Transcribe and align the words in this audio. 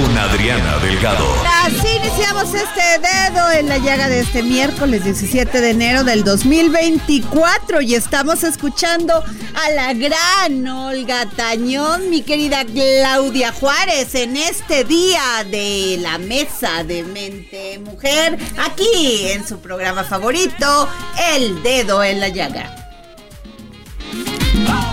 con 0.00 0.16
Adriana 0.16 0.78
Delgado. 0.78 1.26
Así 1.64 1.88
iniciamos 1.96 2.54
este 2.54 2.98
dedo 3.00 3.50
en 3.52 3.68
la 3.68 3.78
llaga 3.78 4.08
de 4.08 4.20
este 4.20 4.42
miércoles 4.42 5.04
17 5.04 5.60
de 5.60 5.70
enero 5.70 6.04
del 6.04 6.24
2024 6.24 7.82
y 7.82 7.94
estamos 7.94 8.42
escuchando 8.44 9.12
a 9.14 9.70
la 9.70 9.92
gran 9.92 10.66
Olga 10.66 11.26
Tañón, 11.26 12.08
mi 12.08 12.22
querida 12.22 12.64
Claudia 12.64 13.52
Juárez, 13.52 14.14
en 14.14 14.36
este 14.36 14.84
día 14.84 15.44
de 15.50 15.98
la 16.00 16.18
mesa 16.18 16.82
de 16.84 17.02
mente 17.02 17.78
mujer, 17.78 18.38
aquí 18.58 19.28
en 19.30 19.46
su 19.46 19.60
programa 19.60 20.04
favorito, 20.04 20.88
El 21.34 21.62
Dedo 21.62 22.02
en 22.02 22.20
la 22.20 22.28
Llaga. 22.28 22.79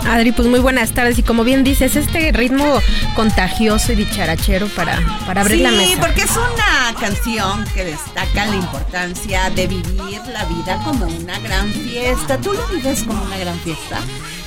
Adri, 0.07 0.31
pues 0.31 0.47
muy 0.47 0.59
buenas 0.59 0.91
tardes. 0.91 1.17
Y 1.19 1.23
como 1.23 1.43
bien 1.43 1.63
dices, 1.63 1.95
este 1.95 2.31
ritmo 2.31 2.79
contagioso 3.15 3.91
y 3.93 3.95
dicharachero 3.95 4.67
para, 4.67 4.99
para 5.25 5.41
abrir 5.41 5.61
la 5.61 5.71
mesa. 5.71 5.83
Sí, 5.91 5.97
porque 5.99 6.21
es 6.21 6.31
una 6.31 6.99
canción 6.99 7.65
que 7.73 7.83
destaca 7.85 8.45
la 8.45 8.55
importancia 8.55 9.49
de 9.49 9.67
vivir 9.67 10.21
la 10.31 10.45
vida 10.45 10.79
como 10.83 11.05
una 11.07 11.39
gran 11.39 11.69
fiesta. 11.71 12.37
¿Tú 12.37 12.53
lo 12.53 12.65
vives 12.67 13.03
como 13.03 13.21
una 13.23 13.37
gran 13.37 13.57
fiesta? 13.59 13.99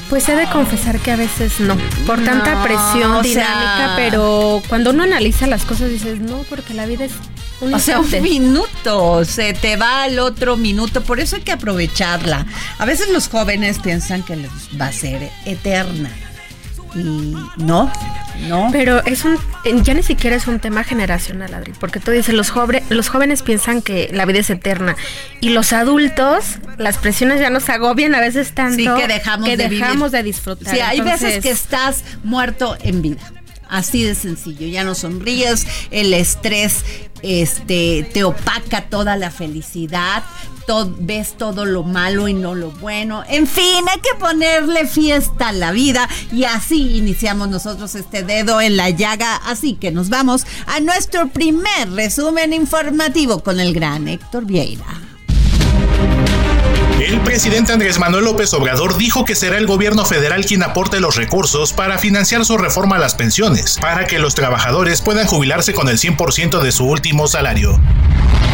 Pues 0.09 0.29
he 0.29 0.35
de 0.35 0.47
confesar 0.51 0.99
que 0.99 1.13
a 1.13 1.17
veces 1.17 1.61
no, 1.61 1.77
por 2.07 2.23
tanta 2.25 2.55
No, 2.57 2.63
presión 2.65 3.23
dinámica, 3.23 3.35
sea- 3.77 3.95
pero 3.97 4.61
cuando 4.69 4.91
uno 4.91 5.05
analiza 5.05 5.47
las 5.47 5.65
cosas 5.65 5.89
dices, 5.91 6.19
no, 6.19 6.39
porque 6.49 6.75
la 6.75 6.87
vida 6.87 7.05
es 7.05 7.13
un 7.61 7.75
O 7.75 7.79
sea, 7.79 7.99
un 7.99 8.05
instante". 8.05 8.29
minuto, 8.29 9.25
se 9.25 9.53
te 9.55 9.77
va 9.77 10.05
al 10.05 10.19
otro 10.19 10.57
minuto, 10.57 11.03
por 11.03 11.21
eso 11.21 11.37
hay 11.37 11.43
que 11.43 11.53
aprovecharla. 11.53 12.47
A 12.79 12.85
veces 12.87 13.09
los 13.11 13.29
jóvenes 13.29 13.79
piensan 13.79 14.23
que 14.23 14.37
les 14.37 14.51
va 14.81 14.87
a 14.87 14.93
ser 14.93 15.31
eterna. 15.45 16.11
Y 16.95 17.35
no, 17.57 17.89
no. 18.49 18.69
Pero 18.73 19.05
es 19.05 19.25
un, 19.25 19.39
ya 19.85 19.95
ni 19.95 20.03
siquiera 20.03 20.35
es 20.35 20.49
un 20.49 20.59
tema 20.59 20.83
generacional, 20.83 21.55
Adri, 21.55 21.73
porque 21.79 22.01
tú 22.01 22.11
dices, 22.11 22.35
los, 22.35 22.51
joven, 22.51 22.83
los 22.89 23.09
jóvenes 23.09 23.43
piensan 23.43 23.81
que 23.81 24.11
la 24.13 24.25
vida 24.25 24.41
es 24.41 24.51
eterna 24.51 24.97
y 25.41 25.51
los 25.51 25.73
adultos, 25.73 26.57
las 26.79 26.99
presiones 26.99 27.39
ya 27.39 27.49
nos 27.51 27.69
agobian 27.69 28.13
a 28.17 28.21
veces 28.21 28.53
tanto 28.55 28.77
Sí, 28.77 28.89
que 29.01 29.07
dejamos 29.07 29.49
que 29.49 29.57
de 29.57 29.69
vivir. 29.69 29.85
dejamos 29.85 30.11
de 30.11 30.23
disfrutar. 30.25 30.75
Sí, 30.75 30.81
hay 30.81 31.01
veces 31.01 31.41
que 31.41 31.51
estás 31.51 32.03
muerto 32.25 32.77
en 32.83 33.03
vida. 33.03 33.21
Así 33.71 34.03
de 34.03 34.15
sencillo, 34.15 34.67
ya 34.67 34.85
no 34.85 34.95
sonríes, 34.95 35.67
el 35.91 36.13
estrés 36.13 36.85
este 37.23 38.09
te 38.15 38.25
opaca 38.25 38.87
toda 38.89 39.17
la 39.17 39.31
felicidad, 39.31 40.25
ves 41.01 41.37
todo 41.37 41.65
lo 41.65 41.83
malo 41.83 42.29
y 42.29 42.35
no 42.35 42.55
lo 42.55 42.71
bueno. 42.71 43.25
En 43.29 43.47
fin, 43.47 43.85
hay 43.91 44.01
que 44.01 44.19
ponerle 44.19 44.87
fiesta 44.87 45.49
a 45.49 45.53
la 45.53 45.73
vida 45.73 46.09
y 46.33 46.45
así 46.45 46.97
iniciamos 46.97 47.49
nosotros 47.49 47.95
este 47.95 48.23
dedo 48.23 48.61
en 48.61 48.77
la 48.77 48.91
llaga, 48.91 49.37
así 49.37 49.75
que 49.75 49.91
nos 49.91 50.09
vamos 50.09 50.47
a 50.67 50.81
nuestro 50.81 51.29
primer 51.29 51.91
resumen 51.91 52.53
informativo 52.53 53.43
con 53.43 53.59
el 53.59 53.75
gran 53.75 54.07
Héctor 54.07 54.47
Vieira. 54.47 55.10
El 57.01 57.19
presidente 57.23 57.73
Andrés 57.73 57.99
Manuel 57.99 58.27
López 58.27 58.53
Obrador 58.53 58.99
dijo 58.99 59.25
que 59.25 59.35
será 59.35 59.57
el 59.57 59.67
gobierno 59.67 60.05
federal 60.05 60.45
quien 60.45 60.63
aporte 60.63 61.01
los 61.01 61.17
recursos 61.17 61.73
para 61.73 61.97
financiar 61.97 62.45
su 62.45 62.59
reforma 62.59 62.97
a 62.97 62.99
las 62.99 63.15
pensiones, 63.15 63.79
para 63.81 64.07
que 64.07 64.19
los 64.19 64.35
trabajadores 64.35 65.01
puedan 65.01 65.27
jubilarse 65.27 65.73
con 65.73 65.89
el 65.89 65.97
100% 65.97 66.61
de 66.61 66.73
su 66.73 66.85
último 66.85 67.27
salario. 67.27 67.81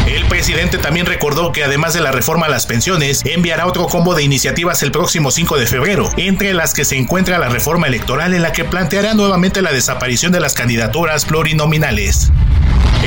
El 0.07 0.23
presidente 0.27 0.77
también 0.77 1.05
recordó 1.05 1.51
que 1.51 1.65
además 1.65 1.93
de 1.93 1.99
la 1.99 2.13
reforma 2.13 2.45
a 2.45 2.49
las 2.49 2.65
pensiones, 2.65 3.21
enviará 3.25 3.67
otro 3.67 3.87
combo 3.87 4.15
de 4.15 4.23
iniciativas 4.23 4.81
el 4.81 4.93
próximo 4.93 5.29
5 5.29 5.57
de 5.57 5.67
febrero, 5.67 6.09
entre 6.15 6.53
las 6.53 6.73
que 6.73 6.85
se 6.85 6.95
encuentra 6.95 7.39
la 7.39 7.49
reforma 7.49 7.87
electoral 7.87 8.33
en 8.33 8.43
la 8.43 8.53
que 8.53 8.63
planteará 8.63 9.13
nuevamente 9.13 9.61
la 9.61 9.73
desaparición 9.73 10.31
de 10.31 10.39
las 10.39 10.53
candidaturas 10.53 11.25
plurinominales. 11.25 12.31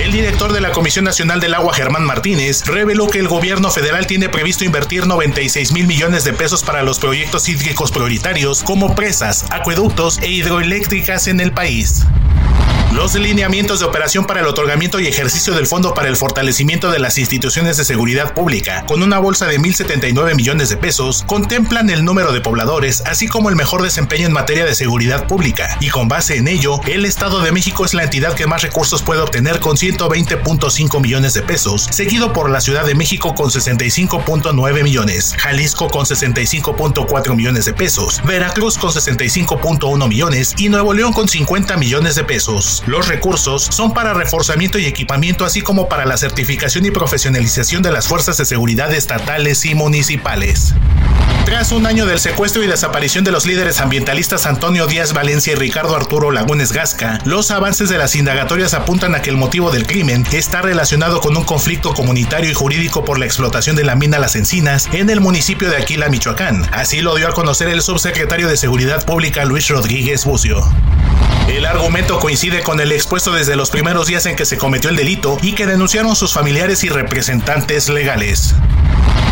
El 0.01 0.13
director 0.13 0.55
de 0.55 0.63
la 0.63 0.73
Comisión 0.73 1.05
Nacional 1.05 1.41
del 1.41 1.53
Agua, 1.53 1.75
Germán 1.75 2.05
Martínez, 2.05 2.65
reveló 2.65 3.09
que 3.09 3.19
el 3.19 3.29
gobierno 3.29 3.71
federal 3.71 4.07
tiene 4.07 4.31
previsto 4.31 4.65
invertir 4.65 5.07
96 5.07 5.73
mil 5.73 5.87
millones 5.87 6.25
de 6.25 6.33
pesos 6.33 6.63
para 6.63 6.83
los 6.83 6.99
proyectos 6.99 7.51
hídricos 7.51 7.91
prioritarios 7.93 8.63
como 8.63 8.95
presas, 8.95 9.45
acueductos 9.51 10.19
e 10.23 10.29
hidroeléctricas 10.29 11.29
en 11.29 11.41
el 11.41 11.53
país. 11.53 12.07
Los 12.95 13.15
lineamientos 13.15 13.81
de 13.81 13.87
operación 13.87 14.27
para 14.27 14.41
el 14.41 14.47
otorgamiento 14.47 15.01
y 15.01 15.07
ejercicio 15.07 15.55
del 15.55 15.67
Fondo 15.67 15.95
para 15.95 16.09
el 16.09 16.17
Fortalecimiento 16.17 16.91
de 16.91 16.99
las 16.99 17.19
Instituciones 17.19 17.77
de 17.77 17.85
Seguridad 17.85 18.35
Pública, 18.35 18.85
con 18.85 19.03
una 19.03 19.19
bolsa 19.19 19.47
de 19.47 19.59
1.079 19.59 20.35
millones 20.35 20.69
de 20.69 20.77
pesos, 20.77 21.25
contemplan 21.27 21.89
el 21.89 22.05
número 22.05 22.33
de 22.33 22.41
pobladores, 22.41 23.03
así 23.07 23.27
como 23.29 23.49
el 23.49 23.57
mejor 23.57 23.83
desempeño 23.83 24.27
en 24.27 24.33
materia 24.33 24.65
de 24.65 24.75
seguridad 24.75 25.27
pública, 25.29 25.79
y 25.81 25.89
con 25.89 26.09
base 26.09 26.37
en 26.37 26.49
ello, 26.49 26.81
el 26.87 27.07
Estado 27.07 27.41
de 27.41 27.53
México 27.53 27.85
es 27.85 27.95
la 27.95 28.03
entidad 28.03 28.35
que 28.35 28.47
más 28.47 28.63
recursos 28.63 29.03
puede 29.03 29.23
obtener 29.23 29.61
con 29.61 29.77
120.5 29.77 31.01
millones 31.01 31.33
de 31.33 31.43
pesos, 31.43 31.89
seguido 31.91 32.33
por 32.33 32.51
la 32.51 32.61
Ciudad 32.61 32.85
de 32.85 32.95
México 32.95 33.35
con 33.35 33.51
65.9 33.51 34.83
millones, 34.83 35.37
Jalisco 35.39 35.89
con 35.89 36.05
65.4 36.05 37.35
millones 37.35 37.65
de 37.65 37.73
pesos, 37.73 38.21
Veracruz 38.25 38.77
con 38.77 38.91
65.1 38.91 40.09
millones 40.09 40.55
y 40.59 40.69
Nuevo 40.69 40.93
León 40.93 41.13
con 41.13 41.29
50 41.29 41.77
millones 41.77 42.17
de 42.17 42.25
pesos. 42.25 42.60
Los 42.87 43.09
recursos 43.09 43.63
son 43.71 43.95
para 43.95 44.13
reforzamiento 44.13 44.79
y 44.79 44.87
equipamiento, 44.87 45.45
así 45.45 45.63
como 45.63 45.89
para 45.89 46.05
la 46.05 46.19
certificación 46.19 46.85
y 46.85 46.91
profesionalización 46.91 47.83
de 47.83 47.91
las 47.91 48.07
fuerzas 48.07 48.37
de 48.37 48.45
seguridad 48.45 48.93
estatales 48.93 49.65
y 49.65 49.75
municipales. 49.75 50.75
Tras 51.47 51.73
un 51.73 51.87
año 51.87 52.07
del 52.07 52.21
secuestro 52.21 52.63
y 52.63 52.67
desaparición 52.67 53.25
de 53.25 53.33
los 53.33 53.47
líderes 53.47 53.81
ambientalistas 53.81 54.47
Antonio 54.47 54.87
Díaz 54.87 55.15
Valencia 55.15 55.55
y 55.55 55.57
Ricardo 55.57 55.97
Arturo 55.97 56.31
Lagunes 56.31 56.73
Gasca, 56.73 57.19
los 57.25 57.51
avances 57.51 57.89
de 57.89 57.99
las 57.99 58.15
indagatorias 58.15 58.75
apuntan 58.75 59.15
a 59.15 59.23
que 59.23 59.31
el 59.31 59.37
motivo 59.37 59.71
del 59.71 59.87
crimen 59.87 60.27
está 60.33 60.63
relacionado 60.63 61.21
con 61.21 61.37
un 61.37 61.45
conflicto 61.45 61.95
comunitario 61.95 62.51
y 62.51 62.55
jurídico 62.55 63.05
por 63.05 63.19
la 63.19 63.25
explotación 63.25 63.75
de 63.75 63.85
la 63.85 63.97
mina 63.97 64.19
Las 64.19 64.37
Encinas 64.37 64.89
en 64.93 65.09
el 65.11 65.21
municipio 65.21 65.71
de 65.71 65.79
Aquila, 65.79 66.09
Michoacán. 66.09 66.69
Así 66.73 67.01
lo 67.01 67.17
dio 67.17 67.29
a 67.29 67.33
conocer 67.33 67.69
el 67.69 67.83
subsecretario 67.83 68.47
de 68.47 68.57
Seguridad 68.57 69.05
Pública 69.05 69.45
Luis 69.45 69.67
Rodríguez 69.69 70.25
Bucio. 70.25 70.63
El 71.49 71.67
argumento 71.67 72.19
coincide 72.21 72.63
con 72.63 72.81
el 72.81 72.93
expuesto 72.93 73.33
desde 73.33 73.57
los 73.57 73.71
primeros 73.71 74.07
días 74.07 74.27
en 74.27 74.37
que 74.37 74.47
se 74.47 74.59
cometió 74.59 74.91
el 74.91 74.97
delito 74.97 75.39
y 75.43 75.53
que 75.53 75.67
denunciaron 75.67 76.15
sus 76.15 76.33
familiares 76.33 76.85
y 76.85 76.89
representantes 76.89 77.89
legales. 77.89 78.55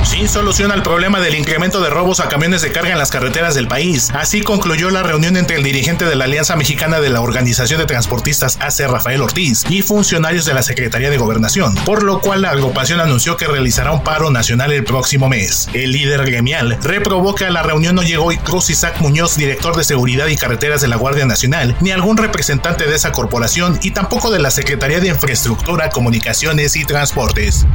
Sin 0.05 0.29
solución 0.29 0.73
al 0.73 0.83
problema 0.83 1.21
del 1.21 1.35
incremento 1.35 1.83
de 1.83 1.91
robos 1.91 2.21
a 2.21 2.29
camiones 2.29 2.63
de 2.63 2.73
carga 2.73 2.93
en 2.93 2.99
las 2.99 3.11
carreteras 3.11 3.55
del 3.55 3.69
país. 3.69 4.11
Así 4.15 4.41
concluyó 4.41 4.91
la 4.91 5.03
reunión 5.03 5.37
entre 5.37 5.57
el 5.57 5.63
dirigente 5.63 6.07
de 6.07 6.17
la 6.17 6.25
Alianza 6.25 6.57
Mexicana 6.57 7.01
de 7.01 7.11
la 7.11 7.21
Organización 7.21 7.79
de 7.79 7.87
Transportistas 7.87 8.59
AC 8.61 8.89
Rafael 8.89 9.21
Ortiz 9.21 9.65
y 9.69 9.83
funcionarios 9.83 10.47
de 10.47 10.55
la 10.55 10.63
Secretaría 10.63 11.11
de 11.11 11.19
Gobernación, 11.19 11.75
por 11.85 12.05
lo 12.05 12.21
cual 12.21 12.43
la 12.43 12.51
agrupación 12.51 13.01
anunció 13.01 13.37
que 13.37 13.47
realizará 13.47 13.93
un 13.93 14.03
paro 14.03 14.31
nacional 14.31 14.73
el 14.73 14.85
próximo 14.85 15.29
mes. 15.29 15.69
El 15.75 15.93
líder 15.93 16.25
gremial 16.25 16.79
reprobó 16.83 17.35
que 17.35 17.45
a 17.45 17.51
la 17.51 17.63
reunión 17.63 17.95
no 17.95 18.03
llegó 18.03 18.29
Cruz 18.45 18.71
Isaac 18.71 19.01
Muñoz, 19.01 19.37
director 19.37 19.77
de 19.77 19.85
Seguridad 19.85 20.29
y 20.29 20.37
Carreteras 20.37 20.81
de 20.81 20.89
la 20.89 20.97
Guardia 20.97 21.27
Nacional, 21.27 21.77
ni 21.81 21.91
algún 21.91 22.17
representante 22.17 22.87
de 22.87 22.95
esa 22.95 23.13
corporación 23.13 23.79
y 23.83 23.93
tampoco 23.93 24.31
de 24.31 24.39
la 24.39 24.51
Secretaría 24.51 25.01
de 25.01 25.09
Infraestructura, 25.09 25.91
Comunicaciones 25.91 26.77
y 26.77 26.85
Transportes. 26.85 27.67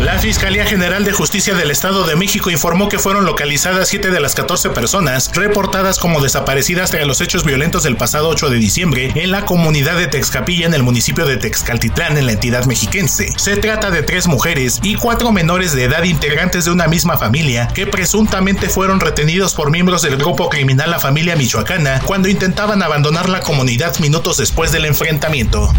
La 0.00 0.18
Fiscalía 0.18 0.66
General 0.66 1.04
de 1.04 1.12
Justicia 1.12 1.54
del 1.54 1.70
Estado 1.70 2.06
de 2.06 2.16
México 2.16 2.50
informó 2.50 2.88
que 2.88 2.98
fueron 2.98 3.24
localizadas 3.24 3.88
7 3.88 4.10
de 4.10 4.20
las 4.20 4.34
14 4.34 4.70
personas 4.70 5.30
reportadas 5.34 5.98
como 5.98 6.20
desaparecidas 6.20 6.90
tras 6.90 7.06
los 7.06 7.20
hechos 7.20 7.44
violentos 7.44 7.82
del 7.82 7.96
pasado 7.96 8.28
8 8.28 8.50
de 8.50 8.58
diciembre 8.58 9.12
en 9.14 9.30
la 9.30 9.46
comunidad 9.46 9.96
de 9.96 10.06
Texcapilla 10.06 10.66
en 10.66 10.74
el 10.74 10.82
municipio 10.82 11.26
de 11.26 11.38
Texcaltitlán 11.38 12.18
en 12.18 12.26
la 12.26 12.32
entidad 12.32 12.66
mexiquense. 12.66 13.32
Se 13.36 13.56
trata 13.56 13.90
de 13.90 14.02
tres 14.02 14.26
mujeres 14.26 14.80
y 14.82 14.94
cuatro 14.94 15.32
menores 15.32 15.72
de 15.72 15.84
edad 15.84 16.04
integrantes 16.04 16.66
de 16.66 16.70
una 16.70 16.86
misma 16.86 17.16
familia 17.16 17.68
que 17.68 17.86
presuntamente 17.86 18.68
fueron 18.68 19.00
retenidos 19.00 19.54
por 19.54 19.70
miembros 19.70 20.02
del 20.02 20.18
grupo 20.18 20.50
criminal 20.50 20.90
La 20.90 21.00
Familia 21.00 21.36
Michoacana 21.36 22.00
cuando 22.04 22.28
intentaban 22.28 22.82
abandonar 22.82 23.28
la 23.28 23.40
comunidad 23.40 23.98
minutos 23.98 24.36
después 24.36 24.72
del 24.72 24.84
enfrentamiento. 24.84 25.72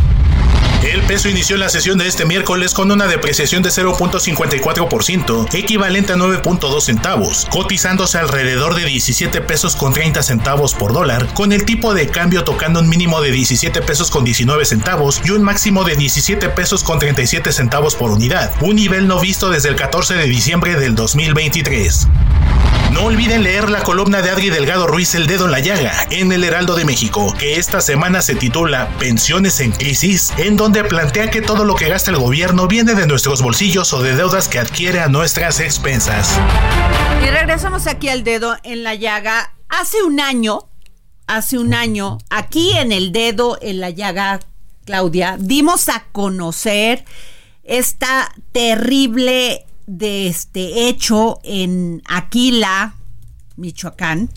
El 0.87 1.01
peso 1.01 1.27
inició 1.27 1.57
la 1.57 1.67
sesión 1.67 1.97
de 1.97 2.07
este 2.07 2.23
miércoles 2.23 2.73
con 2.73 2.89
una 2.89 3.07
depreciación 3.07 3.61
de 3.61 3.71
0.54%, 3.71 5.53
equivalente 5.53 6.13
a 6.13 6.15
9.2 6.15 6.79
centavos, 6.79 7.45
cotizándose 7.51 8.17
alrededor 8.17 8.73
de 8.73 8.85
17 8.85 9.41
pesos 9.41 9.75
con 9.75 9.91
30 9.91 10.23
centavos 10.23 10.73
por 10.73 10.93
dólar, 10.93 11.27
con 11.33 11.51
el 11.51 11.65
tipo 11.65 11.93
de 11.93 12.07
cambio 12.07 12.45
tocando 12.45 12.79
un 12.79 12.87
mínimo 12.87 13.19
de 13.19 13.31
17 13.31 13.81
pesos 13.81 14.09
con 14.09 14.23
19 14.23 14.63
centavos 14.63 15.19
y 15.25 15.31
un 15.31 15.43
máximo 15.43 15.83
de 15.83 15.97
17 15.97 16.47
pesos 16.51 16.85
con 16.85 16.99
37 16.99 17.51
centavos 17.51 17.95
por 17.95 18.11
unidad, 18.11 18.53
un 18.61 18.77
nivel 18.77 19.09
no 19.09 19.19
visto 19.19 19.49
desde 19.49 19.67
el 19.67 19.75
14 19.75 20.13
de 20.13 20.27
diciembre 20.27 20.75
del 20.79 20.95
2023. 20.95 22.07
No 22.97 23.03
olviden 23.03 23.43
leer 23.43 23.69
la 23.69 23.83
columna 23.83 24.21
de 24.21 24.31
Adri 24.31 24.49
Delgado 24.49 24.87
Ruiz 24.87 25.13
El 25.13 25.27
Dedo 25.27 25.45
en 25.45 25.51
la 25.51 25.59
Llaga 25.59 26.07
en 26.09 26.31
el 26.31 26.43
Heraldo 26.43 26.75
de 26.75 26.85
México, 26.85 27.31
que 27.37 27.59
esta 27.59 27.79
semana 27.79 28.21
se 28.21 28.33
titula 28.33 28.89
Pensiones 28.97 29.59
en 29.59 29.71
crisis, 29.71 30.33
en 30.37 30.55
donde 30.55 30.76
plantea 30.83 31.29
que 31.29 31.41
todo 31.41 31.65
lo 31.65 31.75
que 31.75 31.89
gasta 31.89 32.11
el 32.11 32.17
gobierno 32.17 32.67
viene 32.67 32.93
de 32.93 33.07
nuestros 33.07 33.41
bolsillos 33.41 33.93
o 33.93 34.01
de 34.01 34.15
deudas 34.15 34.47
que 34.47 34.59
adquiere 34.59 34.99
a 34.99 35.07
nuestras 35.07 35.59
expensas. 35.59 36.39
Y 37.23 37.27
regresamos 37.29 37.87
aquí 37.87 38.09
al 38.09 38.23
Dedo 38.23 38.55
en 38.63 38.83
la 38.83 38.95
Llaga. 38.95 39.53
Hace 39.69 40.03
un 40.03 40.19
año, 40.19 40.69
hace 41.27 41.57
un 41.57 41.73
año, 41.73 42.17
aquí 42.29 42.71
en 42.77 42.91
el 42.91 43.11
Dedo 43.11 43.57
en 43.61 43.79
la 43.79 43.89
Llaga, 43.89 44.39
Claudia, 44.85 45.35
dimos 45.39 45.89
a 45.89 46.05
conocer 46.11 47.03
esta 47.63 48.31
terrible 48.51 49.65
de 49.85 50.27
este 50.27 50.87
hecho 50.87 51.39
en 51.43 52.01
Aquila, 52.07 52.95
Michoacán, 53.55 54.29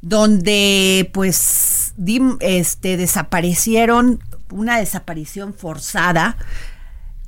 donde 0.00 1.10
pues 1.12 1.94
este, 2.40 2.96
desaparecieron, 2.96 4.22
una 4.52 4.78
desaparición 4.78 5.54
forzada 5.54 6.36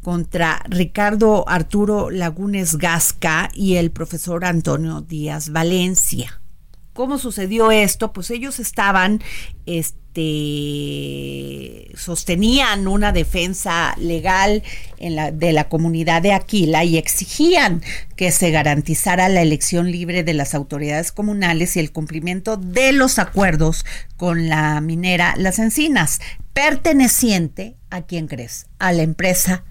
contra 0.02 0.62
Ricardo 0.68 1.48
Arturo 1.48 2.10
Lagunes 2.10 2.76
Gasca 2.76 3.50
y 3.54 3.76
el 3.76 3.90
profesor 3.90 4.44
Antonio 4.44 5.00
Díaz 5.00 5.50
Valencia. 5.50 6.40
¿Cómo 6.92 7.18
sucedió 7.18 7.72
esto? 7.72 8.12
Pues 8.12 8.30
ellos 8.30 8.60
estaban, 8.60 9.20
este, 9.66 10.03
sostenían 11.96 12.86
una 12.88 13.12
defensa 13.12 13.94
legal 13.98 14.62
de 14.98 15.52
la 15.52 15.68
comunidad 15.68 16.22
de 16.22 16.32
Aquila 16.32 16.84
y 16.84 16.96
exigían 16.96 17.82
que 18.16 18.30
se 18.30 18.50
garantizara 18.50 19.28
la 19.28 19.42
elección 19.42 19.90
libre 19.90 20.22
de 20.22 20.34
las 20.34 20.54
autoridades 20.54 21.12
comunales 21.12 21.76
y 21.76 21.80
el 21.80 21.92
cumplimiento 21.92 22.56
de 22.56 22.92
los 22.92 23.18
acuerdos 23.18 23.84
con 24.16 24.48
la 24.48 24.80
minera 24.80 25.34
Las 25.36 25.58
Encinas, 25.58 26.20
perteneciente 26.52 27.76
a 27.90 28.02
quién 28.02 28.28
crees, 28.28 28.66
a 28.78 28.92
la 28.92 29.02
empresa 29.02 29.64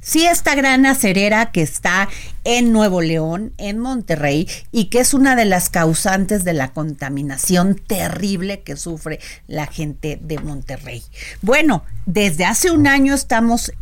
Sí, 0.00 0.26
esta 0.26 0.54
gran 0.54 0.86
acerera 0.86 1.50
que 1.52 1.60
está 1.60 2.08
en 2.44 2.72
Nuevo 2.72 3.02
León, 3.02 3.52
en 3.58 3.78
Monterrey, 3.78 4.48
y 4.72 4.86
que 4.86 5.00
es 5.00 5.12
una 5.12 5.36
de 5.36 5.44
las 5.44 5.68
causantes 5.68 6.44
de 6.44 6.54
la 6.54 6.72
contaminación 6.72 7.74
terrible 7.74 8.62
que 8.62 8.76
sufre 8.76 9.20
la 9.46 9.66
gente 9.66 10.18
de 10.22 10.38
Monterrey. 10.38 11.02
Bueno, 11.42 11.84
desde 12.06 12.46
hace 12.46 12.70
un 12.70 12.86
año 12.86 13.14
estamos 13.14 13.72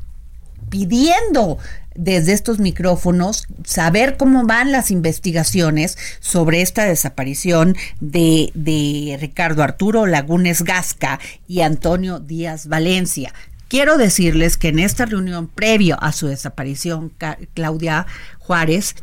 pidiendo 0.71 1.59
desde 1.95 2.33
estos 2.33 2.59
micrófonos 2.59 3.47
saber 3.65 4.17
cómo 4.17 4.45
van 4.45 4.73
las 4.73 4.91
investigaciones 4.91 5.97
sobre 6.19 6.63
esta 6.63 6.85
desaparición 6.85 7.77
de, 8.01 8.51
de 8.55 9.17
Ricardo 9.21 9.63
Arturo 9.63 10.07
Lagunes 10.07 10.63
Gasca 10.63 11.21
y 11.47 11.61
Antonio 11.61 12.19
Díaz 12.19 12.67
Valencia. 12.67 13.33
Quiero 13.75 13.99
decirles 13.99 14.57
que 14.57 14.69
en 14.69 14.79
esta 14.79 15.05
reunión 15.05 15.49
previo 15.49 16.01
a 16.01 16.13
su 16.13 16.29
desaparición, 16.29 17.13
Claudia 17.55 18.07
Juárez, 18.39 18.95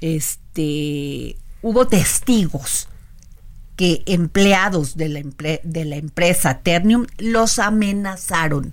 este, 0.00 1.36
hubo 1.62 1.88
testigos 1.88 2.86
que 3.74 4.04
empleados 4.06 4.96
de 4.96 5.08
la, 5.08 5.20
de 5.64 5.84
la 5.84 5.96
empresa 5.96 6.60
Ternium 6.60 7.06
los 7.18 7.58
amenazaron. 7.58 8.72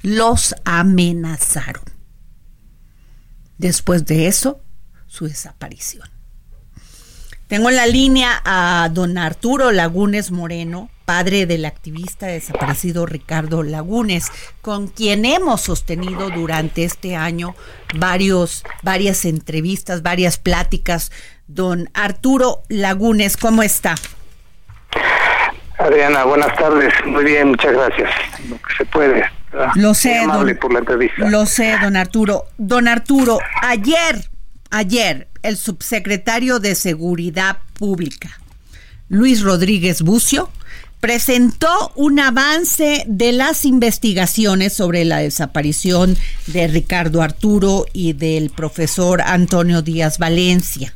Los 0.00 0.54
amenazaron. 0.64 1.84
Después 3.58 4.06
de 4.06 4.26
eso, 4.26 4.62
su 5.06 5.26
desaparición. 5.26 6.08
Tengo 7.46 7.68
en 7.68 7.76
la 7.76 7.86
línea 7.86 8.40
a 8.46 8.88
don 8.90 9.18
Arturo 9.18 9.70
Lagunes 9.70 10.30
Moreno, 10.30 10.88
padre 11.06 11.46
del 11.46 11.64
activista 11.64 12.26
desaparecido 12.26 13.06
Ricardo 13.06 13.62
Lagunes, 13.62 14.30
con 14.60 14.88
quien 14.88 15.24
hemos 15.24 15.62
sostenido 15.62 16.28
durante 16.28 16.84
este 16.84 17.16
año 17.16 17.54
varios, 17.94 18.64
varias 18.82 19.24
entrevistas, 19.24 20.02
varias 20.02 20.36
pláticas. 20.36 21.10
Don 21.46 21.88
Arturo 21.94 22.62
Lagunes, 22.68 23.36
¿cómo 23.36 23.62
está? 23.62 23.94
Adriana, 25.78 26.24
buenas 26.24 26.54
tardes. 26.56 26.92
Muy 27.06 27.24
bien, 27.24 27.48
muchas 27.48 27.72
gracias. 27.72 28.10
Lo 28.48 28.56
que 28.56 28.74
se 28.76 28.84
puede. 28.86 29.24
Lo 29.76 29.94
sé, 29.94 30.20
don, 30.26 30.56
por 30.56 30.72
la 30.72 30.80
entrevista. 30.80 31.28
Lo 31.30 31.46
sé, 31.46 31.76
don 31.80 31.96
Arturo. 31.96 32.46
Don 32.58 32.88
Arturo, 32.88 33.38
ayer, 33.62 34.28
ayer, 34.70 35.28
el 35.42 35.56
subsecretario 35.56 36.58
de 36.58 36.74
Seguridad 36.74 37.58
Pública, 37.78 38.28
Luis 39.08 39.42
Rodríguez 39.42 40.02
Bucio, 40.02 40.50
presentó 41.00 41.92
un 41.94 42.18
avance 42.18 43.04
de 43.06 43.32
las 43.32 43.64
investigaciones 43.64 44.72
sobre 44.72 45.04
la 45.04 45.18
desaparición 45.18 46.16
de 46.46 46.66
Ricardo 46.68 47.22
Arturo 47.22 47.86
y 47.92 48.12
del 48.14 48.50
profesor 48.50 49.20
Antonio 49.20 49.82
Díaz 49.82 50.18
Valencia. 50.18 50.94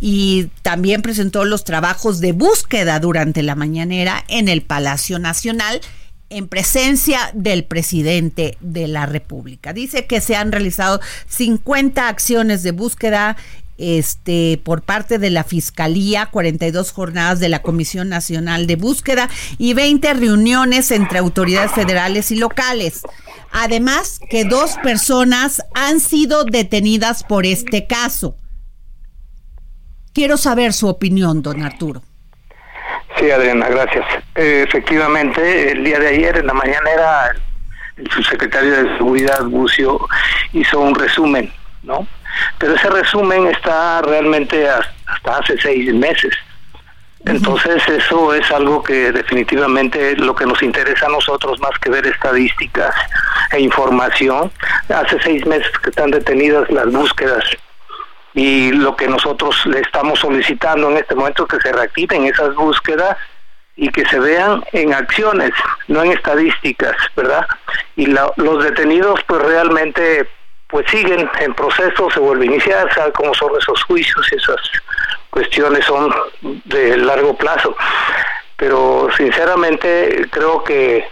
Y 0.00 0.48
también 0.62 1.02
presentó 1.02 1.44
los 1.44 1.64
trabajos 1.64 2.20
de 2.20 2.32
búsqueda 2.32 2.98
durante 3.00 3.42
la 3.42 3.54
mañanera 3.54 4.24
en 4.28 4.48
el 4.48 4.62
Palacio 4.62 5.18
Nacional 5.18 5.80
en 6.28 6.48
presencia 6.48 7.30
del 7.34 7.64
presidente 7.64 8.58
de 8.60 8.88
la 8.88 9.06
República. 9.06 9.72
Dice 9.72 10.06
que 10.06 10.20
se 10.20 10.34
han 10.34 10.50
realizado 10.50 11.00
50 11.28 12.08
acciones 12.08 12.62
de 12.62 12.72
búsqueda 12.72 13.36
este, 13.78 14.60
por 14.64 14.82
parte 14.82 15.18
de 15.18 15.30
la 15.30 15.44
Fiscalía, 15.44 16.26
42 16.26 16.92
jornadas 16.92 17.40
de 17.40 17.48
la 17.48 17.62
Comisión 17.62 18.08
Nacional 18.08 18.66
de 18.66 18.76
Búsqueda 18.76 19.28
y 19.58 19.74
20 19.74 20.14
reuniones 20.14 20.90
entre 20.90 21.18
autoridades 21.18 21.72
federales 21.72 22.30
y 22.30 22.36
locales. 22.36 23.02
Además, 23.52 24.20
que 24.30 24.44
dos 24.44 24.76
personas 24.82 25.62
han 25.74 26.00
sido 26.00 26.44
detenidas 26.44 27.24
por 27.24 27.46
este 27.46 27.86
caso. 27.86 28.36
Quiero 30.12 30.36
saber 30.36 30.72
su 30.72 30.88
opinión, 30.88 31.42
don 31.42 31.62
Arturo. 31.62 32.02
Sí, 33.18 33.30
Adriana, 33.30 33.68
gracias. 33.68 34.04
Eh, 34.34 34.64
efectivamente, 34.66 35.72
el 35.72 35.84
día 35.84 35.98
de 35.98 36.08
ayer, 36.08 36.38
en 36.38 36.46
la 36.46 36.54
mañana, 36.54 36.90
era 36.90 37.34
el 37.96 38.10
subsecretario 38.10 38.70
de 38.72 38.96
Seguridad, 38.98 39.44
Bucio, 39.44 40.06
hizo 40.52 40.80
un 40.80 40.94
resumen, 40.94 41.50
¿no? 41.82 42.06
Pero 42.58 42.74
ese 42.74 42.88
resumen 42.90 43.46
está 43.48 44.02
realmente 44.02 44.68
hasta 44.68 45.38
hace 45.38 45.58
seis 45.58 45.92
meses. 45.94 46.34
Entonces 47.26 47.82
eso 47.88 48.32
es 48.34 48.48
algo 48.52 48.82
que 48.84 49.10
definitivamente 49.10 50.16
lo 50.16 50.34
que 50.34 50.46
nos 50.46 50.62
interesa 50.62 51.06
a 51.06 51.10
nosotros 51.10 51.58
más 51.60 51.76
que 51.80 51.90
ver 51.90 52.06
estadísticas 52.06 52.94
e 53.50 53.60
información. 53.60 54.52
Hace 54.88 55.20
seis 55.20 55.44
meses 55.44 55.72
que 55.82 55.90
están 55.90 56.12
detenidas 56.12 56.70
las 56.70 56.86
búsquedas 56.86 57.44
Y 58.34 58.70
lo 58.70 58.94
que 58.94 59.08
nosotros 59.08 59.66
le 59.66 59.80
estamos 59.80 60.20
solicitando 60.20 60.90
en 60.90 60.98
este 60.98 61.16
momento 61.16 61.44
es 61.44 61.48
que 61.58 61.68
se 61.68 61.72
reactiven 61.72 62.26
esas 62.26 62.54
búsquedas 62.54 63.16
y 63.74 63.88
que 63.90 64.06
se 64.06 64.20
vean 64.20 64.64
en 64.72 64.94
acciones, 64.94 65.50
no 65.88 66.02
en 66.02 66.12
estadísticas, 66.12 66.96
¿verdad? 67.16 67.46
Y 67.96 68.06
los 68.06 68.62
detenidos 68.62 69.20
pues 69.26 69.42
realmente 69.42 70.28
pues 70.68 70.86
siguen 70.90 71.28
en 71.40 71.54
proceso, 71.54 72.10
se 72.10 72.20
vuelve 72.20 72.44
a 72.44 72.50
iniciar, 72.50 72.92
sabe 72.94 73.12
cómo 73.12 73.32
son 73.34 73.50
esos 73.58 73.82
juicios 73.84 74.26
y 74.32 74.36
esas 74.36 74.60
cuestiones 75.30 75.84
son 75.84 76.12
de 76.64 76.96
largo 76.96 77.36
plazo. 77.36 77.76
Pero 78.56 79.08
sinceramente 79.16 80.26
creo 80.30 80.64
que, 80.64 81.06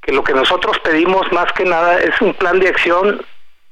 que 0.00 0.12
lo 0.12 0.24
que 0.24 0.32
nosotros 0.32 0.78
pedimos 0.80 1.30
más 1.32 1.52
que 1.52 1.64
nada 1.64 1.98
es 1.98 2.18
un 2.20 2.32
plan 2.34 2.60
de 2.60 2.68
acción 2.68 3.24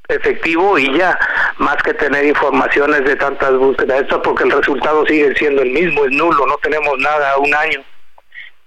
efectivo 0.09 0.79
y 0.79 0.93
ya, 0.99 1.19
más 1.59 1.77
que 1.83 1.95
tener 1.95 2.25
informaciones 2.27 3.05
de 3.05 3.17
tantas 3.17 3.57
búsquedas, 3.57 4.03
esto 4.03 4.21
porque 4.21 4.45
el 4.45 4.51
resultado 4.51 5.07
sigue 5.07 5.35
siendo 5.37 5.62
el 5.62 5.71
mismo, 5.71 6.05
es 6.05 6.11
nulo, 6.11 6.47
no 6.47 6.57
tenemos 6.59 6.99
nada 6.99 7.39
un 7.39 7.55
año. 7.55 7.83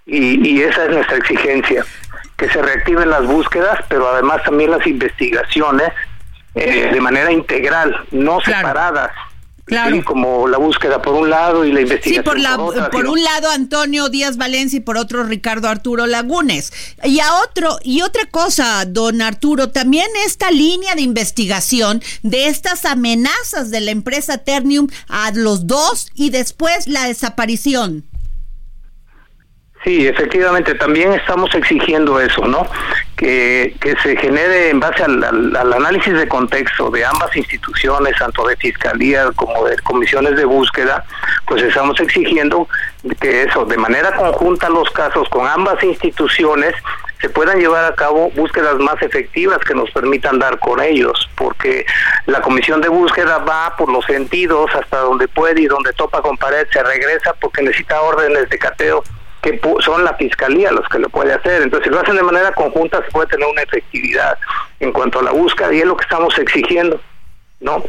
Y, 0.06 0.48
y 0.48 0.62
esa 0.62 0.84
es 0.84 0.90
nuestra 0.90 1.16
exigencia, 1.16 1.84
que 2.36 2.48
se 2.48 2.62
reactiven 2.62 3.10
las 3.10 3.26
búsquedas, 3.26 3.78
pero 3.88 4.08
además 4.08 4.42
también 4.44 4.70
las 4.70 4.86
investigaciones 4.86 5.90
eh, 6.56 6.90
de 6.92 7.00
manera 7.00 7.30
integral, 7.30 7.94
no 8.10 8.40
separadas. 8.40 9.10
Claro. 9.66 10.04
como 10.04 10.46
la 10.46 10.58
búsqueda 10.58 11.02
por 11.02 11.14
un 11.14 11.28
lado 11.28 11.64
y 11.64 11.72
la 11.72 11.80
investigación 11.80 12.22
sí, 12.22 12.30
por, 12.30 12.38
la, 12.38 12.88
por, 12.88 13.06
un 13.06 13.20
lado 13.20 13.50
Antonio 13.50 14.08
Díaz 14.08 14.36
Valencia 14.36 14.76
y 14.76 14.80
por 14.80 14.96
otro 14.96 15.24
Ricardo 15.24 15.68
Arturo 15.68 16.06
Lagunes. 16.06 16.72
Y 17.02 17.18
a 17.18 17.34
otro 17.42 17.76
y 17.82 18.02
otra 18.02 18.26
cosa, 18.26 18.84
don 18.86 19.20
Arturo, 19.22 19.70
también 19.70 20.06
esta 20.24 20.52
línea 20.52 20.94
de 20.94 21.02
investigación 21.02 22.00
de 22.22 22.46
estas 22.46 22.84
amenazas 22.84 23.72
de 23.72 23.80
la 23.80 23.90
empresa 23.90 24.38
Ternium 24.38 24.86
a 25.08 25.32
los 25.32 25.66
dos 25.66 26.12
y 26.14 26.30
después 26.30 26.86
la 26.86 27.08
desaparición. 27.08 28.04
Sí, 29.84 30.06
efectivamente, 30.08 30.74
también 30.74 31.12
estamos 31.12 31.54
exigiendo 31.54 32.18
eso, 32.20 32.44
¿no? 32.46 32.66
Que, 33.16 33.76
que 33.80 33.94
se 34.02 34.16
genere 34.16 34.70
en 34.70 34.80
base 34.80 35.04
al, 35.04 35.54
análisis 35.54 36.12
de 36.12 36.26
contexto 36.26 36.90
de 36.90 37.04
ambas 37.04 37.34
instituciones, 37.36 38.16
tanto 38.18 38.46
de 38.48 38.56
Fiscalía 38.56 39.30
como 39.36 39.64
de 39.64 39.76
comisiones 39.78 40.36
de 40.36 40.44
búsqueda, 40.44 41.04
pues 41.46 41.62
estamos 41.62 42.00
exigiendo 42.00 42.68
que 43.20 43.44
eso, 43.44 43.64
de 43.64 43.76
manera 43.76 44.12
conjunta 44.16 44.68
los 44.68 44.90
casos 44.90 45.28
con 45.28 45.46
ambas 45.46 45.80
instituciones, 45.84 46.74
se 47.20 47.28
puedan 47.30 47.60
llevar 47.60 47.84
a 47.84 47.94
cabo 47.94 48.30
búsquedas 48.30 48.76
más 48.78 49.00
efectivas 49.02 49.58
que 49.60 49.74
nos 49.74 49.90
permitan 49.92 50.38
dar 50.38 50.58
con 50.58 50.82
ellos, 50.82 51.30
porque 51.36 51.86
la 52.26 52.40
comisión 52.40 52.80
de 52.80 52.88
búsqueda 52.88 53.38
va 53.38 53.74
por 53.76 53.90
los 53.90 54.04
sentidos 54.04 54.68
hasta 54.74 54.98
donde 54.98 55.28
puede 55.28 55.62
y 55.62 55.66
donde 55.66 55.92
topa 55.92 56.20
con 56.22 56.36
pared 56.36 56.66
se 56.72 56.82
regresa 56.82 57.32
porque 57.40 57.62
necesita 57.62 58.00
órdenes 58.02 58.50
de 58.50 58.58
cateo 58.58 59.04
que 59.46 59.60
son 59.80 60.04
la 60.04 60.14
fiscalía 60.14 60.72
los 60.72 60.88
que 60.88 60.98
lo 60.98 61.08
puede 61.08 61.32
hacer. 61.32 61.62
Entonces, 61.62 61.84
si 61.84 61.90
lo 61.90 62.00
hacen 62.00 62.16
de 62.16 62.22
manera 62.22 62.52
conjunta, 62.52 63.02
se 63.04 63.10
puede 63.12 63.28
tener 63.28 63.46
una 63.46 63.62
efectividad 63.62 64.36
en 64.80 64.92
cuanto 64.92 65.20
a 65.20 65.22
la 65.22 65.30
búsqueda 65.30 65.72
y 65.72 65.80
es 65.80 65.86
lo 65.86 65.96
que 65.96 66.02
estamos 66.02 66.36
exigiendo. 66.38 67.00
¿no? 67.58 67.82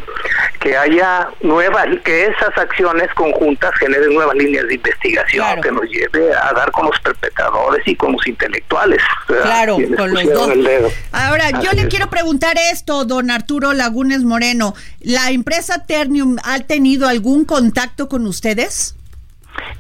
Que 0.61 0.77
haya 0.77 1.27
nuevas, 1.41 1.87
que 2.05 2.27
esas 2.27 2.57
acciones 2.57 3.13
conjuntas 3.15 3.75
generen 3.75 4.13
nuevas 4.13 4.35
líneas 4.35 4.65
de 4.65 4.75
investigación 4.75 5.61
que 5.61 5.71
nos 5.73 5.83
lleve 5.89 6.33
a 6.33 6.53
dar 6.53 6.71
con 6.71 6.85
los 6.85 6.97
perpetradores 7.01 7.85
y 7.85 7.93
con 7.95 8.13
los 8.13 8.25
intelectuales. 8.27 9.01
Claro, 9.25 9.77
con 9.97 10.13
los 10.13 10.23
dos. 10.23 10.93
Ahora, 11.11 11.49
yo 11.61 11.73
le 11.73 11.89
quiero 11.89 12.09
preguntar 12.09 12.55
esto, 12.71 13.03
don 13.03 13.29
Arturo 13.29 13.73
Lagunes 13.73 14.23
Moreno. 14.23 14.73
¿La 15.01 15.31
empresa 15.31 15.85
Ternium 15.85 16.37
ha 16.45 16.59
tenido 16.61 17.09
algún 17.09 17.43
contacto 17.43 18.07
con 18.07 18.25
ustedes? 18.25 18.97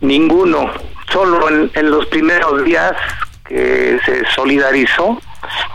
Ninguno, 0.01 0.71
solo 1.11 1.49
en, 1.49 1.89
los 1.89 2.05
primeros 2.07 2.63
días 2.63 2.93
que 3.47 3.99
se 4.05 4.23
solidarizó, 4.35 5.19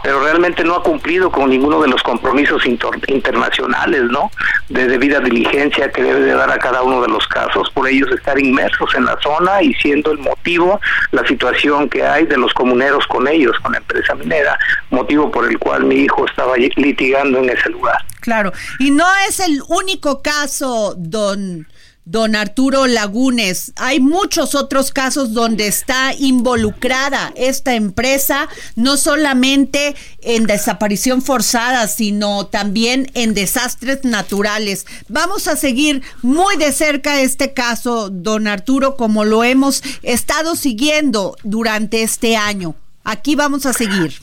pero 0.02 0.22
realmente 0.22 0.64
no 0.64 0.74
ha 0.74 0.82
cumplido 0.82 1.30
con 1.30 1.48
ninguno 1.48 1.80
de 1.80 1.88
los 1.88 2.02
compromisos 2.02 2.66
internacionales, 2.66 4.02
¿no? 4.10 4.30
De 4.68 4.86
debida 4.86 5.20
diligencia 5.20 5.90
que 5.90 6.02
debe 6.02 6.20
de 6.20 6.34
dar 6.34 6.50
a 6.50 6.58
cada 6.58 6.82
uno 6.82 7.00
de 7.00 7.08
los 7.08 7.26
casos, 7.28 7.70
por 7.70 7.88
ellos 7.88 8.10
estar 8.10 8.38
inmersos 8.38 8.94
en 8.94 9.06
la 9.06 9.18
zona 9.22 9.62
y 9.62 9.72
siendo 9.74 10.12
el 10.12 10.18
motivo 10.18 10.80
la 11.12 11.26
situación 11.26 11.88
que 11.88 12.04
hay 12.04 12.26
de 12.26 12.36
los 12.36 12.52
comuneros 12.52 13.06
con 13.06 13.26
ellos, 13.28 13.58
con 13.60 13.72
la 13.72 13.78
empresa 13.78 14.14
minera, 14.14 14.58
motivo 14.90 15.30
por 15.30 15.48
el 15.48 15.58
cual 15.58 15.84
mi 15.84 15.96
hijo 15.96 16.26
estaba 16.26 16.56
litigando 16.56 17.38
en 17.38 17.50
ese 17.50 17.70
lugar. 17.70 18.04
Claro, 18.20 18.52
y 18.78 18.90
no 18.90 19.06
es 19.28 19.40
el 19.40 19.62
único 19.68 20.22
caso, 20.22 20.94
don 20.96 21.66
don 22.04 22.34
Arturo 22.34 22.86
Lagunes. 22.86 23.72
Hay 23.76 24.00
muchos 24.00 24.54
otros 24.54 24.90
casos 24.92 25.32
donde 25.32 25.66
está 25.66 26.12
involucrada 26.18 27.32
esta 27.36 27.74
empresa, 27.74 28.48
no 28.76 28.96
solamente 28.96 29.94
en 30.20 30.46
desaparición 30.46 31.22
forzada, 31.22 31.86
sino 31.88 32.46
también 32.46 33.10
en 33.14 33.34
desastres 33.34 34.04
naturales. 34.04 34.86
Vamos 35.08 35.48
a 35.48 35.56
seguir 35.56 36.02
muy 36.22 36.56
de 36.56 36.72
cerca 36.72 37.20
este 37.20 37.52
caso, 37.52 38.10
don 38.10 38.46
Arturo, 38.46 38.96
como 38.96 39.24
lo 39.24 39.44
hemos 39.44 39.82
estado 40.02 40.56
siguiendo 40.56 41.36
durante 41.44 42.02
este 42.02 42.36
año. 42.36 42.74
Aquí 43.04 43.34
vamos 43.34 43.66
a 43.66 43.72
seguir. 43.72 44.14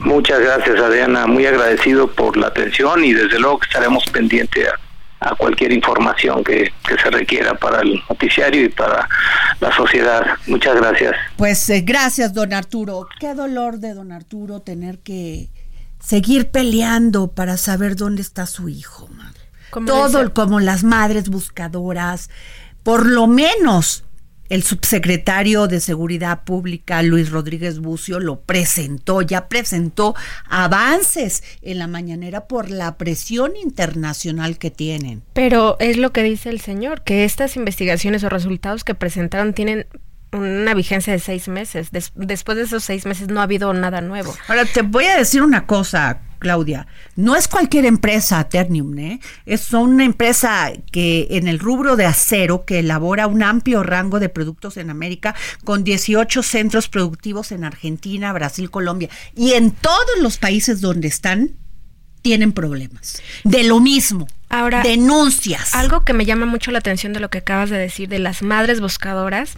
Muchas 0.00 0.40
gracias, 0.40 0.78
Adriana. 0.78 1.26
Muy 1.26 1.46
agradecido 1.46 2.10
por 2.10 2.36
la 2.36 2.48
atención 2.48 3.04
y 3.04 3.14
desde 3.14 3.38
luego 3.38 3.60
que 3.60 3.66
estaremos 3.66 4.04
pendientes 4.12 4.68
a 5.20 5.34
cualquier 5.34 5.72
información 5.72 6.44
que, 6.44 6.72
se 6.86 7.10
requiera 7.10 7.54
para 7.54 7.80
el 7.80 8.02
noticiario 8.08 8.64
y 8.64 8.68
para 8.68 9.08
la 9.60 9.74
sociedad. 9.74 10.24
Muchas 10.46 10.76
gracias. 10.76 11.14
Pues 11.36 11.68
eh, 11.70 11.82
gracias, 11.82 12.32
don 12.32 12.52
Arturo. 12.52 13.06
Qué 13.18 13.34
dolor 13.34 13.78
de 13.78 13.94
don 13.94 14.12
Arturo 14.12 14.60
tener 14.60 14.98
que 14.98 15.48
seguir 16.00 16.50
peleando 16.50 17.28
para 17.28 17.56
saber 17.56 17.96
dónde 17.96 18.22
está 18.22 18.46
su 18.46 18.68
hijo. 18.68 19.08
Todo 19.86 20.32
como 20.32 20.60
las 20.60 20.84
madres 20.84 21.28
buscadoras, 21.28 22.30
por 22.82 23.06
lo 23.06 23.26
menos 23.26 24.05
el 24.48 24.62
subsecretario 24.62 25.66
de 25.66 25.80
Seguridad 25.80 26.44
Pública, 26.44 27.02
Luis 27.02 27.30
Rodríguez 27.30 27.78
Bucio, 27.78 28.20
lo 28.20 28.40
presentó, 28.40 29.22
ya 29.22 29.48
presentó 29.48 30.14
avances 30.48 31.42
en 31.62 31.78
la 31.78 31.86
mañanera 31.86 32.46
por 32.46 32.70
la 32.70 32.96
presión 32.96 33.56
internacional 33.56 34.58
que 34.58 34.70
tienen. 34.70 35.22
Pero 35.32 35.76
es 35.80 35.96
lo 35.96 36.12
que 36.12 36.22
dice 36.22 36.50
el 36.50 36.60
señor, 36.60 37.02
que 37.02 37.24
estas 37.24 37.56
investigaciones 37.56 38.24
o 38.24 38.28
resultados 38.28 38.84
que 38.84 38.94
presentaron 38.94 39.52
tienen 39.52 39.86
una 40.32 40.74
vigencia 40.74 41.12
de 41.12 41.18
seis 41.18 41.48
meses. 41.48 41.88
después 42.14 42.56
de 42.56 42.64
esos 42.64 42.84
seis 42.84 43.06
meses 43.06 43.28
no 43.28 43.40
ha 43.40 43.44
habido 43.44 43.72
nada 43.72 44.00
nuevo. 44.00 44.34
Ahora, 44.48 44.64
te 44.64 44.82
voy 44.82 45.04
a 45.04 45.16
decir 45.16 45.42
una 45.42 45.66
cosa, 45.66 46.20
Claudia. 46.38 46.86
No 47.14 47.36
es 47.36 47.48
cualquier 47.48 47.86
empresa, 47.86 48.48
Ternium, 48.48 48.98
¿eh? 48.98 49.20
Es 49.46 49.72
una 49.72 50.04
empresa 50.04 50.72
que 50.92 51.28
en 51.30 51.48
el 51.48 51.58
rubro 51.58 51.96
de 51.96 52.06
acero 52.06 52.64
que 52.64 52.80
elabora 52.80 53.26
un 53.26 53.42
amplio 53.42 53.82
rango 53.82 54.20
de 54.20 54.28
productos 54.28 54.76
en 54.76 54.90
América 54.90 55.34
con 55.64 55.84
18 55.84 56.42
centros 56.42 56.88
productivos 56.88 57.52
en 57.52 57.64
Argentina, 57.64 58.32
Brasil, 58.32 58.70
Colombia 58.70 59.08
y 59.34 59.52
en 59.52 59.70
todos 59.70 60.18
los 60.20 60.36
países 60.36 60.80
donde 60.80 61.08
están 61.08 61.56
tienen 62.26 62.52
problemas. 62.52 63.22
De 63.44 63.62
lo 63.62 63.78
mismo. 63.78 64.26
Ahora, 64.48 64.82
denuncias. 64.82 65.76
Algo 65.76 66.00
que 66.00 66.12
me 66.12 66.24
llama 66.24 66.44
mucho 66.44 66.72
la 66.72 66.80
atención 66.80 67.12
de 67.12 67.20
lo 67.20 67.30
que 67.30 67.38
acabas 67.38 67.70
de 67.70 67.78
decir 67.78 68.08
de 68.08 68.18
las 68.18 68.42
madres 68.42 68.80
buscadoras 68.80 69.56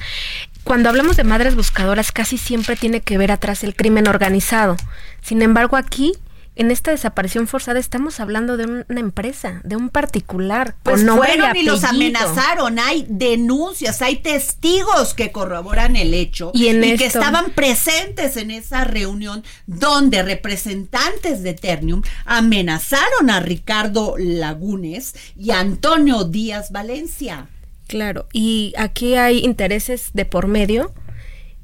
cuando 0.69 0.91
hablamos 0.91 1.17
de 1.17 1.25
madres 1.25 1.57
buscadoras 1.57 2.13
casi 2.13 2.37
siempre 2.37 2.77
tiene 2.77 3.01
que 3.01 3.17
ver 3.17 3.33
atrás 3.33 3.65
el 3.65 3.75
crimen 3.75 4.07
organizado. 4.07 4.77
Sin 5.23 5.41
embargo, 5.41 5.79
aquí 5.79 6.13
en 6.57 6.71
esta 6.71 6.91
desaparición 6.91 7.47
forzada 7.47 7.79
estamos 7.79 8.21
hablando 8.21 8.59
de 8.59 8.85
una 8.87 9.01
empresa, 9.01 9.63
de 9.65 9.77
un 9.77 9.89
particular. 9.89 10.77
Pues 10.83 11.07
fueron 11.07 11.57
y, 11.57 11.63
los 11.63 11.85
amenazaron. 11.85 12.79
Hay 12.79 13.07
denuncias, 13.09 14.03
hay 14.03 14.17
testigos 14.17 15.15
que 15.15 15.33
corroboran 15.33 15.97
el 15.97 16.13
hecho 16.13 16.51
y, 16.53 16.69
que 16.99 17.07
estaban 17.07 17.53
presentes 17.53 18.37
en 18.37 18.51
esa 18.51 18.85
reunión 18.85 19.45
donde 19.67 20.23
representantes 20.23 21.43
de 21.43 21.55
Ternium 21.55 22.03
amenazaron 22.27 23.31
a 23.31 23.41
Ricardo 23.41 24.17
Lagunes 24.19 25.15
y 25.35 25.51
a 25.53 25.61
Antonio 25.61 26.25
Díaz 26.25 26.73
Valencia. 26.73 27.49
Claro, 27.89 28.27
y 28.35 28.75
aquí 28.77 29.17
hay 29.17 29.39
intereses 29.39 30.11
de 30.13 30.27
por 30.27 30.47
medio 30.47 30.93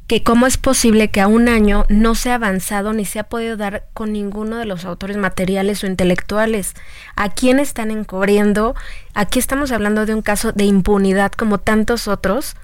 que 0.06 0.22
cómo 0.22 0.46
es 0.46 0.56
posible 0.56 1.08
que 1.08 1.20
a 1.20 1.28
un 1.28 1.48
año 1.48 1.84
no 1.90 2.14
se 2.14 2.30
ha 2.30 2.36
avanzado 2.36 2.94
ni 2.94 3.04
se 3.04 3.18
ha 3.18 3.24
podido 3.24 3.58
dar 3.58 3.86
con 3.92 4.12
ninguno 4.12 4.56
de 4.56 4.64
los 4.64 4.86
autores 4.86 5.18
materiales 5.18 5.84
o 5.84 5.86
intelectuales. 5.86 6.74
¿A 7.14 7.28
quién 7.30 7.58
están 7.58 7.90
encubriendo? 7.90 8.74
Aquí 9.12 9.38
estamos 9.38 9.70
hablando 9.70 10.06
de 10.06 10.14
un 10.14 10.22
caso 10.22 10.52
de 10.52 10.64
impunidad 10.64 11.32
como 11.32 11.58
tantos 11.58 12.08
otros 12.08 12.56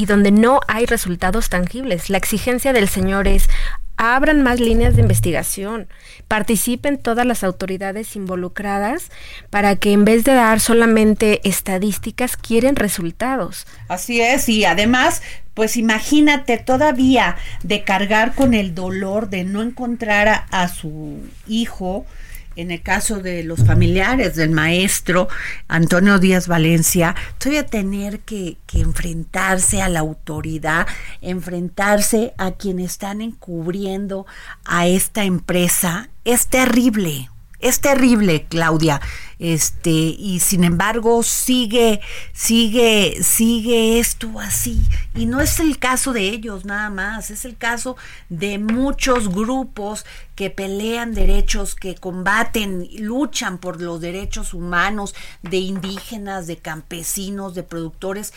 y 0.00 0.06
donde 0.06 0.30
no 0.30 0.60
hay 0.66 0.86
resultados 0.86 1.50
tangibles. 1.50 2.08
La 2.08 2.16
exigencia 2.16 2.72
del 2.72 2.88
señor 2.88 3.28
es 3.28 3.50
abran 3.98 4.40
más 4.40 4.58
líneas 4.58 4.96
de 4.96 5.02
investigación, 5.02 5.86
participen 6.26 6.96
todas 6.96 7.26
las 7.26 7.44
autoridades 7.44 8.16
involucradas 8.16 9.10
para 9.50 9.76
que 9.76 9.92
en 9.92 10.06
vez 10.06 10.24
de 10.24 10.32
dar 10.32 10.58
solamente 10.58 11.46
estadísticas, 11.46 12.38
quieren 12.38 12.76
resultados. 12.76 13.66
Así 13.88 14.22
es, 14.22 14.48
y 14.48 14.64
además, 14.64 15.20
pues 15.52 15.76
imagínate 15.76 16.56
todavía 16.56 17.36
de 17.62 17.84
cargar 17.84 18.34
con 18.34 18.54
el 18.54 18.74
dolor 18.74 19.28
de 19.28 19.44
no 19.44 19.60
encontrar 19.60 20.28
a, 20.28 20.46
a 20.50 20.68
su 20.68 21.18
hijo, 21.46 22.06
en 22.56 22.70
el 22.70 22.82
caso 22.82 23.20
de 23.20 23.42
los 23.44 23.64
familiares 23.64 24.34
del 24.36 24.50
maestro 24.50 25.28
Antonio 25.68 26.18
Díaz 26.18 26.48
Valencia, 26.48 27.14
todavía 27.38 27.66
tener 27.66 28.20
que, 28.20 28.56
que, 28.66 28.80
enfrentarse 28.80 29.82
a 29.82 29.88
la 29.88 30.00
autoridad, 30.00 30.86
enfrentarse 31.20 32.34
a 32.38 32.52
quienes 32.52 32.92
están 32.92 33.20
encubriendo 33.22 34.26
a 34.64 34.86
esta 34.86 35.24
empresa, 35.24 36.10
es 36.24 36.48
terrible. 36.48 37.30
Es 37.60 37.80
terrible, 37.80 38.46
Claudia. 38.48 39.00
Este, 39.38 39.90
y 39.90 40.40
sin 40.40 40.64
embargo, 40.64 41.22
sigue, 41.22 42.00
sigue, 42.32 43.22
sigue 43.22 43.98
esto 43.98 44.40
así. 44.40 44.80
Y 45.14 45.26
no 45.26 45.40
es 45.40 45.60
el 45.60 45.78
caso 45.78 46.12
de 46.12 46.28
ellos 46.28 46.64
nada 46.64 46.90
más, 46.90 47.30
es 47.30 47.44
el 47.44 47.56
caso 47.56 47.96
de 48.28 48.58
muchos 48.58 49.28
grupos 49.28 50.04
que 50.34 50.50
pelean 50.50 51.14
derechos, 51.14 51.74
que 51.74 51.94
combaten, 51.94 52.88
luchan 52.98 53.58
por 53.58 53.80
los 53.80 54.00
derechos 54.00 54.54
humanos 54.54 55.14
de 55.42 55.58
indígenas, 55.58 56.46
de 56.46 56.56
campesinos, 56.56 57.54
de 57.54 57.62
productores 57.62 58.32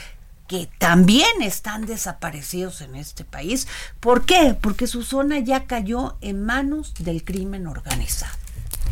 que 0.48 0.70
también 0.78 1.42
están 1.42 1.86
desaparecidos 1.86 2.82
en 2.82 2.96
este 2.96 3.24
país. 3.24 3.68
¿Por 4.00 4.26
qué? 4.26 4.58
Porque 4.60 4.88
su 4.88 5.04
zona 5.04 5.40
ya 5.40 5.66
cayó 5.66 6.18
en 6.22 6.46
manos 6.46 6.94
del 7.00 7.24
crimen 7.24 7.68
organizado. 7.68 8.43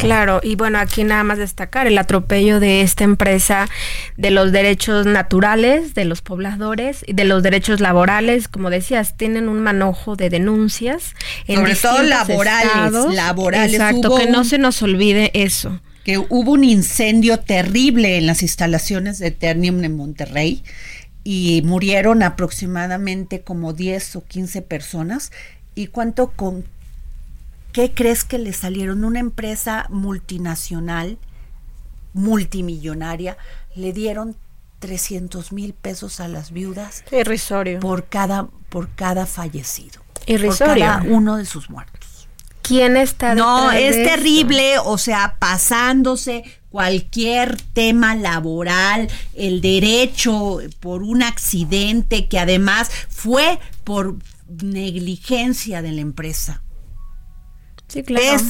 Claro, 0.01 0.39
y 0.43 0.55
bueno, 0.55 0.79
aquí 0.79 1.03
nada 1.03 1.23
más 1.23 1.37
destacar 1.37 1.87
el 1.87 1.97
atropello 1.97 2.59
de 2.59 2.81
esta 2.81 3.03
empresa 3.03 3.69
de 4.17 4.31
los 4.31 4.51
derechos 4.51 5.05
naturales 5.05 5.93
de 5.93 6.05
los 6.05 6.21
pobladores 6.21 7.03
y 7.07 7.13
de 7.13 7.25
los 7.25 7.43
derechos 7.43 7.79
laborales, 7.79 8.47
como 8.47 8.69
decías, 8.69 9.17
tienen 9.17 9.47
un 9.47 9.59
manojo 9.59 10.15
de 10.15 10.29
denuncias. 10.29 11.15
En 11.47 11.57
Sobre 11.57 11.75
todo 11.75 12.03
laborales, 12.03 12.65
estados. 12.65 13.13
laborales. 13.13 13.73
Exacto, 13.73 14.15
que 14.15 14.27
no 14.27 14.43
se 14.43 14.57
nos 14.57 14.81
olvide 14.81 15.31
eso. 15.33 15.79
Que 16.03 16.17
hubo 16.17 16.51
un 16.51 16.63
incendio 16.63 17.39
terrible 17.39 18.17
en 18.17 18.25
las 18.25 18.41
instalaciones 18.41 19.19
de 19.19 19.31
Ternium 19.31 19.83
en 19.83 19.95
Monterrey 19.95 20.63
y 21.23 21.61
murieron 21.63 22.23
aproximadamente 22.23 23.41
como 23.41 23.73
10 23.73 24.15
o 24.15 24.25
15 24.25 24.61
personas. 24.63 25.31
¿Y 25.75 25.87
cuánto 25.87 26.31
con 26.31 26.65
¿Qué 27.71 27.93
crees 27.93 28.23
que 28.23 28.37
le 28.37 28.53
salieron? 28.53 29.03
Una 29.03 29.19
empresa 29.19 29.85
multinacional, 29.89 31.17
multimillonaria, 32.13 33.37
le 33.75 33.93
dieron 33.93 34.35
300 34.79 35.51
mil 35.53 35.73
pesos 35.73 36.19
a 36.19 36.27
las 36.27 36.51
viudas. 36.51 37.03
Irrisorio. 37.11 37.79
Por 37.79 38.07
cada, 38.07 38.47
por 38.69 38.89
cada 38.89 39.25
fallecido. 39.25 40.01
Irrisorio. 40.25 40.73
Por 40.73 40.79
cada 40.79 41.03
uno 41.03 41.37
de 41.37 41.45
sus 41.45 41.69
muertos. 41.69 42.27
¿Quién 42.61 42.97
está 42.97 43.35
No, 43.35 43.71
es 43.71 43.95
de 43.95 44.05
terrible, 44.05 44.77
o 44.79 44.97
sea, 44.97 45.35
pasándose 45.39 46.43
cualquier 46.69 47.61
tema 47.73 48.15
laboral, 48.15 49.09
el 49.33 49.61
derecho 49.61 50.59
por 50.79 51.03
un 51.03 51.23
accidente 51.23 52.27
que 52.27 52.39
además 52.39 52.89
fue 53.09 53.59
por 53.83 54.17
negligencia 54.47 55.81
de 55.81 55.91
la 55.91 56.01
empresa. 56.01 56.61
Es, 57.95 58.43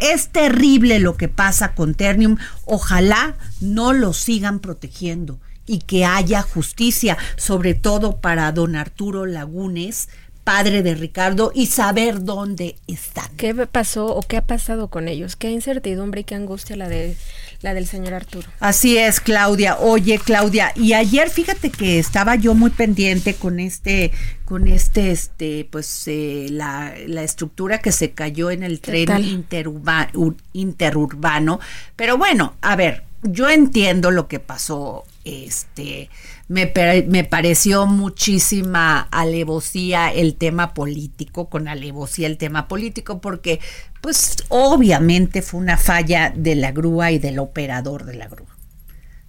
es 0.00 0.28
terrible 0.28 0.98
lo 0.98 1.16
que 1.16 1.28
pasa 1.28 1.74
con 1.74 1.94
Ternium. 1.94 2.38
Ojalá 2.64 3.36
no 3.60 3.92
lo 3.92 4.12
sigan 4.12 4.60
protegiendo 4.60 5.38
y 5.66 5.80
que 5.80 6.04
haya 6.04 6.42
justicia, 6.42 7.18
sobre 7.36 7.74
todo 7.74 8.20
para 8.20 8.50
don 8.52 8.76
Arturo 8.76 9.26
Lagunes, 9.26 10.08
padre 10.46 10.84
de 10.84 10.94
Ricardo, 10.94 11.50
y 11.52 11.66
saber 11.66 12.22
dónde 12.22 12.76
están. 12.86 13.26
¿Qué 13.36 13.52
pasó 13.66 14.06
o 14.06 14.22
qué 14.22 14.36
ha 14.36 14.46
pasado 14.46 14.86
con 14.86 15.08
ellos? 15.08 15.34
Qué 15.34 15.50
incertidumbre 15.50 16.20
y 16.20 16.24
qué 16.24 16.36
angustia 16.36 16.76
la 16.76 16.88
de 16.88 17.16
la 17.62 17.74
del 17.74 17.88
señor 17.88 18.14
Arturo. 18.14 18.46
Así 18.60 18.96
es, 18.96 19.18
Claudia. 19.18 19.76
Oye, 19.78 20.20
Claudia, 20.20 20.72
y 20.76 20.92
ayer 20.92 21.30
fíjate 21.30 21.70
que 21.70 21.98
estaba 21.98 22.36
yo 22.36 22.54
muy 22.54 22.70
pendiente 22.70 23.34
con 23.34 23.58
este, 23.58 24.12
con 24.44 24.68
este, 24.68 25.10
este, 25.10 25.66
pues 25.68 26.04
eh, 26.06 26.46
la, 26.50 26.94
la, 27.08 27.24
estructura 27.24 27.78
que 27.78 27.90
se 27.90 28.12
cayó 28.12 28.52
en 28.52 28.62
el 28.62 28.78
tren 28.80 29.24
interurba, 29.24 30.10
interurbano. 30.52 31.58
Pero 31.96 32.18
bueno, 32.18 32.54
a 32.60 32.76
ver, 32.76 33.02
yo 33.24 33.50
entiendo 33.50 34.12
lo 34.12 34.28
que 34.28 34.38
pasó. 34.38 35.04
Este, 35.26 36.08
me, 36.46 36.72
me, 37.08 37.24
pareció 37.24 37.86
muchísima 37.86 39.00
alevosía 39.10 40.12
el 40.12 40.36
tema 40.36 40.72
político, 40.72 41.48
con 41.48 41.66
alevosía 41.66 42.28
el 42.28 42.38
tema 42.38 42.68
político, 42.68 43.20
porque 43.20 43.58
pues 44.00 44.36
obviamente 44.50 45.42
fue 45.42 45.58
una 45.58 45.78
falla 45.78 46.32
de 46.34 46.54
la 46.54 46.70
grúa 46.70 47.10
y 47.10 47.18
del 47.18 47.40
operador 47.40 48.04
de 48.04 48.14
la 48.14 48.28
grúa. 48.28 48.56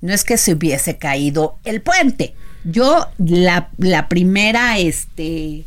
No 0.01 0.13
es 0.13 0.23
que 0.23 0.37
se 0.37 0.53
hubiese 0.53 0.99
caído 0.99 1.57
el 1.63 1.81
puente. 1.81 2.35
Yo 2.63 3.07
la, 3.17 3.71
la 3.79 4.07
primera 4.07 4.77
este, 4.77 5.65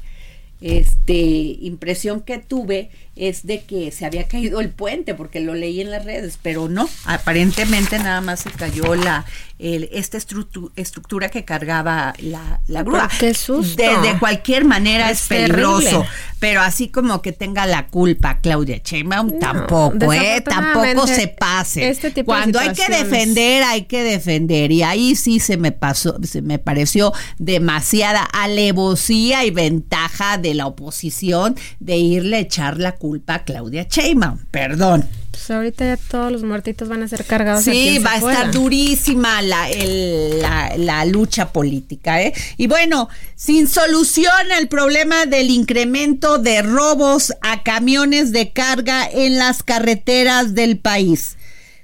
este, 0.61 1.13
impresión 1.13 2.21
que 2.21 2.39
tuve 2.39 2.91
es 3.21 3.47
de 3.47 3.63
que 3.65 3.93
se 3.93 4.07
había 4.07 4.27
caído 4.27 4.61
el 4.61 4.71
puente, 4.71 5.15
porque 5.15 5.41
lo 5.41 5.55
leí 5.55 5.83
en 5.83 5.91
las 5.91 6.07
redes, 6.07 6.39
pero 6.41 6.71
no, 6.71 6.89
aparentemente 7.05 7.99
nada 7.99 8.23
más 8.23 8.41
se 8.41 8.51
cayó 8.51 8.95
la 8.95 9.27
el, 9.59 9.91
esta 9.93 10.17
estructura, 10.17 10.73
estructura 10.75 11.29
que 11.29 11.45
cargaba 11.45 12.15
la, 12.19 12.63
la 12.67 12.83
grúa. 12.83 13.11
Qué 13.21 13.35
susto. 13.35 13.83
De, 13.83 14.09
de 14.09 14.19
cualquier 14.19 14.65
manera 14.65 15.11
es, 15.11 15.21
es 15.21 15.29
peligroso, 15.29 15.83
terrible. 15.83 16.09
pero 16.39 16.63
así 16.63 16.89
como 16.89 17.21
que 17.21 17.33
tenga 17.33 17.67
la 17.67 17.89
culpa 17.89 18.41
Claudia 18.41 18.81
Sheinbaum, 18.83 19.33
no, 19.33 19.39
tampoco, 19.39 20.15
eh, 20.15 20.41
tampoco 20.41 21.07
se 21.07 21.29
pase. 21.29 21.91
Este 21.91 22.11
tipo 22.11 22.33
Cuando 22.33 22.59
de 22.59 22.71
hay 22.71 22.75
que 22.75 22.89
defender, 22.89 23.63
hay 23.65 23.83
que 23.83 24.03
defender, 24.03 24.73
y 24.73 24.83
ahí 24.83 25.15
sí 25.15 25.41
se 25.41 25.59
me 25.59 25.73
pasó, 25.73 26.17
se 26.23 26.41
me 26.41 26.59
pareció 26.59 27.13
demasiada 27.37 28.23
alevosía 28.23 29.45
y 29.45 29.51
ventaja 29.51 30.39
de 30.39 30.55
la 30.55 30.67
oposición 30.67 31.55
de 31.81 31.99
irle 31.99 32.37
a 32.37 32.41
echar 32.41 32.79
la 32.79 32.93
culpa 32.93 33.10
culpa 33.11 33.35
a 33.35 33.45
Claudia 33.45 33.89
Sheinbaum, 33.91 34.39
perdón. 34.53 35.05
Pues 35.33 35.51
ahorita 35.51 35.85
ya 35.85 35.97
todos 35.97 36.31
los 36.31 36.45
muertitos 36.45 36.89
van 36.89 37.03
a 37.03 37.09
ser 37.09 37.25
cargados. 37.25 37.65
Sí, 37.65 37.99
va 37.99 38.13
a 38.13 38.17
estar 38.19 38.53
durísima 38.53 39.43
la, 39.43 39.69
el, 39.69 40.41
la, 40.41 40.73
la, 40.77 41.05
lucha 41.07 41.53
política. 41.53 42.23
¿eh? 42.23 42.33
Y 42.57 42.69
bueno, 42.69 43.09
sin 43.35 43.67
solución 43.67 44.53
al 44.57 44.69
problema 44.69 45.27
del 45.27 45.51
incremento 45.51 46.39
de 46.39 46.63
robos 46.63 47.33
a 47.41 47.65
camiones 47.65 48.31
de 48.31 48.53
carga 48.53 49.09
en 49.11 49.39
las 49.39 49.65
carreteras 49.65 50.55
del 50.55 50.79
país. 50.79 51.37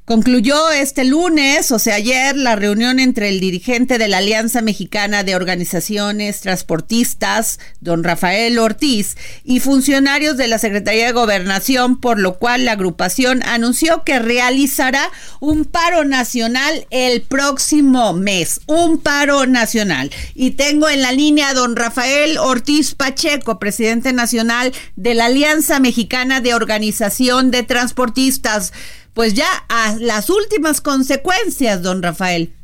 Concluyó 0.06 0.70
este 0.70 1.04
lunes, 1.04 1.72
o 1.72 1.80
sea, 1.80 1.96
ayer, 1.96 2.36
la 2.36 2.54
reunión 2.54 3.00
entre 3.00 3.28
el 3.28 3.40
dirigente 3.40 3.98
de 3.98 4.06
la 4.06 4.18
Alianza 4.18 4.62
Mexicana 4.62 5.24
de 5.24 5.34
Organizaciones 5.34 6.42
Transportistas, 6.42 7.58
don 7.80 8.04
Rafael 8.04 8.56
Ortiz, 8.60 9.16
y 9.42 9.58
funcionarios 9.58 10.36
de 10.36 10.46
la 10.46 10.58
Secretaría 10.58 11.06
de 11.06 11.12
Gobernación, 11.12 12.00
por 12.00 12.20
lo 12.20 12.38
cual 12.38 12.66
la 12.66 12.72
agrupación 12.72 13.42
anunció 13.42 14.04
que 14.04 14.20
realizará 14.20 15.10
un 15.40 15.64
paro 15.64 16.04
nacional 16.04 16.86
el 16.90 17.22
próximo 17.22 18.12
mes, 18.12 18.60
un 18.66 18.98
paro 18.98 19.44
nacional. 19.46 20.12
Y 20.36 20.52
tengo 20.52 20.88
en 20.88 21.02
la 21.02 21.10
línea 21.10 21.48
a 21.48 21.54
don 21.54 21.74
Rafael 21.74 22.38
Ortiz 22.38 22.94
Pacheco, 22.94 23.58
presidente 23.58 24.12
nacional 24.12 24.72
de 24.94 25.14
la 25.14 25.24
Alianza 25.24 25.80
Mexicana 25.80 26.40
de 26.40 26.54
Organización 26.54 27.50
de 27.50 27.64
Transportistas 27.64 28.72
pues 29.16 29.32
ya 29.32 29.48
a 29.70 29.96
las 29.98 30.28
últimas 30.28 30.82
consecuencias, 30.82 31.80
don 31.80 32.02
Rafael. 32.02 32.54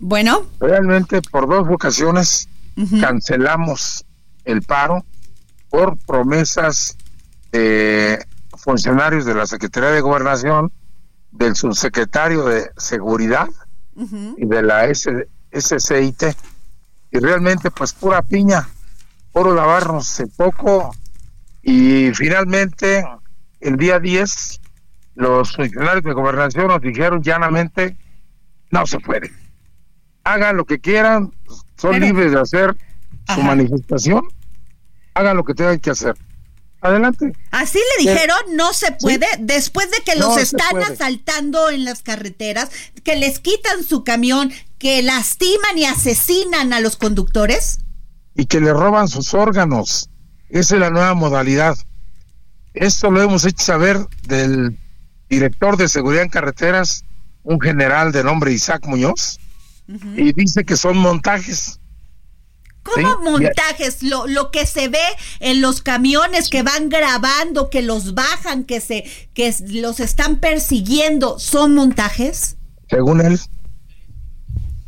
Bueno. 0.00 0.48
Realmente 0.58 1.22
por 1.22 1.48
dos 1.48 1.68
ocasiones 1.70 2.48
uh 2.76 2.80
-huh. 2.80 3.00
cancelamos 3.00 4.04
el 4.44 4.62
paro 4.62 5.04
por 5.70 5.96
promesas 5.96 6.96
de 7.52 8.18
funcionarios 8.56 9.24
de 9.24 9.34
la 9.36 9.46
Secretaría 9.46 9.90
de 9.90 10.00
Gobernación, 10.00 10.72
del 11.30 11.54
subsecretario 11.54 12.46
de 12.46 12.68
Seguridad 12.76 13.48
uh 13.94 14.02
-huh. 14.02 14.34
y 14.38 14.44
de 14.44 14.62
la 14.62 14.86
S 14.86 15.08
SCIT. 15.52 16.34
Y 17.12 17.18
realmente 17.20 17.70
pues 17.70 17.92
pura 17.92 18.22
piña, 18.22 18.68
puro 19.32 19.54
lavarnos 19.54 20.16
de 20.16 20.26
poco 20.26 20.92
y 21.62 22.10
finalmente 22.12 23.04
el 23.60 23.76
día 23.76 23.98
10 23.98 24.60
los 25.14 25.56
funcionarios 25.56 26.04
de 26.04 26.12
gobernación 26.12 26.68
nos 26.68 26.80
dijeron 26.80 27.22
llanamente 27.22 27.96
no 28.70 28.86
se 28.86 29.00
puede 29.00 29.30
hagan 30.26 30.56
lo 30.56 30.64
que 30.64 30.80
quieran, 30.80 31.32
son 31.76 32.00
libres 32.00 32.32
de 32.32 32.40
hacer 32.40 32.76
su 33.32 33.40
manifestación, 33.42 34.22
hagan 35.14 35.36
lo 35.36 35.44
que 35.44 35.54
tengan 35.54 35.78
que 35.78 35.90
hacer. 35.90 36.16
Adelante. 36.80 37.32
Así 37.52 37.78
le 37.78 38.10
dijeron, 38.10 38.36
no 38.52 38.72
se 38.72 38.92
puede, 38.92 39.26
después 39.38 39.90
de 39.90 39.98
que 40.04 40.18
los 40.18 40.36
están 40.36 40.76
asaltando 40.82 41.70
en 41.70 41.84
las 41.84 42.02
carreteras, 42.02 42.70
que 43.02 43.16
les 43.16 43.38
quitan 43.38 43.82
su 43.82 44.04
camión, 44.04 44.52
que 44.78 45.02
lastiman 45.02 45.78
y 45.78 45.84
asesinan 45.84 46.72
a 46.72 46.80
los 46.80 46.96
conductores. 46.96 47.78
Y 48.34 48.46
que 48.46 48.60
le 48.60 48.72
roban 48.72 49.08
sus 49.08 49.32
órganos. 49.32 50.10
Esa 50.48 50.74
es 50.74 50.80
la 50.80 50.90
nueva 50.90 51.14
modalidad. 51.14 51.76
Esto 52.76 53.10
lo 53.10 53.22
hemos 53.22 53.44
hecho 53.46 53.64
saber 53.64 53.98
del 54.24 54.78
director 55.30 55.76
de 55.76 55.88
seguridad 55.88 56.22
en 56.22 56.28
carreteras, 56.28 57.04
un 57.42 57.60
general 57.60 58.12
de 58.12 58.22
nombre 58.22 58.52
Isaac 58.52 58.86
Muñoz, 58.86 59.40
y 59.88 60.32
dice 60.32 60.64
que 60.64 60.76
son 60.76 60.98
montajes. 60.98 61.80
¿Cómo 62.82 63.18
montajes? 63.22 64.02
Lo, 64.02 64.26
lo 64.26 64.50
que 64.50 64.66
se 64.66 64.88
ve 64.88 64.98
en 65.40 65.60
los 65.60 65.80
camiones 65.80 66.48
que 66.50 66.62
van 66.62 66.88
grabando, 66.88 67.70
que 67.70 67.82
los 67.82 68.14
bajan, 68.14 68.64
que 68.64 68.80
se, 68.80 69.04
que 69.34 69.54
los 69.68 69.98
están 69.98 70.38
persiguiendo, 70.38 71.38
¿son 71.38 71.74
montajes? 71.74 72.56
Según 72.90 73.22
él. 73.22 73.40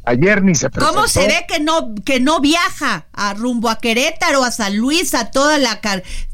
Ayer 0.04 0.42
ni 0.42 0.54
se 0.54 0.70
presentó. 0.70 0.94
¿Cómo 0.94 1.08
se 1.08 1.26
ve 1.26 1.44
que 1.48 1.60
no, 1.60 1.94
que 2.04 2.20
no 2.20 2.40
viaja 2.40 3.08
a 3.12 3.34
rumbo 3.34 3.68
a 3.68 3.78
Querétaro, 3.78 4.44
a 4.44 4.50
San 4.50 4.76
Luis, 4.76 5.14
a 5.14 5.30
toda 5.30 5.58
la 5.58 5.80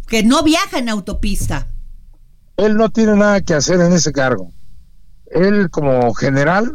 que 0.06 0.22
no 0.22 0.42
viaja 0.42 0.78
en 0.78 0.88
autopista? 0.88 1.66
Él 2.56 2.76
no 2.76 2.90
tiene 2.90 3.14
nada 3.16 3.40
que 3.40 3.54
hacer 3.54 3.80
en 3.80 3.92
ese 3.92 4.12
cargo. 4.12 4.52
Él 5.26 5.70
como 5.70 6.14
general 6.14 6.72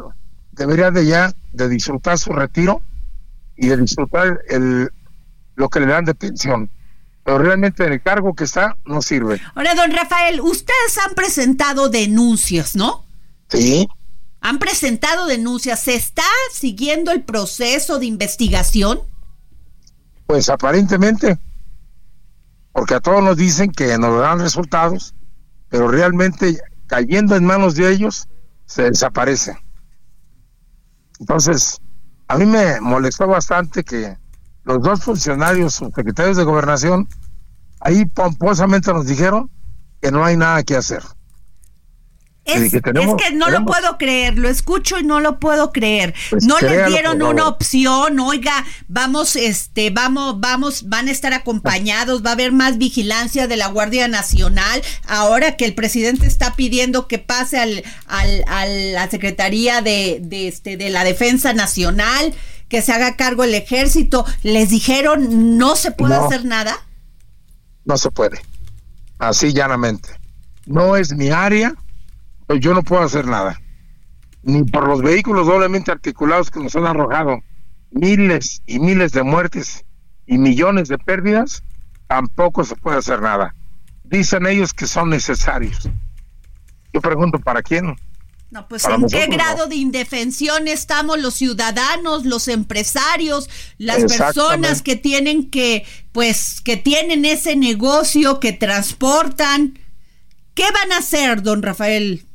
debería 0.51 0.91
de 0.91 1.05
ya 1.05 1.33
de 1.53 1.69
disfrutar 1.69 2.17
su 2.17 2.33
retiro 2.33 2.81
y 3.55 3.67
de 3.67 3.77
disfrutar 3.77 4.41
el, 4.49 4.89
lo 5.55 5.69
que 5.69 5.79
le 5.79 5.87
dan 5.87 6.05
de 6.05 6.15
pensión. 6.15 6.69
Pero 7.23 7.37
realmente 7.37 7.85
en 7.85 7.93
el 7.93 8.01
cargo 8.01 8.33
que 8.33 8.45
está 8.45 8.75
no 8.85 9.01
sirve. 9.01 9.39
Ahora, 9.55 9.75
don 9.75 9.91
Rafael, 9.91 10.41
ustedes 10.41 10.97
han 11.05 11.13
presentado 11.13 11.89
denuncias, 11.89 12.75
¿no? 12.75 13.05
Sí. 13.49 13.87
Han 14.41 14.57
presentado 14.57 15.27
denuncias. 15.27 15.81
¿Se 15.81 15.95
está 15.95 16.23
siguiendo 16.53 17.11
el 17.11 17.23
proceso 17.23 17.99
de 17.99 18.05
investigación? 18.05 19.01
Pues 20.25 20.49
aparentemente, 20.49 21.37
porque 22.71 22.95
a 22.95 22.99
todos 22.99 23.23
nos 23.23 23.38
dicen 23.38 23.71
que 23.71 23.97
nos 23.97 24.19
dan 24.19 24.39
resultados, 24.39 25.15
pero 25.69 25.88
realmente 25.88 26.60
cayendo 26.88 27.36
en 27.36 27.45
manos 27.45 27.75
de 27.75 27.91
ellos, 27.91 28.27
se 28.65 28.84
desaparece. 28.84 29.58
Entonces, 31.19 31.79
a 32.27 32.38
mí 32.38 32.45
me 32.45 32.79
molestó 32.79 33.27
bastante 33.27 33.84
que 33.84 34.17
los 34.63 34.82
dos 34.82 35.03
funcionarios, 35.03 35.75
secretarios 35.75 36.38
de 36.38 36.43
gobernación, 36.43 37.08
ahí 37.79 38.05
pomposamente 38.05 38.93
nos 38.93 39.05
dijeron 39.05 39.49
que 40.01 40.12
no 40.12 40.23
hay 40.23 40.38
nada 40.38 40.63
que 40.63 40.75
hacer. 40.75 41.03
Es, 42.53 42.71
que, 42.71 43.31
no 43.33 43.49
lo 43.49 43.65
puedo 43.65 43.97
creer, 43.97 44.38
lo 44.38 44.49
escucho 44.49 44.99
y 44.99 45.03
no 45.03 45.19
lo 45.19 45.39
puedo 45.39 45.71
creer. 45.71 46.13
Pues 46.29 46.45
no 46.45 46.57
les 46.59 46.88
dieron 46.88 47.21
una 47.21 47.47
opción, 47.47 48.19
oiga, 48.19 48.65
vamos, 48.88 49.35
este, 49.35 49.89
vamos, 49.89 50.39
vamos, 50.39 50.89
van 50.89 51.07
a 51.07 51.12
estar 51.12 51.33
acompañados, 51.33 52.25
va 52.25 52.31
a 52.31 52.33
haber 52.33 52.51
más 52.51 52.77
vigilancia 52.77 53.47
de 53.47 53.57
la 53.57 53.67
Guardia 53.67 54.07
Nacional. 54.07 54.81
Ahora 55.07 55.57
que 55.57 55.65
el 55.65 55.73
presidente 55.73 56.27
está 56.27 56.55
pidiendo 56.55 57.07
que 57.07 57.19
pase 57.19 57.59
al, 57.59 57.83
al, 58.07 58.43
a 58.47 58.65
la 58.65 59.09
Secretaría 59.09 59.81
de, 59.81 60.19
de, 60.21 60.47
este, 60.47 60.77
de 60.77 60.89
la 60.89 61.03
Defensa 61.03 61.53
Nacional, 61.53 62.33
que 62.67 62.81
se 62.81 62.91
haga 62.91 63.15
cargo 63.15 63.43
el 63.43 63.55
ejército, 63.55 64.25
les 64.43 64.69
dijeron 64.69 65.57
no 65.57 65.75
se 65.75 65.91
puede 65.91 66.15
hacer 66.15 66.45
nada. 66.45 66.75
No 67.85 67.97
se 67.97 68.12
puede, 68.12 68.39
así 69.17 69.53
llanamente. 69.53 70.09
No 70.65 70.95
es 70.95 71.13
mi 71.13 71.29
área 71.31 71.73
pues 72.49 72.62
yo 72.62 72.73
no 72.73 72.81
puedo 72.81 73.03
hacer 73.03 73.27
nada. 73.27 73.62
Ni 74.41 74.63
por 74.63 74.88
los 74.88 75.03
vehículos 75.03 75.45
doblemente 75.45 75.91
articulados 75.91 76.49
que 76.49 76.59
nos 76.59 76.75
han 76.75 76.88
arrojado 76.88 77.43
miles 77.91 78.63
y 78.65 78.79
miles 78.79 79.12
de 79.12 79.21
muertes 79.21 79.85
y 80.25 80.39
millones 80.39 80.88
de 80.88 80.97
pérdidas, 80.97 81.62
tampoco 82.07 82.63
se 82.63 82.75
puede 82.75 82.97
hacer 82.97 83.21
nada. 83.21 83.53
Dicen 84.03 84.47
ellos 84.47 84.73
que 84.73 84.88
son 84.88 85.12
necesarios. 85.12 85.89
Yo 86.91 87.01
pregunto, 87.01 87.38
¿para 87.38 87.62
quién? 87.62 87.95
No, 88.49 88.67
pues 88.67 88.83
en 88.85 89.05
qué 89.05 89.27
grado 89.27 89.67
de 89.67 89.75
indefensión 89.75 90.67
estamos 90.67 91.19
los 91.19 91.35
ciudadanos, 91.35 92.25
los 92.25 92.47
empresarios, 92.47 93.47
las 93.77 94.12
personas 94.12 94.81
que 94.81 94.95
tienen 94.95 95.51
que, 95.51 95.85
pues, 96.12 96.62
que 96.62 96.77
tienen 96.77 97.25
ese 97.25 97.55
negocio, 97.55 98.39
que 98.39 98.53
transportan. 98.53 99.77
¿Qué 100.55 100.63
van 100.63 100.93
a 100.93 100.97
hacer, 100.97 101.43
don 101.43 101.62
Rafael? 101.62 102.25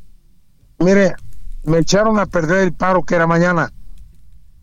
Mire, 0.85 1.15
me 1.65 1.79
echaron 1.79 2.19
a 2.19 2.27
perder 2.27 2.59
el 2.59 2.75
paro 2.75 3.03
que 3.05 3.15
era 3.15 3.27
mañana, 3.27 3.73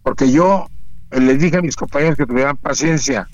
porque 0.04 0.32
yo 0.32 0.68
les 1.10 1.40
dije 1.40 1.58
a 1.58 1.62
mis 1.62 1.76
compañeros 1.76 2.16
que 2.16 2.28
tuvieran 2.28 2.58
paciencia, 2.58 3.28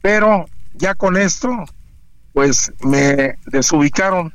pero 0.00 0.46
ya 0.72 0.94
con 0.94 1.18
esto, 1.18 1.50
pues 2.32 2.72
me 2.80 3.36
desubicaron, 3.46 4.32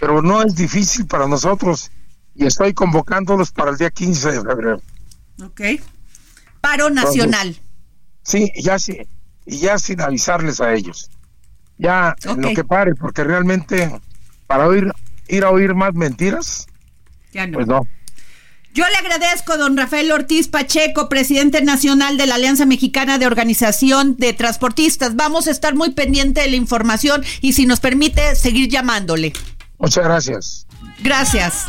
pero 0.00 0.22
no 0.22 0.42
es 0.42 0.54
difícil 0.54 1.06
para 1.06 1.28
nosotros 1.28 1.90
y 2.34 2.46
estoy 2.46 2.72
convocándolos 2.72 3.52
para 3.52 3.70
el 3.70 3.76
día 3.76 3.90
15 3.90 4.32
de 4.32 4.40
febrero. 4.40 4.82
Ok. 5.44 5.60
Paro 6.62 6.88
nacional. 6.88 7.54
sí, 8.22 8.50
ya 8.56 8.78
sí, 8.78 8.98
y 9.44 9.58
ya 9.58 9.78
sin 9.78 10.00
avisarles 10.00 10.62
a 10.62 10.72
ellos. 10.72 11.10
Ya 11.76 12.16
lo 12.24 12.54
que 12.54 12.64
pare, 12.64 12.94
porque 12.94 13.24
realmente 13.24 14.00
para 14.46 14.66
oír, 14.66 14.90
ir 15.28 15.44
a 15.44 15.50
oír 15.50 15.74
más 15.74 15.92
mentiras, 15.92 16.66
pues 17.52 17.66
no. 17.66 17.86
Yo 18.76 18.84
le 18.88 18.96
agradezco, 18.96 19.56
don 19.56 19.74
Rafael 19.74 20.12
Ortiz 20.12 20.48
Pacheco, 20.48 21.08
presidente 21.08 21.62
nacional 21.62 22.18
de 22.18 22.26
la 22.26 22.34
Alianza 22.34 22.66
Mexicana 22.66 23.16
de 23.16 23.26
Organización 23.26 24.18
de 24.18 24.34
Transportistas. 24.34 25.16
Vamos 25.16 25.46
a 25.46 25.50
estar 25.50 25.74
muy 25.74 25.92
pendiente 25.92 26.42
de 26.42 26.48
la 26.48 26.56
información 26.56 27.24
y 27.40 27.54
si 27.54 27.64
nos 27.64 27.80
permite 27.80 28.36
seguir 28.36 28.68
llamándole. 28.68 29.32
Muchas 29.78 30.04
gracias. 30.04 30.66
Gracias. 31.02 31.68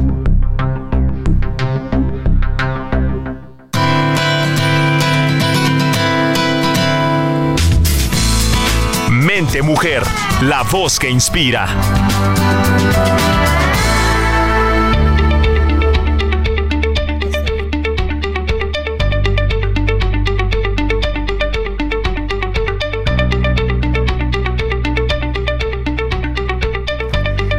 Mujer, 9.59 10.01
la 10.43 10.63
voz 10.63 10.97
que 10.97 11.09
inspira. 11.09 11.67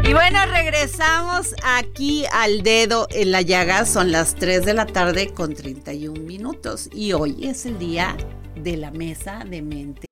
Y 0.03 0.13
bueno, 0.15 0.47
regresamos 0.47 1.55
aquí 1.63 2.25
al 2.33 2.63
dedo 2.63 3.07
en 3.11 3.33
la 3.33 3.43
llaga 3.43 3.85
son 3.85 4.11
las 4.11 4.35
3 4.35 4.65
de 4.65 4.73
la 4.73 4.87
tarde 4.87 5.35
con 5.35 5.55
31 5.55 6.19
minutos 6.23 6.89
y 6.91 7.13
hoy 7.13 7.47
es 7.47 7.67
el 7.67 7.79
día 7.79 8.17
de 8.57 8.79
la 8.79 8.91
mesa 8.91 9.45
de 9.47 9.61
mente. 9.61 10.12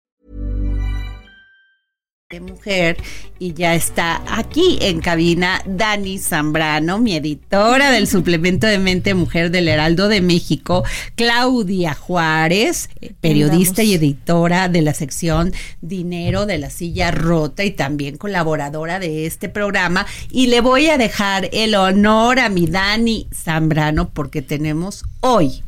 De 2.31 2.39
mujer 2.39 2.97
y 3.39 3.53
ya 3.53 3.75
está 3.75 4.23
aquí 4.25 4.77
en 4.79 5.01
cabina 5.01 5.61
Dani 5.65 6.17
Zambrano, 6.17 6.97
mi 6.97 7.13
editora 7.13 7.91
del 7.91 8.07
suplemento 8.07 8.67
de 8.67 8.79
Mente 8.79 9.13
Mujer 9.13 9.51
del 9.51 9.67
Heraldo 9.67 10.07
de 10.07 10.21
México, 10.21 10.85
Claudia 11.15 11.93
Juárez, 11.93 12.89
periodista 13.19 13.83
y 13.83 13.95
editora 13.95 14.69
de 14.69 14.81
la 14.81 14.93
sección 14.93 15.51
Dinero 15.81 16.45
de 16.45 16.57
la 16.57 16.69
Silla 16.69 17.11
Rota 17.11 17.65
y 17.65 17.71
también 17.71 18.15
colaboradora 18.15 18.99
de 18.99 19.25
este 19.25 19.49
programa. 19.49 20.05
Y 20.29 20.47
le 20.47 20.61
voy 20.61 20.87
a 20.87 20.97
dejar 20.97 21.49
el 21.51 21.75
honor 21.75 22.39
a 22.39 22.47
mi 22.47 22.65
Dani 22.65 23.27
Zambrano 23.33 24.09
porque 24.09 24.41
tenemos 24.41 25.03
hoy 25.19 25.63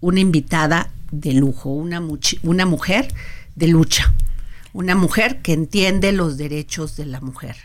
una 0.00 0.20
invitada 0.20 0.90
de 1.12 1.32
lujo, 1.32 1.70
una, 1.70 2.02
una 2.42 2.66
mujer 2.66 3.08
de 3.56 3.68
lucha 3.68 4.12
una 4.72 4.94
mujer 4.94 5.42
que 5.42 5.52
entiende 5.52 6.12
los 6.12 6.36
derechos 6.36 6.96
de 6.96 7.06
la 7.06 7.20
mujer, 7.20 7.56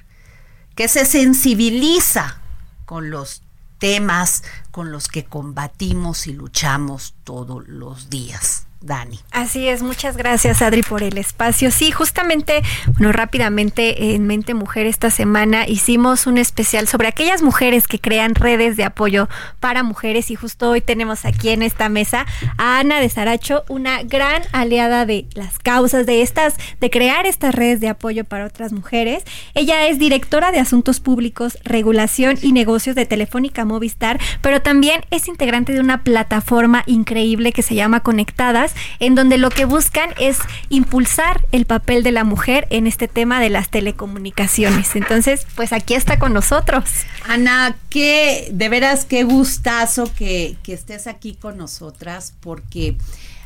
que 0.76 0.88
se 0.88 1.06
sensibiliza 1.06 2.42
con 2.86 3.10
los 3.10 3.44
temas 3.84 4.44
con 4.72 4.94
los 4.94 5.10
que 5.10 5.26
combatimos 5.26 6.28
y 6.28 6.32
luchamos 6.32 7.16
todos 7.26 7.68
los 7.68 8.10
días. 8.10 8.66
Dani. 8.84 9.18
Así 9.32 9.68
es, 9.70 9.82
muchas 9.82 10.18
gracias 10.18 10.62
Adri 10.62 10.84
por 10.84 11.04
el 11.04 11.18
espacio. 11.18 11.72
Sí, 11.72 11.92
justamente, 11.92 12.62
bueno, 12.98 13.14
rápidamente 13.14 14.14
en 14.14 14.28
Mente 14.28 14.54
Mujer 14.54 14.88
esta 14.88 15.10
semana 15.10 15.66
hicimos 15.66 16.28
un 16.28 16.38
especial 16.38 16.88
sobre 16.88 17.08
aquellas 17.08 17.42
mujeres 17.42 17.88
que 17.88 18.00
crean 18.00 18.36
redes 18.36 18.76
de 18.76 18.84
apoyo 18.84 19.30
para 19.62 19.84
mujeres 19.84 20.30
y 20.32 20.36
justo 20.36 20.70
hoy 20.70 20.82
tenemos 20.82 21.24
aquí 21.24 21.50
en 21.50 21.64
esta 21.64 21.88
mesa 21.88 22.26
a 22.58 22.80
Ana 22.80 23.00
de 23.00 23.08
Saracho, 23.08 23.64
una 23.70 24.04
gran 24.04 24.44
aliada 24.52 25.06
de 25.06 25.28
las 25.34 25.60
causas 25.60 26.06
de 26.06 26.22
estas, 26.22 26.56
de 26.82 26.90
crear 26.90 27.26
estas 27.26 27.56
redes 27.56 27.80
de 27.80 27.88
apoyo 27.88 28.26
para 28.26 28.46
otras 28.46 28.74
mujeres. 28.74 29.24
Ella 29.54 29.88
es 29.88 29.98
directora 29.98 30.52
de 30.52 30.60
Asuntos 30.60 31.00
Públicos, 31.00 31.58
Regulación 31.64 32.38
y 32.42 32.52
Negocios 32.52 32.98
de 32.98 33.06
Telefónica 33.06 33.64
Movistar, 33.64 34.20
pero 34.42 34.62
también 34.62 35.06
es 35.10 35.30
integrante 35.30 35.72
de 35.72 35.80
una 35.80 36.04
plataforma 36.04 36.84
increíble 36.86 37.54
que 37.54 37.62
se 37.62 37.76
llama 37.76 38.02
Conectadas 38.02 38.73
en 39.00 39.16
donde 39.16 39.38
lo 39.38 39.50
que 39.50 39.66
buscan 39.66 40.10
es 40.20 40.40
impulsar 40.70 41.46
el 41.52 41.66
papel 41.66 42.04
de 42.04 42.12
la 42.12 42.24
mujer 42.24 42.68
en 42.70 42.88
este 42.88 43.08
tema 43.08 43.40
de 43.40 43.50
las 43.50 43.70
telecomunicaciones. 43.70 44.96
Entonces, 44.96 45.46
pues 45.56 45.74
aquí 45.74 45.94
está 45.94 46.20
con 46.20 46.34
nosotros. 46.34 46.84
Ana, 47.28 47.78
qué, 47.90 48.50
de 48.52 48.70
veras, 48.70 49.06
qué 49.06 49.24
gustazo 49.24 50.12
que, 50.14 50.58
estés 50.68 51.06
aquí 51.06 51.36
con 51.36 51.58
nosotras, 51.58 52.34
porque 52.40 52.98